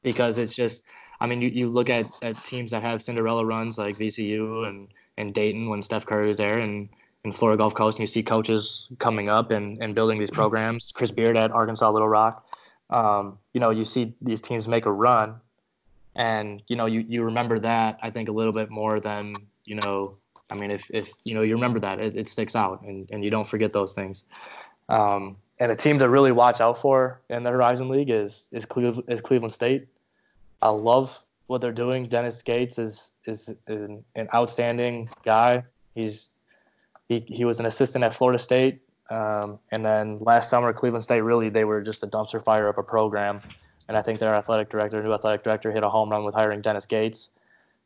because 0.01 0.37
it's 0.37 0.55
just, 0.55 0.83
I 1.19 1.27
mean, 1.27 1.41
you, 1.41 1.49
you 1.49 1.69
look 1.69 1.89
at, 1.89 2.05
at 2.21 2.41
teams 2.43 2.71
that 2.71 2.81
have 2.83 3.01
Cinderella 3.01 3.45
runs 3.45 3.77
like 3.77 3.97
VCU 3.97 4.67
and 4.67 4.87
and 5.17 5.33
Dayton 5.33 5.69
when 5.69 5.81
Steph 5.81 6.05
Curry 6.05 6.27
was 6.27 6.37
there, 6.37 6.59
and 6.59 6.89
and 7.25 7.35
Florida 7.35 7.57
Gulf 7.57 7.73
Coast, 7.73 7.97
and 7.97 8.03
you 8.03 8.11
see 8.11 8.23
coaches 8.23 8.87
coming 8.99 9.29
up 9.29 9.51
and, 9.51 9.81
and 9.81 9.95
building 9.95 10.19
these 10.19 10.29
programs. 10.29 10.91
Chris 10.91 11.11
Beard 11.11 11.35
at 11.35 11.51
Arkansas 11.51 11.89
Little 11.89 12.07
Rock. 12.07 12.44
Um, 12.89 13.39
you 13.53 13.59
know, 13.59 13.71
you 13.71 13.83
see 13.83 14.13
these 14.21 14.41
teams 14.41 14.67
make 14.67 14.85
a 14.85 14.91
run, 14.91 15.35
and 16.15 16.61
you 16.67 16.75
know, 16.75 16.85
you, 16.85 17.03
you 17.07 17.23
remember 17.23 17.59
that 17.59 17.99
I 18.01 18.09
think 18.09 18.29
a 18.29 18.31
little 18.31 18.53
bit 18.53 18.69
more 18.69 18.99
than 18.99 19.35
you 19.65 19.75
know. 19.75 20.17
I 20.49 20.55
mean, 20.55 20.69
if, 20.69 20.89
if 20.91 21.13
you 21.23 21.33
know 21.33 21.41
you 21.41 21.55
remember 21.55 21.79
that, 21.79 21.99
it, 21.99 22.15
it 22.15 22.27
sticks 22.27 22.55
out, 22.55 22.81
and, 22.83 23.09
and 23.11 23.23
you 23.23 23.31
don't 23.31 23.47
forget 23.47 23.73
those 23.73 23.93
things. 23.93 24.25
Um, 24.89 25.37
and 25.59 25.71
a 25.71 25.75
team 25.75 25.97
to 25.99 26.09
really 26.09 26.31
watch 26.31 26.61
out 26.61 26.77
for 26.77 27.21
in 27.29 27.43
the 27.43 27.49
Horizon 27.49 27.89
League 27.89 28.09
is 28.09 28.49
is 28.51 28.65
Cleveland, 28.65 29.09
is 29.09 29.21
Cleveland 29.21 29.53
State. 29.53 29.87
I 30.61 30.69
love 30.69 31.21
what 31.47 31.61
they're 31.61 31.71
doing. 31.71 32.07
Dennis 32.07 32.41
Gates 32.41 32.77
is 32.77 33.11
is 33.25 33.53
an, 33.67 34.03
an 34.15 34.27
outstanding 34.33 35.09
guy. 35.23 35.63
He's 35.95 36.29
he, 37.07 37.19
he 37.27 37.45
was 37.45 37.59
an 37.59 37.65
assistant 37.65 38.03
at 38.03 38.13
Florida 38.13 38.39
State. 38.39 38.81
Um, 39.09 39.59
and 39.71 39.85
then 39.85 40.19
last 40.19 40.49
summer, 40.49 40.73
Cleveland 40.73 41.03
State 41.03 41.21
really 41.21 41.49
they 41.49 41.63
were 41.63 41.81
just 41.81 42.03
a 42.03 42.07
dumpster 42.07 42.41
fire 42.41 42.67
of 42.67 42.77
a 42.77 42.83
program. 42.83 43.41
And 43.87 43.95
I 43.95 44.01
think 44.01 44.19
their 44.19 44.33
athletic 44.33 44.69
director, 44.69 45.01
new 45.03 45.13
athletic 45.13 45.43
director, 45.43 45.71
hit 45.71 45.83
a 45.83 45.89
home 45.89 46.09
run 46.09 46.23
with 46.23 46.33
hiring 46.33 46.61
Dennis 46.61 46.85
Gates. 46.85 47.29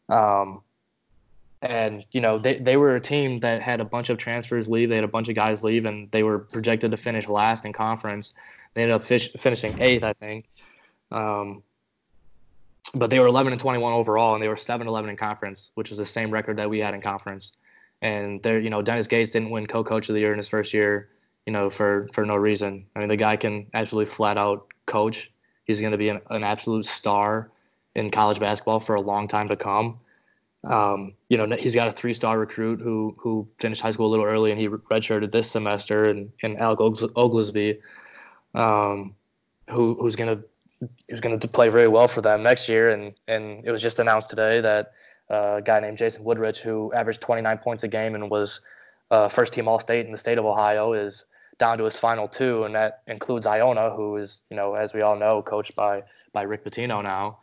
Um, 0.08 0.62
and 1.62 2.06
you 2.12 2.22
know 2.22 2.38
they, 2.38 2.58
they 2.58 2.78
were 2.78 2.96
a 2.96 3.02
team 3.02 3.40
that 3.42 3.62
had 3.62 3.82
a 3.82 3.86
bunch 3.86 4.10
of 4.10 4.18
transfers 4.18 4.70
leave. 4.70 4.90
They 4.90 4.96
had 4.96 5.04
a 5.04 5.10
bunch 5.10 5.28
of 5.28 5.36
guys 5.36 5.64
leave, 5.64 5.86
and 5.86 6.10
they 6.12 6.24
were 6.24 6.40
projected 6.40 6.92
to 6.92 6.98
finish 6.98 7.28
last 7.28 7.66
in 7.66 7.74
conference. 7.74 8.34
They 8.74 8.84
ended 8.84 8.96
up 8.96 9.04
fish, 9.04 9.32
finishing 9.34 9.80
eighth, 9.82 10.04
I 10.04 10.14
think. 10.14 10.46
Um, 11.12 11.64
but 12.94 13.10
they 13.10 13.20
were 13.20 13.28
11 13.28 13.52
and 13.52 13.60
21 13.60 13.94
overall, 13.94 14.34
and 14.36 14.44
they 14.44 14.48
were 14.48 14.56
7 14.56 14.88
11 14.88 15.10
in 15.10 15.18
conference, 15.18 15.72
which 15.76 15.92
is 15.92 15.98
the 15.98 16.06
same 16.06 16.32
record 16.32 16.58
that 16.58 16.70
we 16.70 16.80
had 16.80 16.94
in 16.94 17.02
conference. 17.02 17.54
And 18.02 18.41
there, 18.43 18.60
you 18.60 18.70
know, 18.70 18.82
Dennis 18.82 19.08
Gates 19.08 19.32
didn't 19.32 19.50
win 19.50 19.68
co-coach 19.68 20.10
of 20.10 20.16
the 20.16 20.22
year 20.22 20.32
in 20.32 20.38
his 20.38 20.47
first 20.47 20.74
year, 20.74 21.10
you 21.45 21.54
know, 21.54 21.70
for 21.70 22.08
for 22.14 22.26
no 22.26 22.36
reason. 22.36 22.86
I 22.95 23.00
mean, 23.00 23.10
the 23.10 23.18
guy 23.18 23.36
can 23.36 23.68
absolutely 23.74 24.12
flat 24.12 24.38
out 24.38 24.68
coach. 24.86 25.32
He's 25.66 25.82
going 25.82 25.91
to 25.91 25.97
be 25.97 26.10
an, 26.10 26.22
an 26.30 26.43
absolute 26.43 26.86
star 26.86 27.52
in 27.95 28.10
college 28.10 28.39
basketball 28.39 28.80
for 28.80 28.95
a 28.95 29.02
long 29.02 29.28
time 29.28 29.50
to 29.50 29.56
come. 29.56 30.00
Um, 30.64 31.14
you 31.30 31.38
know, 31.38 31.56
he's 31.56 31.76
got 31.76 31.88
a 31.88 31.91
three-star 31.91 32.38
recruit 32.38 32.82
who 32.82 33.16
who 33.18 33.47
finished 33.60 33.82
high 33.82 33.91
school 33.91 34.08
a 34.08 34.12
little 34.12 34.26
early, 34.26 34.52
and 34.52 34.60
he 34.60 34.68
redshirted 34.68 35.32
this 35.32 35.50
semester, 35.50 36.06
and 36.06 36.32
and 36.43 36.58
Alec 36.60 36.80
Oglesby, 37.16 37.80
um, 38.56 39.16
who 39.70 39.95
who's 40.02 40.16
gonna 40.16 40.39
who's 41.10 41.22
gonna 41.22 41.39
play 41.39 41.70
very 41.70 41.88
well 41.88 42.08
for 42.08 42.22
them 42.22 42.43
next 42.43 42.68
year, 42.68 42.89
and 42.89 43.14
and 43.28 43.66
it 43.66 43.72
was 43.72 43.82
just 43.82 44.00
announced 44.00 44.30
today 44.30 44.60
that 44.60 44.93
a 45.30 45.62
guy 45.64 45.80
named 45.80 45.98
Jason 45.98 46.24
Woodrich, 46.24 46.60
who 46.60 46.92
averaged 46.94 47.22
29 47.22 47.58
points 47.60 47.84
a 47.84 47.88
game 47.88 48.16
and 48.16 48.30
was 48.30 48.62
uh, 49.12 49.28
first 49.28 49.54
team 49.54 49.68
All 49.68 49.80
State 49.80 50.06
in 50.06 50.12
the 50.12 50.18
state 50.18 50.38
of 50.38 50.46
Ohio, 50.46 50.94
is 50.94 51.26
down 51.58 51.78
to 51.78 51.84
his 51.84 51.96
final 51.96 52.28
two, 52.28 52.64
and 52.64 52.74
that 52.76 53.02
includes 53.08 53.46
Iona, 53.46 53.92
who 53.92 54.18
is, 54.18 54.42
you 54.50 54.56
know, 54.56 54.76
as 54.76 54.94
we 54.94 55.02
all 55.02 55.16
know, 55.16 55.42
coached 55.42 55.76
by 55.76 56.04
by 56.32 56.44
Rick 56.44 56.64
Pitino 56.64 57.04
now, 57.04 57.40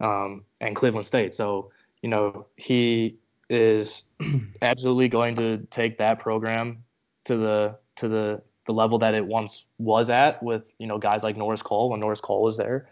um, 0.00 0.44
and 0.60 0.76
Cleveland 0.76 1.06
State. 1.06 1.34
So, 1.34 1.70
you 2.02 2.08
know, 2.08 2.46
he 2.56 3.16
is 3.48 4.04
absolutely 4.62 5.08
going 5.08 5.34
to 5.36 5.58
take 5.70 5.98
that 5.98 6.18
program 6.18 6.82
to 7.24 7.36
the 7.36 7.76
to 7.96 8.08
the 8.08 8.42
the 8.66 8.72
level 8.72 8.98
that 8.98 9.14
it 9.14 9.24
once 9.24 9.64
was 9.78 10.10
at 10.10 10.42
with 10.42 10.64
you 10.78 10.86
know 10.86 10.98
guys 10.98 11.22
like 11.22 11.36
Norris 11.36 11.62
Cole 11.62 11.90
when 11.90 12.00
Norris 12.00 12.20
Cole 12.20 12.42
was 12.42 12.56
there. 12.56 12.88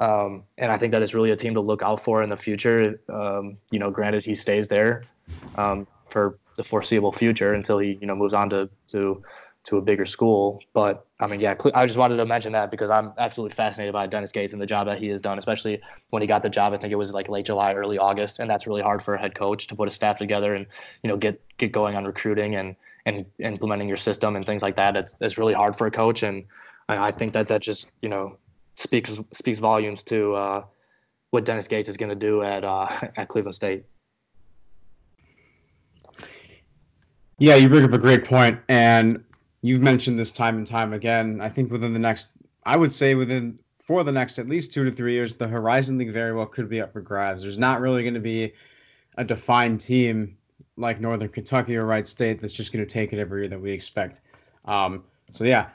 Um, 0.00 0.44
and 0.56 0.72
I 0.72 0.78
think 0.78 0.92
that 0.92 1.02
is 1.02 1.14
really 1.14 1.30
a 1.30 1.36
team 1.36 1.54
to 1.54 1.60
look 1.60 1.82
out 1.82 2.00
for 2.00 2.22
in 2.22 2.30
the 2.30 2.36
future. 2.36 2.98
Um, 3.08 3.58
you 3.70 3.78
know, 3.78 3.90
granted 3.90 4.24
he 4.24 4.34
stays 4.34 4.66
there 4.66 5.04
um, 5.56 5.86
for 6.08 6.38
the 6.56 6.64
foreseeable 6.64 7.12
future 7.12 7.54
until 7.54 7.78
he 7.78 7.98
you 8.00 8.06
know 8.06 8.16
moves 8.16 8.34
on 8.34 8.50
to 8.50 8.68
to 8.88 9.22
to 9.64 9.76
a 9.76 9.80
bigger 9.82 10.06
school. 10.06 10.58
But 10.72 11.06
I 11.20 11.26
mean, 11.26 11.38
yeah, 11.38 11.54
I 11.74 11.84
just 11.84 11.98
wanted 11.98 12.16
to 12.16 12.24
mention 12.24 12.52
that 12.52 12.70
because 12.70 12.88
I'm 12.88 13.12
absolutely 13.18 13.54
fascinated 13.54 13.92
by 13.92 14.06
Dennis 14.06 14.32
Gates 14.32 14.54
and 14.54 14.62
the 14.62 14.66
job 14.66 14.86
that 14.86 14.98
he 14.98 15.08
has 15.08 15.20
done, 15.20 15.38
especially 15.38 15.82
when 16.08 16.22
he 16.22 16.26
got 16.26 16.42
the 16.42 16.48
job. 16.48 16.72
I 16.72 16.78
think 16.78 16.92
it 16.92 16.96
was 16.96 17.12
like 17.12 17.28
late 17.28 17.44
July, 17.44 17.74
early 17.74 17.98
August, 17.98 18.38
and 18.38 18.48
that's 18.48 18.66
really 18.66 18.82
hard 18.82 19.02
for 19.02 19.14
a 19.14 19.20
head 19.20 19.34
coach 19.34 19.66
to 19.66 19.76
put 19.76 19.86
a 19.86 19.90
staff 19.90 20.16
together 20.16 20.54
and 20.54 20.66
you 21.02 21.08
know 21.08 21.18
get 21.18 21.40
get 21.58 21.72
going 21.72 21.94
on 21.94 22.06
recruiting 22.06 22.56
and 22.56 22.74
and 23.04 23.26
implementing 23.38 23.86
your 23.86 23.98
system 23.98 24.34
and 24.34 24.46
things 24.46 24.62
like 24.62 24.76
that. 24.76 24.96
It's, 24.96 25.16
it's 25.20 25.36
really 25.38 25.54
hard 25.54 25.76
for 25.76 25.86
a 25.86 25.90
coach, 25.90 26.22
and 26.22 26.44
I, 26.88 27.08
I 27.08 27.10
think 27.10 27.34
that 27.34 27.48
that 27.48 27.60
just 27.60 27.92
you 28.00 28.08
know 28.08 28.38
speaks 28.80 29.20
speaks 29.32 29.58
volumes 29.58 30.02
to 30.04 30.34
uh, 30.34 30.64
what 31.30 31.44
Dennis 31.44 31.68
Gates 31.68 31.88
is 31.88 31.96
going 31.96 32.08
to 32.08 32.14
do 32.14 32.42
at 32.42 32.64
uh, 32.64 32.88
at 33.16 33.28
Cleveland 33.28 33.54
State. 33.54 33.84
Yeah, 37.38 37.54
you 37.54 37.68
bring 37.68 37.84
up 37.84 37.92
a 37.92 37.98
great 37.98 38.24
point, 38.24 38.58
and 38.68 39.22
you've 39.62 39.80
mentioned 39.80 40.18
this 40.18 40.30
time 40.30 40.58
and 40.58 40.66
time 40.66 40.92
again. 40.92 41.40
I 41.40 41.48
think 41.48 41.70
within 41.70 41.94
the 41.94 41.98
next, 41.98 42.28
I 42.66 42.76
would 42.76 42.92
say 42.92 43.14
within 43.14 43.58
for 43.78 44.04
the 44.04 44.12
next 44.12 44.38
at 44.38 44.48
least 44.48 44.72
two 44.72 44.84
to 44.84 44.90
three 44.90 45.14
years, 45.14 45.34
the 45.34 45.48
Horizon 45.48 45.98
League 45.98 46.12
very 46.12 46.34
well 46.34 46.46
could 46.46 46.68
be 46.68 46.80
up 46.80 46.92
for 46.92 47.00
grabs. 47.00 47.42
There's 47.42 47.58
not 47.58 47.80
really 47.80 48.02
going 48.02 48.14
to 48.14 48.20
be 48.20 48.52
a 49.16 49.24
defined 49.24 49.80
team 49.80 50.36
like 50.76 51.00
Northern 51.00 51.28
Kentucky 51.28 51.76
or 51.76 51.86
Wright 51.86 52.06
State 52.06 52.40
that's 52.40 52.52
just 52.52 52.72
going 52.72 52.86
to 52.86 52.90
take 52.90 53.12
it 53.12 53.18
every 53.18 53.42
year 53.42 53.48
that 53.48 53.60
we 53.60 53.72
expect. 53.72 54.20
Um, 54.66 55.02
so 55.30 55.44
yeah, 55.44 55.70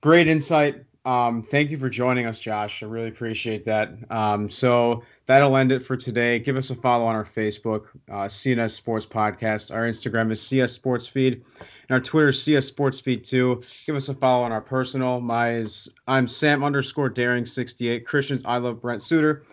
great 0.00 0.28
insight 0.28 0.85
Um, 1.06 1.40
thank 1.40 1.70
you 1.70 1.78
for 1.78 1.88
joining 1.88 2.26
us, 2.26 2.40
Josh. 2.40 2.82
I 2.82 2.86
really 2.86 3.06
appreciate 3.06 3.64
that. 3.64 3.90
Um, 4.10 4.50
so 4.50 5.04
that'll 5.26 5.56
end 5.56 5.70
it 5.70 5.78
for 5.78 5.96
today. 5.96 6.40
Give 6.40 6.56
us 6.56 6.70
a 6.70 6.74
follow 6.74 7.04
on 7.04 7.14
our 7.14 7.24
Facebook, 7.24 7.90
uh, 8.10 8.24
CNS 8.24 8.72
Sports 8.72 9.06
Podcast. 9.06 9.72
Our 9.72 9.86
Instagram 9.86 10.32
is 10.32 10.42
CS 10.42 10.72
Sports 10.72 11.06
Feed, 11.06 11.34
and 11.60 11.90
our 11.90 12.00
Twitter 12.00 12.28
is 12.28 12.42
CS 12.42 12.66
Sports 12.66 12.98
Feed 12.98 13.22
too. 13.22 13.62
Give 13.86 13.94
us 13.94 14.08
a 14.08 14.14
follow 14.14 14.42
on 14.42 14.50
our 14.50 14.60
personal. 14.60 15.20
My 15.20 15.54
is 15.54 15.88
I'm 16.08 16.26
Sam 16.26 16.64
underscore 16.64 17.08
Daring 17.08 17.46
sixty 17.46 17.88
eight. 17.88 18.04
Christians 18.04 18.42
I 18.44 18.56
love 18.56 18.80
Brent 18.80 19.00
Suter. 19.00 19.44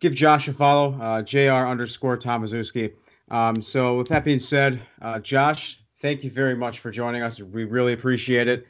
Give 0.00 0.12
Josh 0.12 0.48
a 0.48 0.52
follow. 0.52 1.00
Uh, 1.00 1.22
Jr 1.22 1.50
underscore 1.50 2.18
Tomaszewski. 2.18 2.92
Um, 3.30 3.62
so 3.62 3.96
with 3.96 4.08
that 4.08 4.24
being 4.24 4.40
said, 4.40 4.82
uh, 5.02 5.20
Josh, 5.20 5.80
thank 5.98 6.24
you 6.24 6.30
very 6.30 6.56
much 6.56 6.80
for 6.80 6.90
joining 6.90 7.22
us. 7.22 7.40
We 7.40 7.62
really 7.62 7.92
appreciate 7.92 8.48
it. 8.48 8.66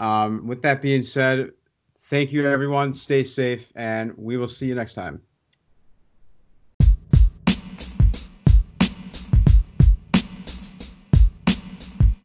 Um, 0.00 0.46
with 0.48 0.62
that 0.62 0.82
being 0.82 1.02
said, 1.02 1.52
thank 2.10 2.32
you 2.32 2.46
everyone. 2.46 2.92
Stay 2.92 3.22
safe, 3.22 3.72
and 3.76 4.12
we 4.16 4.36
will 4.36 4.48
see 4.48 4.66
you 4.66 4.74
next 4.74 4.94
time. 4.94 5.29